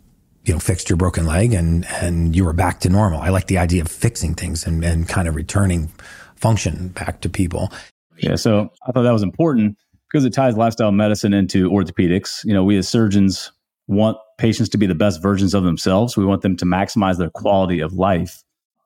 you 0.45 0.53
know, 0.53 0.59
fixed 0.59 0.89
your 0.89 0.97
broken 0.97 1.27
leg 1.27 1.53
and, 1.53 1.87
and 1.87 2.35
you 2.35 2.45
were 2.45 2.53
back 2.53 2.81
to 2.81 2.89
normal. 2.89 3.21
I 3.21 3.29
like 3.29 3.47
the 3.47 3.59
idea 3.59 3.83
of 3.83 3.89
fixing 3.89 4.35
things 4.35 4.67
and, 4.67 4.85
and 4.85 5.09
kind 5.09 5.29
of 5.29 5.37
returning 5.37 5.93
function 6.37 6.89
back 6.89 7.21
to 7.21 7.29
people. 7.29 7.73
Yeah. 8.19 8.37
So 8.37 8.71
I 8.87 8.93
thought 8.93 9.03
that 9.03 9.13
was 9.13 9.23
important 9.23 9.77
because 10.11 10.25
it 10.25 10.33
ties 10.33 10.57
lifestyle 10.57 10.93
medicine 10.93 11.33
into 11.33 11.71
orthopedics. 11.71 12.45
You 12.45 12.53
know, 12.53 12.65
we 12.65 12.77
as 12.77 12.89
surgeons 12.89 13.53
want 13.87 14.17
patients 14.39 14.69
to 14.71 14.79
be 14.79 14.87
the 14.87 14.95
best 14.95 15.23
versions 15.23 15.55
of 15.55 15.65
themselves. 15.65 16.17
We 16.17 16.25
want 16.25 16.43
them 16.43 16.57
to 16.57 16.65
maximize 16.65 17.19
their 17.19 17.31
quality 17.31 17.81
of 17.81 17.95
life. 17.95 18.43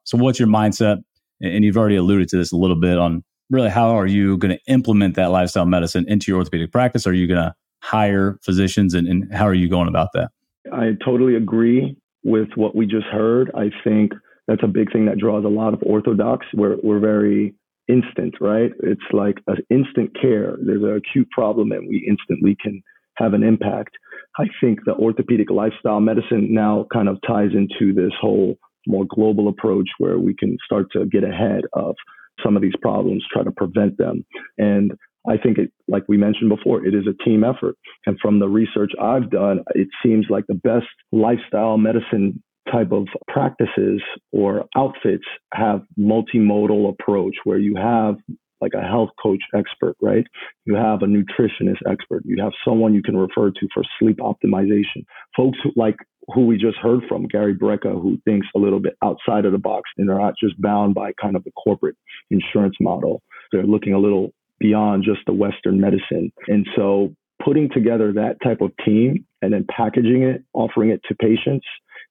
So, 0.07 0.16
what's 0.16 0.38
your 0.38 0.49
mindset? 0.49 1.03
And 1.42 1.64
you've 1.64 1.77
already 1.77 1.97
alluded 1.97 2.29
to 2.29 2.38
this 2.38 2.53
a 2.53 2.57
little 2.57 2.81
bit 2.81 2.97
on 2.97 3.23
really 3.51 3.69
how 3.69 3.90
are 3.90 4.07
you 4.07 4.38
going 4.38 4.57
to 4.57 4.73
implement 4.73 5.16
that 5.16 5.31
lifestyle 5.31 5.66
medicine 5.66 6.07
into 6.09 6.31
your 6.31 6.38
orthopedic 6.38 6.73
practice? 6.73 7.07
Are 7.07 7.12
you 7.12 7.27
going 7.27 7.40
to 7.40 7.55
hire 7.83 8.38
physicians 8.42 8.95
and, 8.95 9.07
and 9.07 9.33
how 9.35 9.47
are 9.47 9.55
you 9.55 9.69
going 9.69 9.88
about 9.88 10.09
that? 10.14 10.31
I 10.73 10.92
totally 11.05 11.37
agree 11.37 11.97
with 12.25 12.49
what 12.55 12.75
we 12.75 12.87
just 12.87 13.07
heard. 13.07 13.51
I 13.55 13.71
think 13.85 14.12
that's 14.49 14.62
a 14.62 14.69
big 14.69 14.92
thing 14.92 15.07
that 15.07 15.19
draws 15.19 15.45
a 15.45 15.49
lot 15.49 15.75
of 15.75 15.83
orthodox. 15.83 16.47
We're, 16.55 16.77
we're 16.83 16.99
very 16.99 17.55
instant, 17.88 18.35
right? 18.40 18.73
It's 18.83 19.01
like 19.12 19.37
an 19.47 19.59
instant 19.71 20.16
care. 20.21 20.57
There's 20.64 20.83
an 20.83 20.97
acute 20.97 21.31
problem 21.31 21.73
and 21.73 21.87
we 21.88 22.05
instantly 22.09 22.57
can 22.61 22.83
have 23.16 23.35
an 23.35 23.42
impact. 23.42 23.90
I 24.38 24.45
think 24.61 24.81
the 24.85 24.95
orthopedic 24.95 25.51
lifestyle 25.51 26.01
medicine 26.01 26.53
now 26.53 26.87
kind 26.92 27.09
of 27.09 27.19
ties 27.27 27.51
into 27.55 27.92
this 27.92 28.12
whole 28.21 28.59
more 28.87 29.05
global 29.09 29.49
approach 29.49 29.88
where 29.99 30.18
we 30.18 30.35
can 30.35 30.57
start 30.64 30.87
to 30.92 31.07
get 31.07 31.25
ahead 31.25 31.62
of 31.72 31.94
some 32.44 32.57
of 32.57 32.62
these 32.62 32.77
problems, 32.83 33.25
try 33.33 33.42
to 33.42 33.51
prevent 33.51 33.96
them. 33.99 34.25
And 34.59 34.92
I 35.29 35.37
think 35.37 35.59
it, 35.59 35.72
like 35.88 36.05
we 36.09 36.16
mentioned 36.16 36.51
before, 36.51 36.85
it 36.85 36.94
is 36.94 37.07
a 37.07 37.25
team 37.25 37.44
effort. 37.44 37.77
And 38.07 38.18
from 38.20 38.38
the 38.38 38.49
research 38.49 38.92
I've 39.01 39.31
done, 39.31 39.61
it 39.75 39.88
seems 40.05 40.27
like 40.31 40.44
the 40.46 40.55
best 40.55 40.87
lifestyle 41.12 41.79
medicine 41.79 42.42
type 42.70 42.92
of 42.92 43.07
practices 43.29 44.03
or 44.33 44.64
outfits 44.77 45.25
have 45.55 45.83
multimodal 45.99 46.90
approach 46.90 47.35
where 47.44 47.59
you 47.59 47.77
have 47.77 48.16
like 48.61 48.72
a 48.75 48.87
health 48.87 49.11
coach 49.22 49.42
expert, 49.55 49.96
right? 50.01 50.25
You 50.64 50.75
have 50.75 51.03
a 51.03 51.07
nutritionist 51.07 51.83
expert. 51.90 52.22
You 52.25 52.42
have 52.42 52.53
someone 52.64 52.94
you 52.94 53.03
can 53.03 53.16
refer 53.16 53.51
to 53.51 53.68
for 53.75 53.83
sleep 53.99 54.18
optimization. 54.18 55.05
Folks 55.37 55.59
who, 55.62 55.72
like 55.77 55.96
who 56.34 56.46
we 56.46 56.56
just 56.56 56.76
heard 56.78 57.00
from, 57.08 57.26
Gary 57.26 57.54
Brecka, 57.54 58.00
who 58.00 58.18
thinks 58.24 58.46
a 58.54 58.58
little 58.58 58.80
bit 58.80 58.96
outside 59.02 59.44
of 59.44 59.52
the 59.52 59.58
box 59.58 59.90
and 59.96 60.08
they're 60.08 60.18
not 60.18 60.34
just 60.40 60.60
bound 60.60 60.94
by 60.94 61.12
kind 61.20 61.36
of 61.36 61.44
the 61.44 61.52
corporate 61.52 61.96
insurance 62.30 62.76
model. 62.80 63.22
They're 63.52 63.64
looking 63.64 63.92
a 63.92 63.98
little 63.98 64.32
beyond 64.58 65.04
just 65.04 65.20
the 65.26 65.32
Western 65.32 65.80
medicine. 65.80 66.32
And 66.48 66.66
so 66.74 67.14
putting 67.44 67.68
together 67.70 68.12
that 68.12 68.36
type 68.42 68.60
of 68.60 68.72
team 68.84 69.24
and 69.42 69.52
then 69.52 69.66
packaging 69.70 70.22
it, 70.22 70.42
offering 70.52 70.90
it 70.90 71.00
to 71.08 71.14
patients 71.14 71.66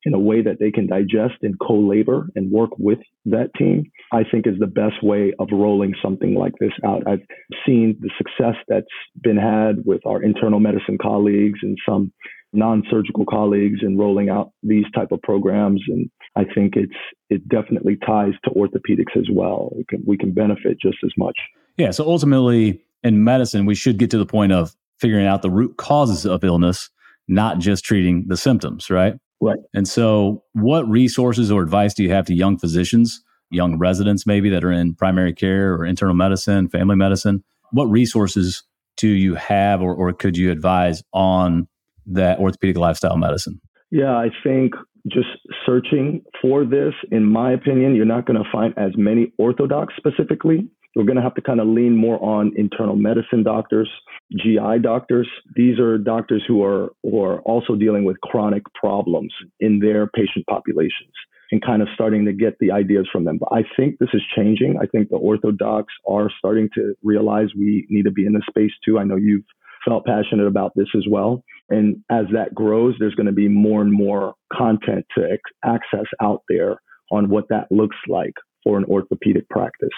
in 0.05 0.13
a 0.13 0.19
way 0.19 0.41
that 0.41 0.59
they 0.59 0.71
can 0.71 0.85
digest 0.85 1.33
and 1.41 1.59
co-labor 1.59 2.27
and 2.35 2.51
work 2.51 2.69
with 2.77 2.99
that 3.25 3.49
team, 3.57 3.91
I 4.13 4.23
think 4.23 4.45
is 4.45 4.59
the 4.59 4.67
best 4.67 5.01
way 5.01 5.33
of 5.39 5.47
rolling 5.51 5.95
something 6.01 6.35
like 6.35 6.53
this 6.59 6.71
out. 6.85 7.03
I've 7.07 7.25
seen 7.65 7.97
the 7.99 8.11
success 8.17 8.55
that's 8.67 8.85
been 9.21 9.37
had 9.37 9.83
with 9.83 10.05
our 10.05 10.21
internal 10.21 10.59
medicine 10.59 10.99
colleagues 11.01 11.59
and 11.63 11.77
some 11.87 12.13
non-surgical 12.55 13.25
colleagues 13.25 13.79
in 13.81 13.97
rolling 13.97 14.29
out 14.29 14.51
these 14.63 14.85
type 14.93 15.11
of 15.11 15.21
programs 15.21 15.81
and 15.87 16.09
I 16.35 16.43
think 16.43 16.75
it's 16.75 16.93
it 17.29 17.47
definitely 17.47 17.97
ties 18.05 18.33
to 18.43 18.51
orthopedics 18.51 19.15
as 19.17 19.27
well. 19.31 19.71
We 19.75 19.85
can 19.87 20.03
we 20.05 20.17
can 20.17 20.33
benefit 20.33 20.77
just 20.81 20.97
as 21.03 21.11
much. 21.17 21.37
Yeah, 21.77 21.91
so 21.91 22.05
ultimately 22.05 22.81
in 23.03 23.23
medicine 23.23 23.65
we 23.65 23.75
should 23.75 23.97
get 23.97 24.09
to 24.11 24.17
the 24.17 24.25
point 24.25 24.51
of 24.51 24.75
figuring 24.99 25.27
out 25.27 25.41
the 25.41 25.49
root 25.49 25.77
causes 25.77 26.25
of 26.25 26.43
illness, 26.43 26.89
not 27.27 27.59
just 27.59 27.83
treating 27.83 28.25
the 28.27 28.37
symptoms, 28.37 28.89
right? 28.89 29.15
Right. 29.41 29.59
And 29.73 29.87
so, 29.87 30.43
what 30.53 30.87
resources 30.89 31.51
or 31.51 31.61
advice 31.61 31.93
do 31.93 32.03
you 32.03 32.11
have 32.11 32.25
to 32.27 32.33
young 32.33 32.57
physicians, 32.57 33.21
young 33.51 33.77
residents 33.77 34.25
maybe 34.25 34.49
that 34.49 34.63
are 34.63 34.71
in 34.71 34.95
primary 34.95 35.33
care 35.33 35.73
or 35.73 35.85
internal 35.85 36.15
medicine, 36.15 36.69
family 36.69 36.95
medicine? 36.95 37.43
What 37.71 37.85
resources 37.85 38.63
do 38.97 39.09
you 39.09 39.35
have 39.35 39.81
or, 39.81 39.93
or 39.93 40.13
could 40.13 40.37
you 40.37 40.51
advise 40.51 41.03
on 41.11 41.67
that 42.07 42.39
orthopedic 42.39 42.77
lifestyle 42.77 43.17
medicine? 43.17 43.59
Yeah, 43.91 44.15
I 44.15 44.29
think 44.43 44.73
just 45.07 45.27
searching 45.65 46.23
for 46.41 46.65
this, 46.65 46.93
in 47.11 47.23
my 47.23 47.53
opinion, 47.53 47.95
you're 47.95 48.05
not 48.05 48.25
going 48.25 48.41
to 48.41 48.49
find 48.51 48.73
as 48.77 48.91
many 48.97 49.31
orthodox 49.37 49.93
specifically 49.97 50.67
we're 50.95 51.03
going 51.03 51.17
to 51.17 51.21
have 51.21 51.35
to 51.35 51.41
kind 51.41 51.59
of 51.59 51.67
lean 51.67 51.95
more 51.95 52.21
on 52.23 52.53
internal 52.55 52.95
medicine 52.95 53.43
doctors, 53.43 53.89
GI 54.31 54.79
doctors. 54.81 55.29
These 55.55 55.77
are 55.77 55.97
doctors 55.97 56.43
who 56.47 56.63
are, 56.63 56.93
who 57.03 57.21
are 57.21 57.41
also 57.41 57.75
dealing 57.75 58.05
with 58.05 58.19
chronic 58.21 58.63
problems 58.73 59.33
in 59.59 59.79
their 59.79 60.07
patient 60.07 60.45
populations 60.49 61.11
and 61.51 61.61
kind 61.61 61.81
of 61.81 61.89
starting 61.93 62.25
to 62.25 62.33
get 62.33 62.57
the 62.59 62.71
ideas 62.71 63.07
from 63.11 63.25
them. 63.25 63.37
But 63.37 63.49
I 63.51 63.63
think 63.75 63.99
this 63.99 64.09
is 64.13 64.21
changing. 64.35 64.77
I 64.81 64.85
think 64.85 65.09
the 65.09 65.17
orthodox 65.17 65.93
are 66.07 66.31
starting 66.39 66.69
to 66.75 66.95
realize 67.03 67.49
we 67.55 67.85
need 67.89 68.03
to 68.03 68.11
be 68.11 68.25
in 68.25 68.33
this 68.33 68.43
space 68.49 68.71
too. 68.83 68.97
I 68.97 69.03
know 69.03 69.17
you've 69.17 69.43
felt 69.85 70.05
passionate 70.05 70.47
about 70.47 70.71
this 70.75 70.87
as 70.95 71.03
well. 71.09 71.43
And 71.69 71.97
as 72.11 72.25
that 72.33 72.53
grows, 72.53 72.95
there's 72.99 73.15
going 73.15 73.25
to 73.25 73.31
be 73.31 73.47
more 73.47 73.81
and 73.81 73.91
more 73.91 74.35
content 74.53 75.05
to 75.17 75.37
access 75.63 76.05
out 76.21 76.41
there 76.47 76.77
on 77.11 77.29
what 77.29 77.45
that 77.49 77.67
looks 77.71 77.97
like 78.07 78.33
for 78.63 78.77
an 78.77 78.85
orthopedic 78.85 79.47
practice. 79.49 79.89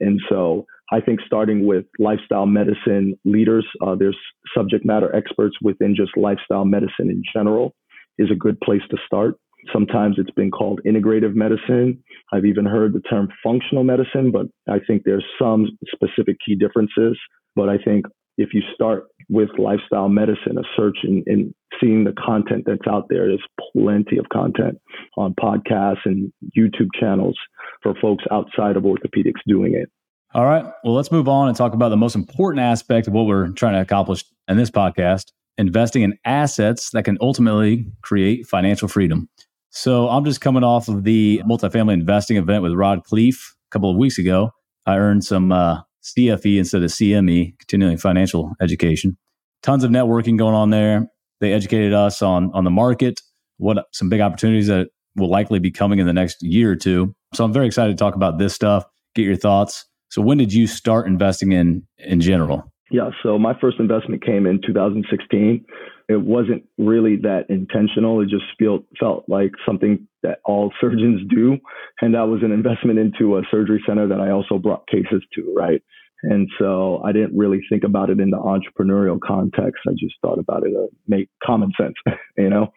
And 0.00 0.20
so 0.28 0.66
I 0.92 1.00
think 1.00 1.20
starting 1.26 1.66
with 1.66 1.84
lifestyle 1.98 2.46
medicine 2.46 3.18
leaders, 3.24 3.66
uh, 3.82 3.94
there's 3.94 4.16
subject 4.56 4.84
matter 4.84 5.14
experts 5.14 5.56
within 5.62 5.94
just 5.94 6.16
lifestyle 6.16 6.64
medicine 6.64 7.10
in 7.10 7.22
general 7.34 7.74
is 8.18 8.30
a 8.30 8.36
good 8.36 8.58
place 8.60 8.82
to 8.90 8.96
start. 9.06 9.36
Sometimes 9.72 10.16
it's 10.18 10.30
been 10.30 10.50
called 10.50 10.80
integrative 10.86 11.34
medicine. 11.34 12.02
I've 12.32 12.44
even 12.44 12.64
heard 12.64 12.92
the 12.92 13.00
term 13.00 13.28
functional 13.42 13.84
medicine, 13.84 14.30
but 14.30 14.46
I 14.68 14.78
think 14.86 15.02
there's 15.04 15.24
some 15.40 15.66
specific 15.92 16.36
key 16.46 16.54
differences. 16.54 17.18
But 17.56 17.68
I 17.68 17.78
think 17.78 18.06
if 18.36 18.50
you 18.52 18.62
start 18.74 19.04
with 19.28 19.48
lifestyle 19.58 20.08
medicine, 20.08 20.58
a 20.58 20.62
search 20.76 20.98
and, 21.02 21.54
seeing 21.78 22.04
the 22.04 22.12
content 22.12 22.64
that's 22.64 22.86
out 22.88 23.04
there, 23.10 23.28
there's 23.28 23.44
plenty 23.74 24.16
of 24.16 24.26
content 24.32 24.78
on 25.18 25.34
podcasts 25.34 25.98
and 26.06 26.32
YouTube 26.56 26.88
channels 26.98 27.36
for 27.82 27.94
folks 28.00 28.24
outside 28.30 28.78
of 28.78 28.84
orthopedics 28.84 29.42
doing 29.46 29.74
it. 29.74 29.90
All 30.32 30.46
right. 30.46 30.64
Well, 30.84 30.94
let's 30.94 31.12
move 31.12 31.28
on 31.28 31.48
and 31.48 31.56
talk 31.56 31.74
about 31.74 31.90
the 31.90 31.96
most 31.98 32.14
important 32.14 32.60
aspect 32.62 33.08
of 33.08 33.12
what 33.12 33.26
we're 33.26 33.48
trying 33.50 33.74
to 33.74 33.82
accomplish 33.82 34.24
in 34.48 34.56
this 34.56 34.70
podcast 34.70 35.32
investing 35.58 36.02
in 36.02 36.18
assets 36.24 36.90
that 36.90 37.04
can 37.04 37.18
ultimately 37.20 37.86
create 38.02 38.46
financial 38.46 38.88
freedom. 38.88 39.28
So 39.70 40.08
I'm 40.08 40.24
just 40.24 40.40
coming 40.40 40.64
off 40.64 40.88
of 40.88 41.04
the 41.04 41.42
multifamily 41.48 41.92
investing 41.92 42.36
event 42.36 42.62
with 42.62 42.72
Rod 42.72 43.02
Khleif 43.04 43.34
a 43.34 43.70
couple 43.70 43.90
of 43.90 43.96
weeks 43.96 44.18
ago. 44.18 44.50
I 44.86 44.96
earned 44.96 45.24
some 45.24 45.52
uh, 45.52 45.80
CFE 46.06 46.58
instead 46.58 46.82
of 46.82 46.90
CME, 46.90 47.58
continuing 47.58 47.96
financial 47.98 48.52
education. 48.60 49.16
Tons 49.62 49.84
of 49.84 49.90
networking 49.90 50.38
going 50.38 50.54
on 50.54 50.70
there. 50.70 51.08
They 51.40 51.52
educated 51.52 51.92
us 51.92 52.22
on 52.22 52.50
on 52.54 52.64
the 52.64 52.70
market, 52.70 53.20
what 53.58 53.84
some 53.92 54.08
big 54.08 54.20
opportunities 54.20 54.68
that 54.68 54.88
will 55.16 55.30
likely 55.30 55.58
be 55.58 55.70
coming 55.70 55.98
in 55.98 56.06
the 56.06 56.12
next 56.12 56.42
year 56.42 56.70
or 56.70 56.76
two. 56.76 57.14
So 57.34 57.44
I'm 57.44 57.52
very 57.52 57.66
excited 57.66 57.96
to 57.96 57.96
talk 57.96 58.14
about 58.14 58.38
this 58.38 58.54
stuff, 58.54 58.84
get 59.14 59.24
your 59.24 59.36
thoughts. 59.36 59.84
So 60.10 60.22
when 60.22 60.38
did 60.38 60.52
you 60.52 60.66
start 60.66 61.06
investing 61.06 61.52
in 61.52 61.86
in 61.98 62.20
general? 62.20 62.72
Yeah, 62.90 63.10
so 63.22 63.38
my 63.38 63.54
first 63.60 63.80
investment 63.80 64.24
came 64.24 64.46
in 64.46 64.60
2016. 64.64 65.64
It 66.08 66.20
wasn't 66.20 66.64
really 66.78 67.16
that 67.22 67.46
intentional. 67.48 68.20
It 68.20 68.28
just 68.28 68.44
felt 68.60 68.84
felt 68.98 69.24
like 69.28 69.52
something 69.66 70.06
that 70.22 70.38
all 70.44 70.72
surgeons 70.80 71.22
do, 71.28 71.58
and 72.00 72.14
that 72.14 72.28
was 72.28 72.42
an 72.44 72.52
investment 72.52 72.98
into 73.00 73.38
a 73.38 73.42
surgery 73.50 73.82
center 73.86 74.06
that 74.08 74.20
I 74.20 74.30
also 74.30 74.58
brought 74.58 74.86
cases 74.88 75.22
to, 75.34 75.54
right? 75.56 75.82
And 76.22 76.48
so 76.58 77.02
I 77.04 77.12
didn't 77.12 77.36
really 77.36 77.60
think 77.68 77.84
about 77.84 78.10
it 78.10 78.20
in 78.20 78.30
the 78.30 78.38
entrepreneurial 78.38 79.18
context. 79.20 79.82
I 79.86 79.92
just 79.92 80.14
thought 80.22 80.38
about 80.38 80.66
it 80.66 80.70
to 80.70 80.88
make 81.06 81.28
common 81.44 81.72
sense, 81.78 81.94
you 82.38 82.50
know. 82.50 82.72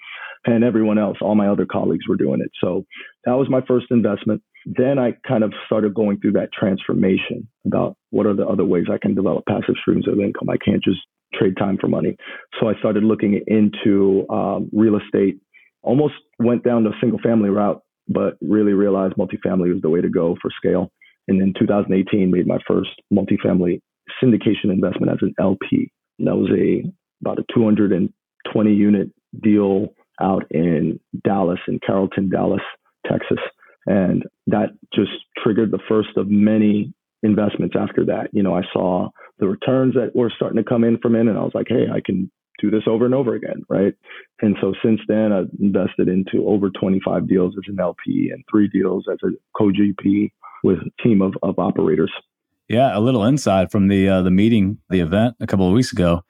and 0.46 0.64
everyone 0.64 0.98
else, 0.98 1.18
all 1.22 1.36
my 1.36 1.48
other 1.48 1.66
colleagues 1.66 2.08
were 2.08 2.18
doing 2.18 2.42
it. 2.42 2.52
So 2.62 2.86
that 3.26 3.34
was 3.34 3.50
my 3.50 3.62
first 3.68 3.88
investment. 3.92 4.42
Then 4.66 5.00
I 5.00 5.14
kind 5.28 5.44
of 5.44 5.54
started 5.66 5.94
going 5.94 6.20
through 6.20 6.34
that 6.34 6.50
transformation 6.52 7.48
about 7.66 7.96
what 8.12 8.26
are 8.26 8.36
the 8.36 8.48
other 8.48 8.66
ways 8.66 8.86
I 8.92 8.98
can 8.98 9.16
develop 9.16 9.46
passive 9.46 9.76
streams 9.82 10.08
of 10.08 10.20
income. 10.20 10.50
I 10.50 10.58
can't 10.58 10.84
just 10.84 11.00
trade 11.34 11.56
time 11.58 11.78
for 11.80 11.88
money. 11.88 12.16
So 12.60 12.68
I 12.68 12.74
started 12.80 13.04
looking 13.04 13.42
into 13.48 14.26
um, 14.30 14.70
real 14.74 14.98
estate. 14.98 15.40
Almost 15.82 16.16
went 16.40 16.64
down 16.64 16.84
the 16.84 16.94
single 17.00 17.20
family 17.20 17.50
route, 17.50 17.82
but 18.08 18.38
really 18.42 18.74
realized 18.74 19.16
multifamily 19.16 19.72
was 19.72 19.82
the 19.82 19.90
way 19.90 20.02
to 20.02 20.10
go 20.10 20.36
for 20.42 20.52
scale. 20.58 20.92
And 21.28 21.42
in 21.42 21.54
2018, 21.58 22.32
made 22.32 22.48
my 22.48 22.58
first 22.68 22.90
multifamily 23.14 23.82
syndication 24.22 24.72
investment 24.72 25.12
as 25.12 25.20
an 25.22 25.34
LP. 25.40 25.92
And 26.18 26.28
that 26.28 26.36
was 26.36 26.50
a 26.52 26.84
about 27.22 27.40
a 27.40 27.46
220 27.54 28.74
unit 28.74 29.10
deal 29.42 29.90
out 30.22 30.46
in 30.52 31.00
Dallas, 31.24 31.60
in 31.68 31.80
Carrollton, 31.86 32.30
Dallas, 32.30 32.62
Texas. 33.08 33.38
And 33.86 34.24
that 34.52 34.70
just 34.94 35.12
triggered 35.38 35.72
the 35.72 35.80
first 35.88 36.10
of 36.18 36.30
many 36.30 36.94
investments 37.24 37.76
after 37.78 38.06
that. 38.06 38.30
You 38.32 38.44
know, 38.44 38.56
I 38.56 38.62
saw 38.72 39.10
the 39.40 39.48
returns 39.48 39.94
that 39.96 40.16
were 40.16 40.32
starting 40.36 40.58
to 40.58 40.68
come 40.68 40.84
in 40.84 40.98
from 41.00 41.16
in, 41.16 41.28
and 41.28 41.38
I 41.38 41.42
was 41.42 41.54
like, 41.54 41.68
hey, 41.70 41.88
I 41.92 42.02
can 42.06 42.32
do 42.62 42.70
this 42.70 42.84
over 42.88 43.06
and 43.06 43.16
over 43.16 43.36
again, 43.36 43.64
right? 43.70 43.94
And 44.42 44.56
so 44.62 44.74
since 44.84 45.00
then, 45.08 45.32
I've 45.32 45.50
invested 45.60 46.08
into 46.08 46.48
over 46.48 46.70
25 46.70 47.28
deals 47.28 47.56
as 47.58 47.64
an 47.68 47.80
LP 47.80 48.32
and 48.34 48.44
three 48.50 48.68
deals 48.68 49.06
as 49.12 49.18
a 49.24 49.30
co-GP 49.58 50.32
with 50.64 50.80
a 50.80 51.04
team 51.04 51.22
of, 51.22 51.34
of 51.42 51.58
operators. 51.58 52.12
Yeah, 52.68 52.96
a 52.96 53.00
little 53.00 53.24
insight 53.24 53.72
from 53.72 53.88
the 53.88 54.08
uh, 54.08 54.22
the 54.22 54.30
meeting, 54.30 54.78
the 54.90 55.00
event 55.00 55.36
a 55.40 55.48
couple 55.48 55.68
of 55.68 55.74
weeks 55.74 55.92
ago. 55.92 56.22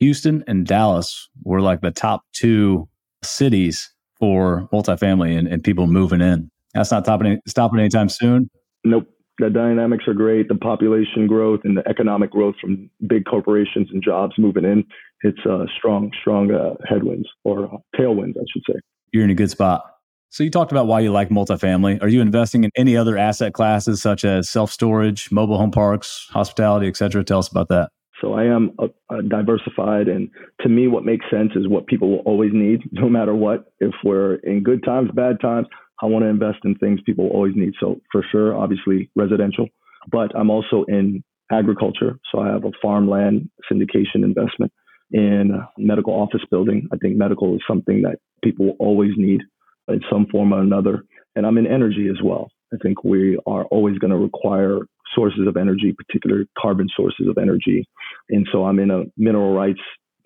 Houston 0.00 0.42
and 0.46 0.66
Dallas 0.66 1.28
were 1.44 1.60
like 1.60 1.80
the 1.80 1.90
top 1.90 2.22
two 2.32 2.88
cities 3.22 3.92
for 4.18 4.68
multifamily 4.72 5.36
and, 5.36 5.46
and 5.46 5.62
people 5.62 5.86
moving 5.86 6.20
in. 6.20 6.50
That's 6.74 6.90
not 6.90 7.04
stopping, 7.04 7.38
stopping 7.46 7.80
anytime 7.80 8.08
soon. 8.08 8.50
Nope. 8.84 9.08
The 9.38 9.48
dynamics 9.50 10.04
are 10.06 10.14
great. 10.14 10.48
The 10.48 10.54
population 10.54 11.26
growth 11.26 11.60
and 11.64 11.76
the 11.76 11.88
economic 11.88 12.30
growth 12.30 12.54
from 12.60 12.90
big 13.06 13.24
corporations 13.24 13.88
and 13.90 14.02
jobs 14.02 14.34
moving 14.38 14.64
in. 14.64 14.84
It's 15.22 15.40
uh, 15.48 15.64
strong, 15.78 16.10
strong 16.20 16.52
uh, 16.52 16.74
headwinds 16.88 17.28
or 17.44 17.64
uh, 17.64 17.78
tailwinds, 17.98 18.36
I 18.36 18.44
should 18.52 18.62
say. 18.68 18.78
You're 19.12 19.24
in 19.24 19.30
a 19.30 19.34
good 19.34 19.50
spot. 19.50 19.82
So 20.28 20.44
you 20.44 20.50
talked 20.50 20.72
about 20.72 20.86
why 20.86 21.00
you 21.00 21.12
like 21.12 21.28
multifamily. 21.28 22.02
Are 22.02 22.08
you 22.08 22.20
investing 22.20 22.64
in 22.64 22.70
any 22.74 22.96
other 22.96 23.18
asset 23.18 23.52
classes 23.52 24.00
such 24.00 24.24
as 24.24 24.48
self 24.48 24.70
storage, 24.70 25.30
mobile 25.30 25.58
home 25.58 25.70
parks, 25.70 26.26
hospitality, 26.30 26.86
et 26.88 26.96
cetera? 26.96 27.22
Tell 27.22 27.38
us 27.38 27.48
about 27.48 27.68
that. 27.68 27.90
So 28.20 28.34
I 28.34 28.44
am 28.44 28.70
a, 28.78 28.86
a 29.14 29.22
diversified, 29.22 30.08
and 30.08 30.30
to 30.60 30.68
me, 30.68 30.86
what 30.86 31.04
makes 31.04 31.26
sense 31.30 31.50
is 31.56 31.68
what 31.68 31.86
people 31.86 32.08
will 32.08 32.20
always 32.20 32.52
need, 32.54 32.80
no 32.92 33.08
matter 33.08 33.34
what. 33.34 33.72
If 33.80 33.92
we're 34.04 34.36
in 34.36 34.62
good 34.62 34.84
times, 34.84 35.10
bad 35.12 35.40
times, 35.40 35.66
I 36.02 36.06
want 36.06 36.24
to 36.24 36.28
invest 36.28 36.58
in 36.64 36.74
things 36.74 37.00
people 37.06 37.28
always 37.28 37.54
need. 37.56 37.74
So 37.80 38.00
for 38.10 38.24
sure, 38.30 38.56
obviously 38.56 39.10
residential, 39.14 39.68
but 40.10 40.36
I'm 40.36 40.50
also 40.50 40.84
in 40.88 41.22
agriculture. 41.50 42.18
So 42.30 42.40
I 42.40 42.48
have 42.48 42.64
a 42.64 42.72
farmland 42.82 43.48
syndication 43.70 44.24
investment 44.24 44.72
in 45.12 45.60
medical 45.78 46.14
office 46.14 46.42
building. 46.50 46.88
I 46.92 46.96
think 46.96 47.16
medical 47.16 47.54
is 47.54 47.60
something 47.68 48.02
that 48.02 48.18
people 48.42 48.74
always 48.78 49.12
need 49.16 49.42
in 49.88 50.00
some 50.10 50.26
form 50.26 50.52
or 50.52 50.60
another. 50.60 51.04
And 51.36 51.46
I'm 51.46 51.58
in 51.58 51.66
energy 51.66 52.08
as 52.10 52.20
well. 52.22 52.50
I 52.72 52.76
think 52.82 53.04
we 53.04 53.38
are 53.46 53.64
always 53.66 53.98
going 53.98 54.10
to 54.10 54.16
require 54.16 54.80
sources 55.14 55.46
of 55.46 55.56
energy, 55.56 55.92
particular 55.92 56.46
carbon 56.58 56.88
sources 56.96 57.26
of 57.28 57.36
energy. 57.38 57.86
And 58.30 58.46
so 58.50 58.64
I'm 58.64 58.78
in 58.78 58.90
a 58.90 59.02
mineral 59.16 59.54
rights 59.54 59.80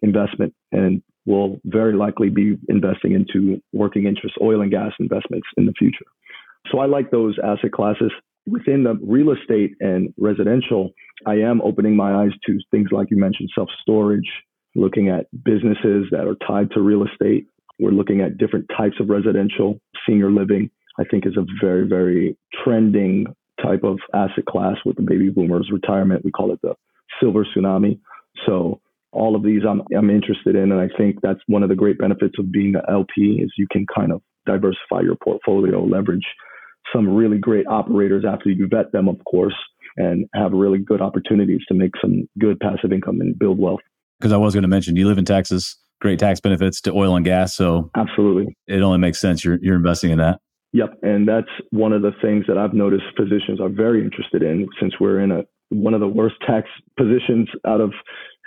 investment 0.06 0.54
and 0.72 1.02
will 1.26 1.58
very 1.64 1.94
likely 1.94 2.28
be 2.28 2.56
investing 2.68 3.12
into 3.12 3.60
working 3.72 4.06
interest 4.06 4.36
oil 4.40 4.62
and 4.62 4.70
gas 4.70 4.92
investments 5.00 5.46
in 5.56 5.66
the 5.66 5.72
future. 5.78 6.06
So 6.70 6.78
I 6.78 6.86
like 6.86 7.10
those 7.10 7.36
asset 7.42 7.72
classes. 7.72 8.12
Within 8.46 8.84
the 8.84 8.94
real 9.02 9.32
estate 9.32 9.72
and 9.80 10.14
residential, 10.16 10.92
I 11.26 11.34
am 11.34 11.60
opening 11.62 11.96
my 11.96 12.14
eyes 12.22 12.30
to 12.46 12.58
things 12.70 12.88
like 12.92 13.10
you 13.10 13.18
mentioned, 13.18 13.50
self 13.54 13.68
storage, 13.82 14.30
looking 14.76 15.08
at 15.08 15.26
businesses 15.44 16.06
that 16.12 16.26
are 16.26 16.36
tied 16.46 16.70
to 16.72 16.80
real 16.80 17.04
estate. 17.04 17.46
We're 17.80 17.90
looking 17.90 18.20
at 18.20 18.38
different 18.38 18.66
types 18.76 18.96
of 19.00 19.10
residential, 19.10 19.80
senior 20.08 20.30
living, 20.30 20.70
I 20.98 21.04
think 21.04 21.26
is 21.26 21.36
a 21.36 21.44
very, 21.60 21.86
very 21.86 22.36
trending 22.64 23.26
type 23.62 23.84
of 23.84 23.98
asset 24.14 24.46
class 24.46 24.76
with 24.84 24.96
the 24.96 25.02
baby 25.02 25.28
boomers 25.30 25.70
retirement. 25.72 26.24
We 26.24 26.30
call 26.30 26.52
it 26.52 26.60
the 26.62 26.74
silver 27.20 27.44
tsunami. 27.44 27.98
So 28.46 28.80
all 29.16 29.34
of 29.34 29.42
these 29.42 29.62
I'm, 29.68 29.82
I'm 29.96 30.10
interested 30.10 30.54
in. 30.54 30.72
And 30.72 30.80
I 30.80 30.88
think 30.96 31.16
that's 31.22 31.40
one 31.46 31.62
of 31.62 31.68
the 31.68 31.74
great 31.74 31.98
benefits 31.98 32.34
of 32.38 32.52
being 32.52 32.74
an 32.74 32.82
LP 32.88 33.40
is 33.42 33.52
you 33.56 33.66
can 33.70 33.86
kind 33.94 34.12
of 34.12 34.20
diversify 34.46 35.00
your 35.02 35.16
portfolio, 35.16 35.82
leverage 35.84 36.24
some 36.94 37.08
really 37.08 37.38
great 37.38 37.66
operators 37.66 38.24
after 38.28 38.48
you 38.48 38.68
vet 38.68 38.92
them, 38.92 39.08
of 39.08 39.16
course, 39.28 39.56
and 39.96 40.26
have 40.34 40.52
really 40.52 40.78
good 40.78 41.00
opportunities 41.00 41.60
to 41.68 41.74
make 41.74 41.92
some 42.00 42.28
good 42.38 42.60
passive 42.60 42.92
income 42.92 43.20
and 43.20 43.38
build 43.38 43.58
wealth. 43.58 43.80
Because 44.20 44.32
I 44.32 44.36
was 44.36 44.54
going 44.54 44.62
to 44.62 44.68
mention, 44.68 44.96
you 44.96 45.08
live 45.08 45.18
in 45.18 45.24
Texas, 45.24 45.76
great 46.00 46.18
tax 46.18 46.40
benefits 46.40 46.80
to 46.82 46.92
oil 46.92 47.16
and 47.16 47.24
gas. 47.24 47.56
So 47.56 47.90
absolutely, 47.96 48.56
it 48.66 48.82
only 48.82 48.98
makes 48.98 49.20
sense 49.20 49.44
you're, 49.44 49.58
you're 49.60 49.76
investing 49.76 50.10
in 50.10 50.18
that. 50.18 50.40
Yep. 50.72 50.98
And 51.02 51.26
that's 51.26 51.48
one 51.70 51.92
of 51.92 52.02
the 52.02 52.12
things 52.20 52.44
that 52.48 52.58
I've 52.58 52.74
noticed 52.74 53.04
physicians 53.16 53.60
are 53.60 53.68
very 53.68 54.02
interested 54.04 54.42
in 54.42 54.68
since 54.80 54.94
we're 55.00 55.20
in 55.20 55.32
a 55.32 55.42
one 55.70 55.94
of 55.94 56.00
the 56.00 56.08
worst 56.08 56.36
tax 56.46 56.68
positions 56.96 57.48
out 57.66 57.80
of 57.80 57.92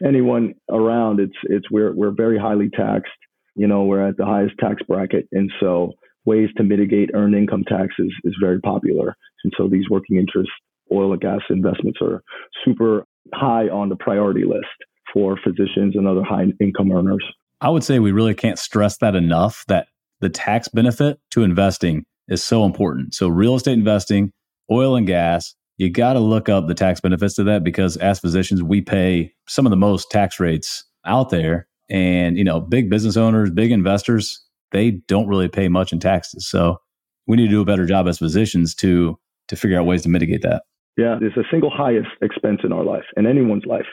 anyone 0.06 0.54
around. 0.70 1.20
It's 1.20 1.36
it's 1.44 1.70
we're 1.72 1.94
we're 1.94 2.12
very 2.12 2.38
highly 2.38 2.70
taxed. 2.70 3.12
You 3.56 3.68
know, 3.68 3.84
we're 3.84 4.08
at 4.08 4.18
the 4.18 4.26
highest 4.26 4.56
tax 4.60 4.82
bracket, 4.88 5.28
and 5.32 5.52
so 5.60 5.94
ways 6.26 6.50
to 6.58 6.64
mitigate 6.64 7.12
earned 7.14 7.36
income 7.36 7.64
taxes 7.68 8.14
is 8.24 8.36
very 8.40 8.60
popular. 8.62 9.16
And 9.44 9.54
so 9.58 9.68
these 9.68 9.90
working 9.90 10.18
interest 10.18 10.52
oil 10.92 11.12
and 11.12 11.22
gas 11.22 11.42
investments 11.50 12.00
are 12.02 12.22
super 12.66 13.06
high 13.34 13.68
on 13.68 13.90
the 13.90 13.96
priority 13.96 14.44
list 14.44 14.66
for 15.14 15.38
physicians 15.44 15.96
and 15.96 16.08
other 16.08 16.24
high 16.24 16.46
income 16.60 16.92
earners. 16.92 17.24
I 17.62 17.70
would 17.70 17.84
say 17.84 18.00
we 18.00 18.12
really 18.12 18.34
can't 18.34 18.60
stress 18.60 18.98
that 18.98 19.16
enough 19.16 19.66
that 19.68 19.88
the 20.22 20.30
tax 20.30 20.68
benefit 20.68 21.20
to 21.32 21.44
investing 21.44 22.06
is 22.28 22.44
so 22.44 22.64
important. 22.66 23.14
So 23.14 23.28
real 23.28 23.56
estate 23.56 23.74
investing, 23.74 24.32
oil 24.72 24.96
and 24.96 25.08
gas, 25.08 25.56
you 25.80 25.90
got 25.90 26.14
to 26.14 26.20
look 26.20 26.50
up 26.50 26.68
the 26.68 26.76
tax 26.76 27.00
benefits 27.00 27.36
to 27.36 27.44
that 27.46 27.64
because 27.64 27.96
as 27.98 28.20
physicians, 28.20 28.62
we 28.62 28.82
pay 28.82 29.34
some 29.48 29.66
of 29.66 29.70
the 29.70 29.78
most 29.78 30.12
tax 30.12 30.40
rates 30.40 30.84
out 31.06 31.30
there. 31.30 31.68
And, 31.90 32.38
you 32.38 32.44
know, 32.44 32.60
big 32.60 32.90
business 32.90 33.16
owners, 33.16 33.50
big 33.50 33.72
investors, 33.72 34.46
they 34.72 34.92
don't 35.08 35.28
really 35.28 35.48
pay 35.48 35.70
much 35.70 35.94
in 35.94 36.00
taxes. 36.00 36.48
So 36.48 36.82
we 37.28 37.38
need 37.38 37.46
to 37.46 37.50
do 37.50 37.62
a 37.62 37.66
better 37.66 37.86
job 37.86 38.08
as 38.08 38.20
physicians 38.20 38.76
to 38.76 39.18
to 39.48 39.56
figure 39.56 39.80
out 39.80 39.86
ways 39.86 40.04
to 40.04 40.10
mitigate 40.10 40.44
that. 40.44 40.64
Yeah, 40.98 41.18
it's 41.22 41.34
the 41.34 41.46
single 41.50 41.72
highest 41.72 42.10
expense 42.22 42.60
in 42.64 42.72
our 42.72 42.84
life 42.84 43.06
and 43.16 43.26
anyone's 43.26 43.66
life 43.66 43.88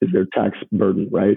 is 0.00 0.10
their 0.12 0.26
tax 0.32 0.56
burden, 0.70 1.08
right? 1.12 1.36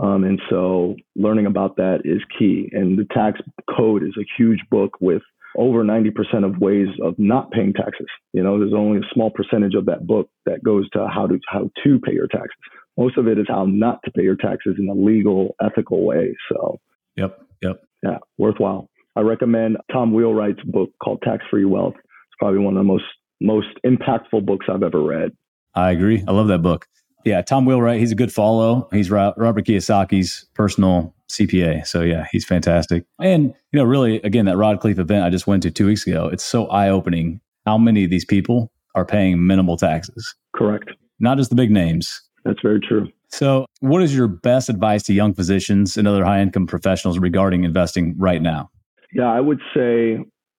Um, 0.00 0.24
and 0.24 0.40
so 0.50 0.96
learning 1.14 1.46
about 1.46 1.76
that 1.76 2.00
is 2.04 2.20
key. 2.38 2.68
And 2.72 2.98
the 2.98 3.06
tax 3.14 3.40
code 3.74 4.02
is 4.02 4.14
a 4.18 4.26
huge 4.36 4.60
book 4.70 4.96
with 5.00 5.22
over 5.56 5.84
90% 5.84 6.10
of 6.44 6.58
ways 6.58 6.88
of 7.02 7.14
not 7.18 7.50
paying 7.50 7.72
taxes. 7.72 8.06
You 8.32 8.42
know, 8.42 8.58
there's 8.58 8.74
only 8.74 8.98
a 8.98 9.14
small 9.14 9.30
percentage 9.30 9.74
of 9.74 9.86
that 9.86 10.06
book 10.06 10.28
that 10.44 10.62
goes 10.62 10.88
to 10.90 11.06
how 11.08 11.26
to 11.26 11.38
how 11.48 11.70
to 11.84 11.98
pay 12.00 12.12
your 12.12 12.28
taxes. 12.28 12.56
Most 12.98 13.18
of 13.18 13.28
it 13.28 13.38
is 13.38 13.46
how 13.48 13.64
not 13.66 14.00
to 14.04 14.10
pay 14.10 14.22
your 14.22 14.36
taxes 14.36 14.76
in 14.78 14.88
a 14.88 14.94
legal, 14.94 15.54
ethical 15.62 16.04
way. 16.04 16.34
So, 16.50 16.78
yep, 17.16 17.40
yep, 17.62 17.82
yeah, 18.02 18.18
worthwhile. 18.38 18.88
I 19.16 19.20
recommend 19.20 19.78
Tom 19.92 20.12
Wheelwright's 20.12 20.62
book 20.64 20.90
called 21.02 21.22
Tax 21.22 21.44
Free 21.50 21.64
Wealth. 21.64 21.94
It's 21.96 22.38
probably 22.38 22.60
one 22.60 22.76
of 22.76 22.80
the 22.80 22.84
most 22.84 23.04
most 23.40 23.68
impactful 23.84 24.44
books 24.44 24.66
I've 24.68 24.82
ever 24.82 25.02
read. 25.02 25.32
I 25.74 25.90
agree. 25.90 26.24
I 26.26 26.32
love 26.32 26.48
that 26.48 26.62
book. 26.62 26.86
Yeah, 27.26 27.42
Tom 27.42 27.66
Wheelwright, 27.66 27.98
he's 27.98 28.12
a 28.12 28.14
good 28.14 28.32
follow. 28.32 28.88
He's 28.92 29.10
Robert 29.10 29.66
Kiyosaki's 29.66 30.46
personal 30.54 31.12
CPA. 31.28 31.84
So 31.84 32.02
yeah, 32.02 32.28
he's 32.30 32.44
fantastic. 32.44 33.04
And 33.20 33.52
you 33.72 33.80
know, 33.80 33.84
really, 33.84 34.22
again, 34.22 34.44
that 34.44 34.56
Rod 34.56 34.80
Khleif 34.80 35.00
event 35.00 35.24
I 35.24 35.30
just 35.30 35.44
went 35.44 35.64
to 35.64 35.72
two 35.72 35.86
weeks 35.86 36.06
ago, 36.06 36.28
it's 36.28 36.44
so 36.44 36.68
eye 36.68 36.88
opening 36.88 37.40
how 37.66 37.78
many 37.78 38.04
of 38.04 38.10
these 38.10 38.24
people 38.24 38.70
are 38.94 39.04
paying 39.04 39.44
minimal 39.44 39.76
taxes. 39.76 40.36
Correct. 40.54 40.88
Not 41.18 41.36
just 41.36 41.50
the 41.50 41.56
big 41.56 41.72
names. 41.72 42.22
That's 42.44 42.60
very 42.62 42.78
true. 42.78 43.08
So, 43.28 43.66
what 43.80 44.04
is 44.04 44.14
your 44.14 44.28
best 44.28 44.68
advice 44.68 45.02
to 45.04 45.12
young 45.12 45.34
physicians 45.34 45.96
and 45.96 46.06
other 46.06 46.24
high 46.24 46.40
income 46.40 46.68
professionals 46.68 47.18
regarding 47.18 47.64
investing 47.64 48.14
right 48.16 48.40
now? 48.40 48.70
Yeah, 49.12 49.32
I 49.32 49.40
would 49.40 49.58
say 49.74 50.18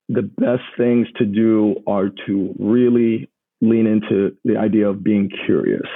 the 0.10 0.30
best 0.38 0.64
things 0.78 1.08
to 1.16 1.26
do 1.26 1.78
are 1.88 2.10
to 2.28 2.54
really 2.60 3.30
lean 3.62 3.88
into 3.88 4.36
the 4.44 4.58
idea 4.58 4.90
of 4.90 5.02
being 5.02 5.30
curious 5.46 5.88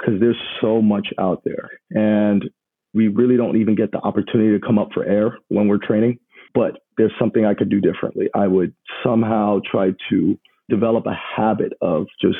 because 0.00 0.20
there's 0.20 0.40
so 0.60 0.80
much 0.80 1.08
out 1.18 1.42
there. 1.44 1.70
And 1.90 2.44
we 2.94 3.08
really 3.08 3.36
don't 3.36 3.56
even 3.56 3.74
get 3.74 3.92
the 3.92 3.98
opportunity 3.98 4.58
to 4.58 4.66
come 4.66 4.78
up 4.78 4.88
for 4.92 5.04
air 5.04 5.38
when 5.48 5.68
we're 5.68 5.78
training. 5.78 6.18
But 6.54 6.78
there's 6.96 7.12
something 7.18 7.44
I 7.44 7.54
could 7.54 7.70
do 7.70 7.80
differently. 7.80 8.28
I 8.34 8.46
would 8.46 8.74
somehow 9.04 9.60
try 9.70 9.90
to 10.10 10.38
develop 10.68 11.06
a 11.06 11.14
habit 11.36 11.72
of 11.80 12.06
just 12.20 12.38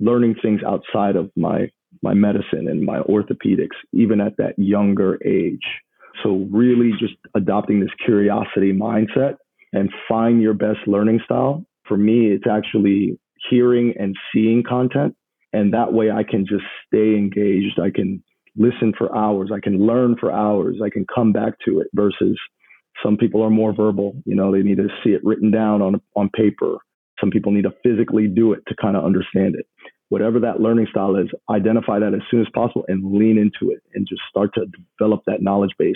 learning 0.00 0.36
things 0.42 0.60
outside 0.66 1.16
of 1.16 1.30
my 1.36 1.68
my 2.02 2.14
medicine 2.14 2.68
and 2.68 2.82
my 2.82 3.00
orthopedics, 3.00 3.76
even 3.92 4.20
at 4.20 4.36
that 4.38 4.54
younger 4.56 5.18
age. 5.26 5.60
So, 6.22 6.48
really 6.50 6.92
just 6.98 7.14
adopting 7.34 7.80
this 7.80 7.90
curiosity 8.04 8.72
mindset 8.72 9.36
and 9.72 9.90
find 10.08 10.40
your 10.40 10.54
best 10.54 10.80
learning 10.86 11.20
style. 11.24 11.64
For 11.86 11.96
me, 11.96 12.28
it's 12.28 12.46
actually 12.50 13.18
hearing 13.50 13.94
and 13.98 14.16
seeing 14.32 14.62
content. 14.62 15.14
And 15.52 15.72
that 15.74 15.92
way 15.92 16.10
I 16.10 16.22
can 16.22 16.46
just 16.46 16.64
stay 16.86 17.14
engaged. 17.14 17.78
I 17.78 17.90
can 17.90 18.22
listen 18.56 18.92
for 18.96 19.14
hours. 19.16 19.50
I 19.54 19.60
can 19.60 19.86
learn 19.86 20.16
for 20.18 20.32
hours. 20.32 20.76
I 20.84 20.90
can 20.90 21.06
come 21.12 21.32
back 21.32 21.54
to 21.66 21.80
it 21.80 21.88
versus 21.94 22.38
some 23.02 23.16
people 23.16 23.42
are 23.42 23.50
more 23.50 23.74
verbal. 23.74 24.14
You 24.24 24.34
know, 24.34 24.52
they 24.52 24.62
need 24.62 24.76
to 24.78 24.88
see 25.02 25.10
it 25.10 25.24
written 25.24 25.50
down 25.50 25.82
on, 25.82 26.00
on 26.16 26.30
paper. 26.30 26.76
Some 27.20 27.30
people 27.30 27.52
need 27.52 27.62
to 27.62 27.74
physically 27.82 28.26
do 28.26 28.52
it 28.52 28.62
to 28.68 28.74
kind 28.80 28.96
of 28.96 29.04
understand 29.04 29.54
it. 29.54 29.66
Whatever 30.08 30.40
that 30.40 30.60
learning 30.60 30.88
style 30.90 31.16
is, 31.16 31.28
identify 31.50 31.98
that 31.98 32.12
as 32.12 32.20
soon 32.30 32.42
as 32.42 32.48
possible 32.54 32.84
and 32.88 33.14
lean 33.14 33.38
into 33.38 33.72
it 33.72 33.82
and 33.94 34.06
just 34.06 34.20
start 34.28 34.50
to 34.54 34.66
develop 34.98 35.22
that 35.26 35.42
knowledge 35.42 35.72
base. 35.78 35.94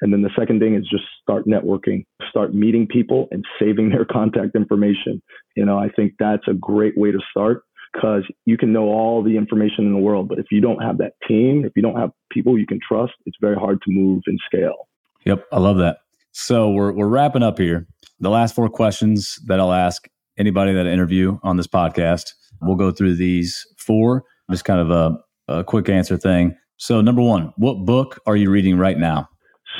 And 0.00 0.12
then 0.12 0.22
the 0.22 0.30
second 0.36 0.58
thing 0.58 0.74
is 0.74 0.88
just 0.90 1.04
start 1.22 1.46
networking, 1.46 2.04
start 2.28 2.52
meeting 2.52 2.86
people 2.86 3.28
and 3.30 3.44
saving 3.60 3.90
their 3.90 4.04
contact 4.10 4.56
information. 4.56 5.22
You 5.56 5.64
know, 5.64 5.78
I 5.78 5.88
think 5.88 6.14
that's 6.18 6.48
a 6.48 6.54
great 6.54 6.98
way 6.98 7.12
to 7.12 7.20
start 7.30 7.62
because 7.94 8.24
you 8.44 8.58
can 8.58 8.72
know 8.72 8.84
all 8.84 9.22
the 9.22 9.36
information 9.36 9.86
in 9.86 9.92
the 9.92 9.98
world, 9.98 10.28
but 10.28 10.38
if 10.38 10.46
you 10.50 10.60
don't 10.60 10.82
have 10.82 10.98
that 10.98 11.12
team, 11.26 11.64
if 11.64 11.72
you 11.76 11.82
don't 11.82 11.96
have 11.96 12.10
people 12.30 12.58
you 12.58 12.66
can 12.66 12.80
trust, 12.86 13.12
it's 13.24 13.36
very 13.40 13.56
hard 13.56 13.80
to 13.82 13.90
move 13.90 14.22
and 14.26 14.38
scale. 14.44 14.88
Yep, 15.24 15.44
I 15.52 15.58
love 15.58 15.78
that. 15.78 15.98
So 16.32 16.70
we're 16.70 16.92
we're 16.92 17.08
wrapping 17.08 17.42
up 17.42 17.58
here. 17.58 17.86
The 18.20 18.30
last 18.30 18.54
four 18.54 18.68
questions 18.68 19.38
that 19.46 19.60
I'll 19.60 19.72
ask 19.72 20.08
anybody 20.36 20.72
that 20.72 20.86
I 20.86 20.90
interview 20.90 21.38
on 21.42 21.56
this 21.56 21.66
podcast. 21.66 22.32
We'll 22.60 22.76
go 22.76 22.90
through 22.90 23.16
these 23.16 23.64
four, 23.78 24.24
just 24.50 24.64
kind 24.64 24.80
of 24.80 24.90
a, 24.90 25.18
a 25.48 25.64
quick 25.64 25.88
answer 25.88 26.16
thing. 26.16 26.56
So, 26.76 27.00
number 27.00 27.22
one, 27.22 27.52
what 27.56 27.84
book 27.84 28.20
are 28.26 28.36
you 28.36 28.50
reading 28.50 28.76
right 28.76 28.98
now? 28.98 29.28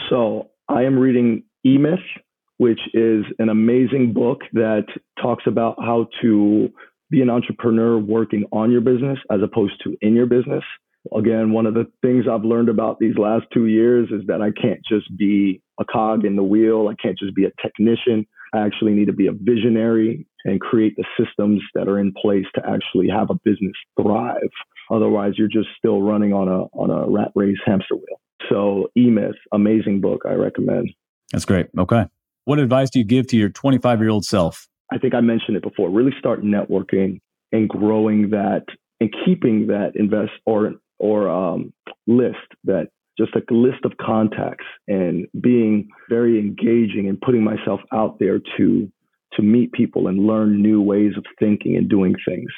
So, 0.09 0.51
I 0.69 0.83
am 0.83 0.99
reading 0.99 1.43
E 1.67 1.77
Myth, 1.77 1.99
which 2.59 2.81
is 2.95 3.25
an 3.39 3.49
amazing 3.49 4.13
book 4.13 4.43
that 4.53 4.85
talks 5.21 5.45
about 5.47 5.77
how 5.81 6.07
to 6.23 6.69
be 7.11 7.23
an 7.23 7.31
entrepreneur 7.31 7.99
working 7.99 8.45
on 8.53 8.71
your 8.71 8.81
business 8.81 9.19
as 9.31 9.41
opposed 9.43 9.75
to 9.85 9.97
in 10.01 10.15
your 10.15 10.27
business. 10.27 10.65
Again, 11.15 11.53
one 11.53 11.67
of 11.67 11.75
the 11.75 11.87
things 12.03 12.25
I've 12.31 12.45
learned 12.45 12.71
about 12.71 12.99
these 12.99 13.17
last 13.19 13.45
two 13.53 13.67
years 13.67 14.09
is 14.11 14.27
that 14.27 14.41
I 14.41 14.51
can't 14.51 14.81
just 14.89 15.15
be 15.17 15.61
a 15.79 15.85
cog 15.85 16.25
in 16.25 16.37
the 16.37 16.43
wheel. 16.43 16.89
I 16.89 16.95
can't 17.01 17.19
just 17.19 17.35
be 17.35 17.45
a 17.45 17.53
technician. 17.61 18.27
I 18.55 18.61
actually 18.61 18.93
need 18.93 19.07
to 19.07 19.13
be 19.13 19.27
a 19.27 19.33
visionary 19.33 20.27
and 20.45 20.61
create 20.61 20.97
the 20.97 21.05
systems 21.19 21.61
that 21.75 21.89
are 21.89 21.99
in 21.99 22.13
place 22.21 22.47
to 22.55 22.63
actually 22.67 23.09
have 23.09 23.29
a 23.31 23.35
business 23.45 23.73
thrive. 24.01 24.51
Otherwise, 24.91 25.35
you're 25.37 25.49
just 25.49 25.69
still 25.77 26.01
running 26.03 26.33
on 26.33 26.49
a 26.49 26.63
on 26.79 26.91
a 26.91 27.11
rat 27.11 27.33
race 27.35 27.59
hamster 27.67 27.97
wheel. 27.97 28.21
So, 28.49 28.89
E 28.97 29.11
Myth, 29.11 29.37
amazing 29.53 30.01
book. 30.01 30.23
I 30.27 30.35
recommend. 30.35 30.91
That's 31.33 31.45
great. 31.45 31.67
Okay. 31.79 32.07
What 32.45 32.59
advice 32.59 32.91
do 32.91 32.99
you 32.99 33.05
give 33.05 33.27
to 33.29 33.37
your 33.37 33.49
25 33.49 34.01
year 34.01 34.11
old 34.11 34.25
self? 34.25 34.69
I 34.95 34.99
think 34.99 35.15
I 35.15 35.21
mentioned 35.21 35.57
it 35.57 35.63
before. 35.63 35.91
Really 35.91 36.13
start 36.19 36.43
networking 36.43 37.21
and 37.51 37.69
growing 37.69 38.31
that 38.31 38.65
and 39.01 39.13
keeping 39.25 39.67
that 39.67 39.93
invest 39.97 40.33
or 40.47 40.75
or 40.99 41.29
um, 41.29 41.73
list 42.07 42.37
that 42.65 42.89
just 43.19 43.33
a 43.35 43.43
list 43.53 43.85
of 43.85 43.93
contacts 44.01 44.65
and 44.87 45.27
being 45.41 45.89
very 46.09 46.39
engaging 46.39 47.09
and 47.09 47.21
putting 47.21 47.43
myself 47.43 47.81
out 47.93 48.19
there 48.21 48.41
to 48.57 48.91
to 49.33 49.43
meet 49.43 49.73
people 49.73 50.07
and 50.07 50.27
learn 50.27 50.63
new 50.63 50.81
ways 50.81 51.13
of 51.17 51.25
thinking 51.41 51.77
and 51.77 51.89
doing 51.89 52.15
things. 52.27 52.51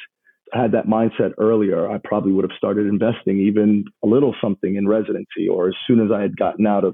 I 0.53 0.61
had 0.61 0.71
that 0.73 0.85
mindset 0.85 1.31
earlier, 1.39 1.89
I 1.89 1.97
probably 2.03 2.31
would 2.31 2.49
have 2.49 2.55
started 2.55 2.85
investing 2.85 3.39
even 3.39 3.83
a 4.03 4.07
little 4.07 4.35
something 4.39 4.75
in 4.75 4.87
residency 4.87 5.47
or 5.51 5.69
as 5.69 5.75
soon 5.87 5.99
as 5.99 6.11
I 6.11 6.21
had 6.21 6.37
gotten 6.37 6.67
out 6.67 6.83
of 6.83 6.93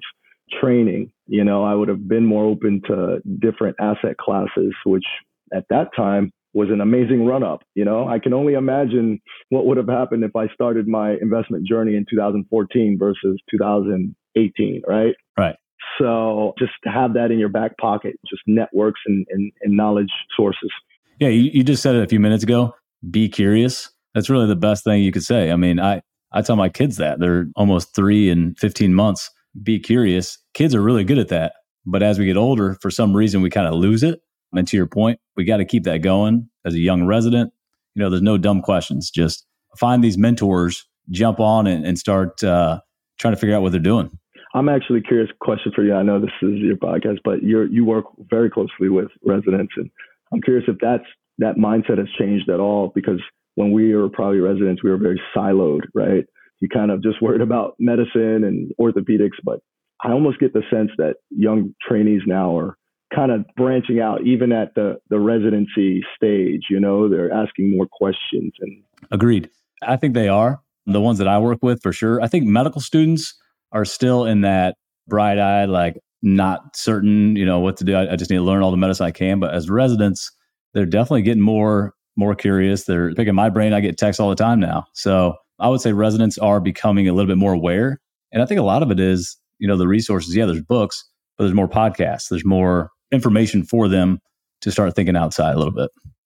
training, 0.59 1.11
you 1.27 1.43
know, 1.43 1.63
I 1.63 1.75
would 1.75 1.87
have 1.89 2.07
been 2.07 2.25
more 2.25 2.45
open 2.45 2.81
to 2.87 3.19
different 3.39 3.75
asset 3.79 4.17
classes, 4.17 4.73
which 4.85 5.05
at 5.53 5.65
that 5.69 5.89
time 5.95 6.31
was 6.53 6.69
an 6.69 6.81
amazing 6.81 7.25
run 7.25 7.43
up. 7.43 7.63
You 7.73 7.83
know, 7.83 8.07
I 8.07 8.19
can 8.19 8.33
only 8.33 8.53
imagine 8.53 9.19
what 9.49 9.65
would 9.65 9.77
have 9.77 9.87
happened 9.87 10.23
if 10.23 10.35
I 10.35 10.47
started 10.53 10.87
my 10.87 11.15
investment 11.21 11.67
journey 11.67 11.95
in 11.95 12.05
2014 12.09 12.97
versus 12.99 13.39
2018, 13.49 14.81
right? 14.87 15.15
Right. 15.37 15.55
So 15.99 16.53
just 16.57 16.71
have 16.85 17.13
that 17.15 17.31
in 17.31 17.39
your 17.39 17.49
back 17.49 17.77
pocket, 17.77 18.15
just 18.29 18.41
networks 18.47 19.01
and, 19.05 19.25
and, 19.31 19.51
and 19.61 19.75
knowledge 19.75 20.11
sources. 20.35 20.71
Yeah, 21.19 21.29
you, 21.29 21.49
you 21.53 21.63
just 21.63 21.83
said 21.83 21.95
it 21.95 22.03
a 22.03 22.07
few 22.07 22.19
minutes 22.19 22.43
ago. 22.43 22.73
Be 23.09 23.29
curious. 23.29 23.89
That's 24.13 24.29
really 24.29 24.47
the 24.47 24.55
best 24.55 24.83
thing 24.83 25.03
you 25.03 25.11
could 25.11 25.23
say. 25.23 25.51
I 25.51 25.55
mean, 25.55 25.79
I, 25.79 26.01
I 26.31 26.41
tell 26.41 26.55
my 26.55 26.69
kids 26.69 26.97
that 26.97 27.19
they're 27.19 27.47
almost 27.55 27.95
three 27.95 28.29
and 28.29 28.57
15 28.59 28.93
months. 28.93 29.29
Be 29.61 29.79
curious. 29.79 30.37
Kids 30.53 30.73
are 30.73 30.81
really 30.81 31.03
good 31.03 31.19
at 31.19 31.29
that. 31.29 31.53
But 31.85 32.01
as 32.01 32.17
we 32.17 32.25
get 32.25 32.37
older, 32.37 32.77
for 32.81 32.89
some 32.89 33.15
reason, 33.15 33.41
we 33.41 33.49
kind 33.49 33.67
of 33.67 33.73
lose 33.73 34.03
it. 34.03 34.21
And 34.53 34.67
to 34.67 34.77
your 34.77 34.87
point, 34.87 35.19
we 35.35 35.43
got 35.45 35.57
to 35.57 35.65
keep 35.65 35.83
that 35.83 35.99
going 35.99 36.49
as 36.65 36.73
a 36.73 36.79
young 36.79 37.05
resident. 37.05 37.51
You 37.95 38.01
know, 38.01 38.09
there's 38.09 38.21
no 38.21 38.37
dumb 38.37 38.61
questions. 38.61 39.09
Just 39.09 39.45
find 39.77 40.03
these 40.03 40.17
mentors, 40.17 40.87
jump 41.09 41.39
on 41.39 41.67
and, 41.67 41.85
and 41.85 41.97
start 41.97 42.43
uh, 42.43 42.79
trying 43.19 43.33
to 43.33 43.39
figure 43.39 43.55
out 43.55 43.61
what 43.61 43.71
they're 43.71 43.81
doing. 43.81 44.17
I'm 44.55 44.69
actually 44.69 45.01
curious. 45.01 45.29
Question 45.41 45.71
for 45.75 45.83
you. 45.83 45.93
I 45.93 46.03
know 46.03 46.19
this 46.19 46.29
is 46.41 46.59
your 46.59 46.77
podcast, 46.77 47.17
but 47.23 47.41
you 47.41 47.63
you 47.71 47.85
work 47.85 48.05
very 48.29 48.49
closely 48.51 48.89
with 48.89 49.07
residents, 49.25 49.73
and 49.77 49.89
I'm 50.31 50.41
curious 50.41 50.65
if 50.67 50.77
that's 50.79 51.05
that 51.39 51.55
mindset 51.55 51.97
has 51.97 52.07
changed 52.19 52.49
at 52.49 52.59
all. 52.59 52.91
Because 52.93 53.19
when 53.55 53.71
we 53.71 53.95
were 53.95 54.09
probably 54.09 54.39
residents, 54.39 54.83
we 54.83 54.91
were 54.91 54.97
very 54.97 55.19
siloed, 55.35 55.81
right? 55.95 56.25
You 56.59 56.69
kind 56.69 56.91
of 56.91 57.01
just 57.01 57.21
worried 57.21 57.41
about 57.41 57.73
medicine 57.79 58.43
and 58.43 58.71
orthopedics, 58.79 59.37
but 59.43 59.59
I 60.03 60.11
almost 60.11 60.39
get 60.39 60.53
the 60.53 60.63
sense 60.71 60.91
that 60.97 61.15
young 61.29 61.73
trainees 61.81 62.21
now 62.27 62.55
are 62.57 62.77
kind 63.13 63.31
of 63.31 63.45
branching 63.55 63.99
out 63.99 64.21
even 64.25 64.51
at 64.51 64.73
the 64.75 64.97
the 65.09 65.19
residency 65.19 66.03
stage 66.15 66.63
you 66.69 66.79
know 66.79 67.07
they're 67.07 67.31
asking 67.31 67.71
more 67.71 67.87
questions 67.91 68.51
and 68.59 68.83
agreed. 69.11 69.49
I 69.81 69.97
think 69.97 70.13
they 70.13 70.29
are 70.29 70.61
the 70.85 71.01
ones 71.01 71.17
that 71.17 71.27
i 71.27 71.37
work 71.39 71.59
with 71.61 71.81
for 71.81 71.93
sure. 71.93 72.21
I 72.21 72.27
think 72.27 72.45
medical 72.45 72.81
students 72.81 73.33
are 73.71 73.85
still 73.85 74.25
in 74.25 74.41
that 74.41 74.75
bright 75.07 75.39
eyed 75.39 75.69
like 75.69 75.97
not 76.21 76.75
certain 76.75 77.35
you 77.35 77.45
know 77.45 77.59
what 77.59 77.77
to 77.77 77.83
do. 77.83 77.95
I, 77.95 78.13
I 78.13 78.15
just 78.15 78.31
need 78.31 78.37
to 78.37 78.43
learn 78.43 78.63
all 78.63 78.71
the 78.71 78.77
medicine 78.77 79.05
i 79.05 79.11
can. 79.11 79.39
But 79.39 79.53
as 79.53 79.69
residents 79.69 80.31
they're 80.73 80.85
definitely 80.85 81.21
getting 81.21 81.43
more 81.43 81.93
more 82.15 82.35
curious. 82.35 82.83
They're 82.83 83.13
picking 83.13 83.35
my 83.35 83.49
brain. 83.49 83.73
I 83.73 83.79
get 83.79 83.97
texts 83.97 84.19
all 84.19 84.29
the 84.29 84.35
time 84.35 84.59
now. 84.59 84.85
So 84.93 85.35
i 85.59 85.69
would 85.69 85.81
say 85.81 85.93
residents 85.93 86.37
are 86.37 86.59
becoming 86.59 87.07
a 87.07 87.13
little 87.13 87.27
bit 87.27 87.37
more 87.37 87.53
aware. 87.53 87.99
And 88.31 88.41
i 88.41 88.45
think 88.45 88.59
a 88.59 88.63
lot 88.63 88.83
of 88.83 88.91
it 88.91 88.99
is 88.99 89.37
you 89.59 89.67
know 89.67 89.77
the 89.77 89.87
resources. 89.87 90.35
Yeah 90.35 90.45
there's 90.45 90.61
books 90.61 91.05
but 91.37 91.45
there's 91.45 91.55
more 91.55 91.67
podcasts. 91.67 92.29
There's 92.29 92.45
more 92.45 92.91
information 93.13 93.63
for 93.63 93.87
them 93.87 94.19
to 94.61 94.71
start 94.71 94.95
thinking 94.95 95.15
outside 95.15 95.55
a 95.55 95.57
little 95.57 95.73
bit. 95.73 95.89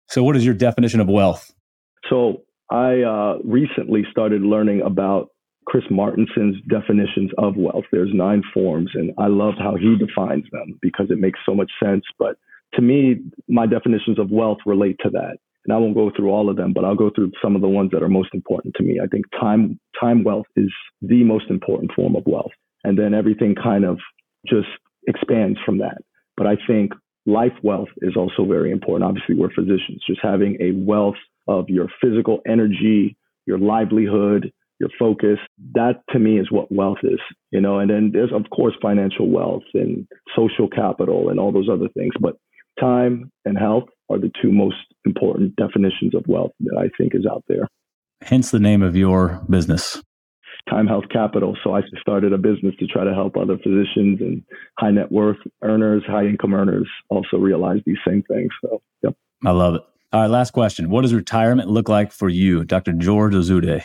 So, 0.10 0.24
what 0.24 0.36
is 0.36 0.46
your 0.46 0.54
definition 0.54 1.00
of 1.00 1.08
wealth? 1.08 1.52
So, 2.10 2.44
I 2.70 3.02
uh, 3.02 3.38
recently 3.44 4.04
started 4.12 4.42
learning 4.42 4.82
about 4.82 5.30
Chris 5.66 5.84
Martenson's 5.90 6.58
definitions 6.70 7.32
of 7.38 7.56
wealth. 7.56 7.86
There's 7.92 8.12
nine 8.14 8.44
forms, 8.54 8.92
and 8.94 9.12
I 9.18 9.28
love 9.28 9.54
how 9.58 9.76
he 9.76 9.96
defines 9.98 10.46
them 10.52 10.78
because 10.82 11.08
it 11.10 11.20
makes 11.20 11.40
so 11.46 11.56
much 11.56 11.72
sense. 11.82 12.04
But 12.20 12.36
to 12.76 12.82
me, 12.82 13.18
my 13.48 13.66
definitions 13.66 14.20
of 14.20 14.32
wealth 14.32 14.58
relate 14.66 14.98
to 15.04 15.10
that. 15.12 15.38
And 15.66 15.74
I 15.74 15.78
won't 15.78 15.96
go 15.96 16.12
through 16.14 16.30
all 16.30 16.50
of 16.50 16.58
them, 16.58 16.74
but 16.74 16.84
I'll 16.84 16.96
go 16.96 17.10
through 17.16 17.32
some 17.42 17.56
of 17.56 17.62
the 17.62 17.70
ones 17.70 17.92
that 17.94 18.04
are 18.04 18.10
most 18.10 18.30
important 18.34 18.76
to 18.76 18.84
me. 18.84 19.00
I 19.02 19.08
think 19.08 19.26
time 19.40 19.80
time 20.00 20.24
wealth 20.24 20.48
is 20.58 20.72
the 21.02 21.24
most 21.24 21.46
important 21.50 21.92
form 21.96 22.18
of 22.18 22.24
wealth. 22.26 22.52
And 22.84 23.00
then 23.00 23.14
everything 23.14 23.56
kind 23.56 23.86
of 23.86 23.98
just 24.46 24.68
expands 25.08 25.58
from 25.66 25.78
that. 25.78 26.00
But 26.38 26.48
I 26.48 26.58
think 26.68 26.94
life 27.26 27.54
wealth 27.64 27.90
is 27.98 28.16
also 28.16 28.46
very 28.46 28.72
important. 28.72 29.08
Obviously, 29.08 29.36
we're 29.36 29.54
physicians, 29.54 30.04
just 30.06 30.20
having 30.22 30.58
a 30.60 30.72
wealth 30.72 31.16
of 31.48 31.70
your 31.70 31.88
physical 32.02 32.40
energy, 32.48 33.16
your 33.46 33.58
livelihood, 33.58 34.52
your 34.80 34.90
focus. 34.98 35.38
That 35.74 36.02
to 36.12 36.20
me 36.20 36.40
is 36.40 36.52
what 36.52 36.72
wealth 36.72 37.00
is, 37.04 37.20
you 37.52 37.62
know. 37.62 37.80
And 37.80 37.90
then 37.90 38.12
there's 38.14 38.34
of 38.34 38.50
course 38.50 38.74
financial 38.82 39.30
wealth 39.30 39.64
and 39.74 40.08
social 40.36 40.68
capital 40.68 41.30
and 41.30 41.40
all 41.40 41.52
those 41.52 41.70
other 41.70 41.88
things, 41.96 42.14
but 42.20 42.36
time 42.80 43.32
and 43.46 43.58
health 43.58 43.86
are 44.10 44.18
the 44.18 44.32
two 44.42 44.52
most 44.52 44.78
important 45.06 45.56
definitions 45.56 46.16
of 46.16 46.24
wealth 46.28 46.52
that 46.62 46.78
I 46.78 46.90
think 46.98 47.16
is 47.16 47.26
out 47.30 47.44
there. 47.48 47.68
Hence 48.22 48.52
the 48.52 48.60
name 48.60 48.82
of 48.82 48.96
your 48.96 49.42
business. 49.50 50.02
Time 50.70 50.88
Health 50.88 51.06
Capital. 51.12 51.58
So 51.64 51.76
I 51.76 51.82
started 52.00 52.34
a 52.34 52.38
business 52.38 52.74
to 52.80 52.88
try 52.88 53.04
to 53.04 53.14
help 53.14 53.38
other 53.38 53.58
physicians 53.58 54.22
and 54.22 54.44
high 54.78 54.92
net 54.92 55.12
worth 55.12 55.38
earners, 55.62 56.04
high 56.08 56.26
income 56.26 56.54
earners 56.54 56.88
also 57.10 57.38
realize 57.38 57.80
these 57.86 57.98
same 58.08 58.24
things. 58.24 58.50
So, 58.62 58.82
yep. 59.02 59.16
I 59.46 59.52
love 59.52 59.76
it. 59.76 59.82
All 60.14 60.22
right, 60.22 60.30
last 60.30 60.52
question. 60.52 60.90
What 60.90 61.02
does 61.02 61.14
retirement 61.14 61.70
look 61.70 61.90
like 61.90 62.12
for 62.12 62.30
you, 62.30 62.64
Dr. 62.64 62.94
George 62.94 63.34
Ozoude? 63.34 63.84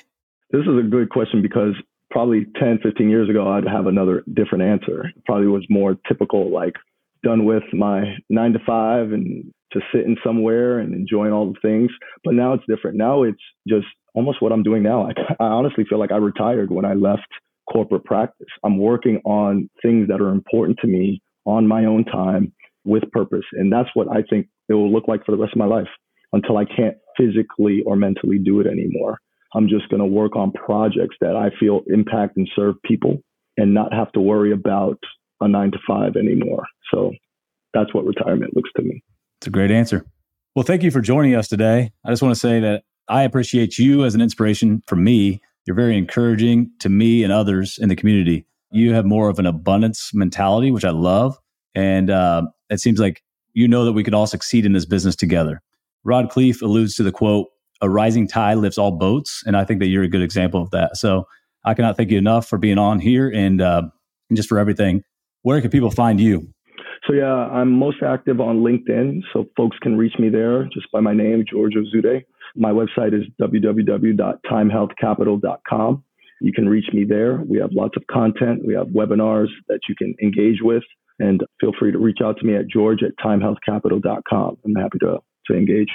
This 0.51 0.63
is 0.63 0.79
a 0.79 0.89
good 0.89 1.11
question 1.11 1.43
because 1.43 1.75
probably 2.11 2.47
10, 2.59 2.81
15 2.83 3.09
years 3.09 3.29
ago, 3.29 3.51
I'd 3.51 3.67
have 3.67 3.87
another 3.87 4.25
different 4.33 4.65
answer. 4.65 5.07
It 5.07 5.25
probably 5.25 5.47
was 5.47 5.67
more 5.69 5.97
typical, 6.07 6.53
like 6.53 6.75
done 7.23 7.45
with 7.45 7.65
my 7.73 8.17
nine 8.31 8.53
to 8.53 8.59
five 8.67 9.13
and 9.13 9.53
just 9.73 9.87
sitting 9.93 10.17
somewhere 10.25 10.79
and 10.79 10.95
enjoying 10.95 11.33
all 11.33 11.53
the 11.53 11.61
things. 11.61 11.91
But 12.25 12.35
now 12.35 12.55
it's 12.55 12.65
different. 12.69 12.97
Now 12.97 13.23
it's 13.23 13.43
just 13.67 13.87
almost 14.15 14.43
what 14.43 14.53
I'm 14.53 14.63
doing 14.63 14.83
now. 14.83 15.09
I 15.41 15.45
honestly 15.45 15.85
feel 15.89 15.99
like 15.99 16.13
I 16.13 16.17
retired 16.17 16.71
when 16.71 16.85
I 16.85 16.95
left 16.95 17.29
corporate 17.71 18.05
practice. 18.05 18.49
I'm 18.65 18.79
working 18.79 19.21
on 19.25 19.69
things 19.83 20.09
that 20.09 20.21
are 20.21 20.31
important 20.31 20.79
to 20.81 20.87
me 20.89 21.21
on 21.45 21.67
my 21.67 21.85
own 21.85 22.05
time 22.05 22.53
with 22.85 23.11
purpose. 23.13 23.45
And 23.53 23.73
that's 23.73 23.89
what 23.95 24.09
I 24.09 24.23
think 24.29 24.49
it 24.69 24.75
will 24.75 24.93
look 24.93 25.09
like 25.09 25.25
for 25.25 25.33
the 25.33 25.39
rest 25.39 25.53
of 25.53 25.59
my 25.59 25.67
life 25.67 25.89
until 26.33 26.57
I 26.57 26.65
can't 26.65 26.97
physically 27.17 27.83
or 27.87 27.97
mentally 27.97 28.39
do 28.39 28.61
it 28.61 28.67
anymore. 28.67 29.19
I'm 29.55 29.69
just 29.69 29.89
going 29.89 30.01
to 30.01 30.07
work 30.07 30.37
on 30.37 30.53
projects 30.53 31.17
that 31.21 31.37
I 31.37 31.51
feel 31.59 31.81
impact 31.87 32.37
and 32.37 32.49
serve 32.55 32.77
people 32.85 33.19
and 33.57 33.73
not 33.73 33.93
have 33.95 34.13
to 34.13 34.21
worry 34.21 34.53
about 34.53 34.99
a 35.41 35.49
nine 35.49 35.71
to 35.73 35.79
five 35.87 36.17
anymore. 36.17 36.65
So 36.93 37.13
that's 37.73 37.93
what 37.95 38.05
retirement 38.05 38.55
looks 38.55 38.71
to 38.77 38.83
me. 38.83 39.03
It's 39.41 39.47
a 39.47 39.51
great 39.51 39.71
answer. 39.71 40.05
Well, 40.57 40.65
thank 40.65 40.83
you 40.83 40.91
for 40.91 41.01
joining 41.01 41.35
us 41.37 41.47
today. 41.47 41.93
I 42.05 42.11
just 42.11 42.23
want 42.23 42.35
to 42.35 42.41
say 42.41 42.59
that 42.61 42.83
I 43.09 43.23
appreciate 43.23 43.79
you 43.79 44.05
as 44.05 44.15
an 44.15 44.21
inspiration 44.21 44.83
for 44.87 44.97
me. 44.97 45.41
You're 45.65 45.77
very 45.77 45.97
encouraging 45.97 46.73
to 46.81 46.89
me 46.89 47.23
and 47.23 47.33
others 47.33 47.79
in 47.79 47.89
the 47.89 47.97
community. 47.97 48.47
You 48.71 48.95
have 48.95 49.05
more 49.05 49.29
of 49.29 49.39
an 49.39 49.47
abundance 49.47 50.11
mentality, 50.13 50.71
which 50.71 50.85
I 50.85 50.91
love. 50.91 51.39
And 51.75 52.11
uh, 52.11 52.43
it 52.69 52.81
seems 52.81 52.99
like 52.99 53.23
you 53.53 53.69
know 53.69 53.85
that 53.85 53.93
we 53.93 54.03
could 54.03 54.15
all 54.15 54.27
succeed 54.27 54.67
in 54.67 54.73
this 54.73 54.85
business 54.85 55.15
together. 55.15 55.63
Rod 56.05 56.31
Khleif 56.31 56.61
alludes 56.61 56.95
to 56.97 57.03
the 57.03 57.13
quote, 57.13 57.49
a 57.81 57.89
rising 57.89 58.27
tide 58.27 58.59
lifts 58.59 58.79
all 58.79 58.91
boats. 58.91 59.43
And 59.47 59.57
I 59.57 59.65
think 59.65 59.79
that 59.81 59.87
you're 59.87 60.03
a 60.03 60.09
good 60.09 60.23
example 60.23 60.61
of 60.61 60.71
that. 60.71 60.97
So 60.97 61.29
I 61.65 61.75
cannot 61.75 61.97
thank 61.97 62.11
you 62.11 62.19
enough 62.19 62.49
for 62.49 62.59
being 62.59 62.79
on 62.79 62.99
here 62.99 63.31
and, 63.31 63.61
uh, 63.61 63.83
and 64.29 64.37
just 64.37 64.49
for 64.49 64.59
everything. 64.59 65.05
Where 65.43 65.61
can 65.61 65.71
people 65.71 65.91
find 65.91 66.21
you? 66.21 66.53
So 67.09 67.15
yeah, 67.15 67.33
I'm 67.33 67.73
most 67.73 68.03
active 68.03 68.41
on 68.41 68.59
LinkedIn. 68.59 69.23
So 69.33 69.47
folks 69.57 69.79
can 69.79 69.97
reach 69.97 70.19
me 70.19 70.29
there 70.29 70.65
just 70.65 70.93
by 70.93 71.01
my 71.01 71.15
name, 71.15 71.47
George 71.51 71.73
Ozoude. 71.75 72.23
My 72.55 72.71
website 72.71 73.15
is 73.15 73.23
www.timehealthcapital.com. 73.41 76.05
You 76.41 76.53
can 76.53 76.69
reach 76.69 76.85
me 76.93 77.03
there. 77.05 77.43
We 77.49 77.59
have 77.59 77.71
lots 77.73 77.97
of 77.97 78.07
content. 78.09 78.67
We 78.67 78.75
have 78.75 78.89
webinars 78.89 79.49
that 79.69 79.81
you 79.89 79.95
can 79.97 80.15
engage 80.23 80.59
with. 80.61 80.83
And 81.19 81.43
feel 81.61 81.73
free 81.79 81.93
to 81.93 81.99
reach 81.99 82.19
out 82.23 82.37
to 82.39 82.47
me 82.47 82.57
at 82.57 82.69
george 82.69 83.03
at 83.03 83.13
timehealthcapital.com. 83.25 84.59
I'm 84.65 84.75
happy 84.75 84.99
to, 85.01 85.21
to 85.47 85.57
engage. 85.57 85.89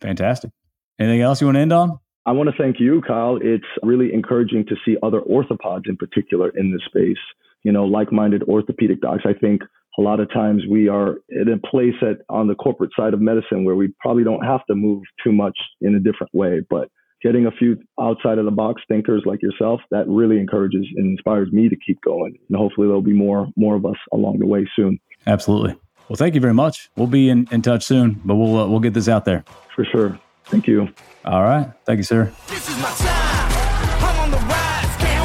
Fantastic. 0.00 0.52
Anything 0.98 1.20
else 1.20 1.40
you 1.40 1.46
want 1.48 1.56
to 1.56 1.60
end 1.60 1.72
on? 1.72 1.98
I 2.26 2.32
want 2.32 2.48
to 2.48 2.54
thank 2.56 2.78
you, 2.78 3.02
Kyle. 3.06 3.38
It's 3.42 3.66
really 3.82 4.14
encouraging 4.14 4.66
to 4.66 4.76
see 4.84 4.96
other 5.02 5.20
orthopods 5.20 5.88
in 5.88 5.96
particular 5.96 6.50
in 6.50 6.70
this 6.72 6.82
space, 6.86 7.18
you 7.64 7.72
know, 7.72 7.84
like 7.84 8.12
minded 8.12 8.44
orthopedic 8.44 9.00
docs. 9.00 9.24
I 9.26 9.32
think 9.32 9.62
a 9.98 10.02
lot 10.02 10.20
of 10.20 10.32
times 10.32 10.62
we 10.70 10.88
are 10.88 11.16
in 11.28 11.48
a 11.48 11.58
place 11.68 11.94
at, 12.02 12.18
on 12.28 12.46
the 12.46 12.54
corporate 12.54 12.90
side 12.96 13.14
of 13.14 13.20
medicine 13.20 13.64
where 13.64 13.74
we 13.74 13.92
probably 14.00 14.24
don't 14.24 14.44
have 14.44 14.64
to 14.66 14.74
move 14.74 15.02
too 15.22 15.32
much 15.32 15.58
in 15.80 15.94
a 15.94 16.00
different 16.00 16.32
way. 16.32 16.60
But 16.68 16.88
getting 17.22 17.46
a 17.46 17.50
few 17.50 17.76
outside 18.00 18.38
of 18.38 18.44
the 18.44 18.50
box 18.50 18.82
thinkers 18.88 19.22
like 19.26 19.42
yourself, 19.42 19.80
that 19.90 20.08
really 20.08 20.38
encourages 20.38 20.86
and 20.96 21.10
inspires 21.10 21.50
me 21.52 21.68
to 21.68 21.76
keep 21.84 22.00
going. 22.02 22.38
And 22.48 22.56
hopefully 22.56 22.86
there'll 22.86 23.02
be 23.02 23.12
more 23.12 23.48
more 23.56 23.74
of 23.76 23.84
us 23.84 23.96
along 24.12 24.38
the 24.38 24.46
way 24.46 24.66
soon. 24.76 24.98
Absolutely. 25.26 25.76
Well, 26.08 26.16
thank 26.16 26.34
you 26.34 26.40
very 26.40 26.54
much. 26.54 26.90
We'll 26.96 27.06
be 27.06 27.28
in, 27.28 27.46
in 27.52 27.62
touch 27.62 27.84
soon, 27.84 28.20
but 28.24 28.36
we'll 28.36 28.56
uh, 28.56 28.66
we'll 28.66 28.80
get 28.80 28.94
this 28.94 29.08
out 29.08 29.24
there. 29.24 29.44
For 29.74 29.84
sure. 29.84 30.18
Thank 30.46 30.66
you. 30.66 30.88
All 31.24 31.42
right. 31.42 31.70
Thank 31.84 31.98
you, 31.98 32.02
sir. 32.04 32.32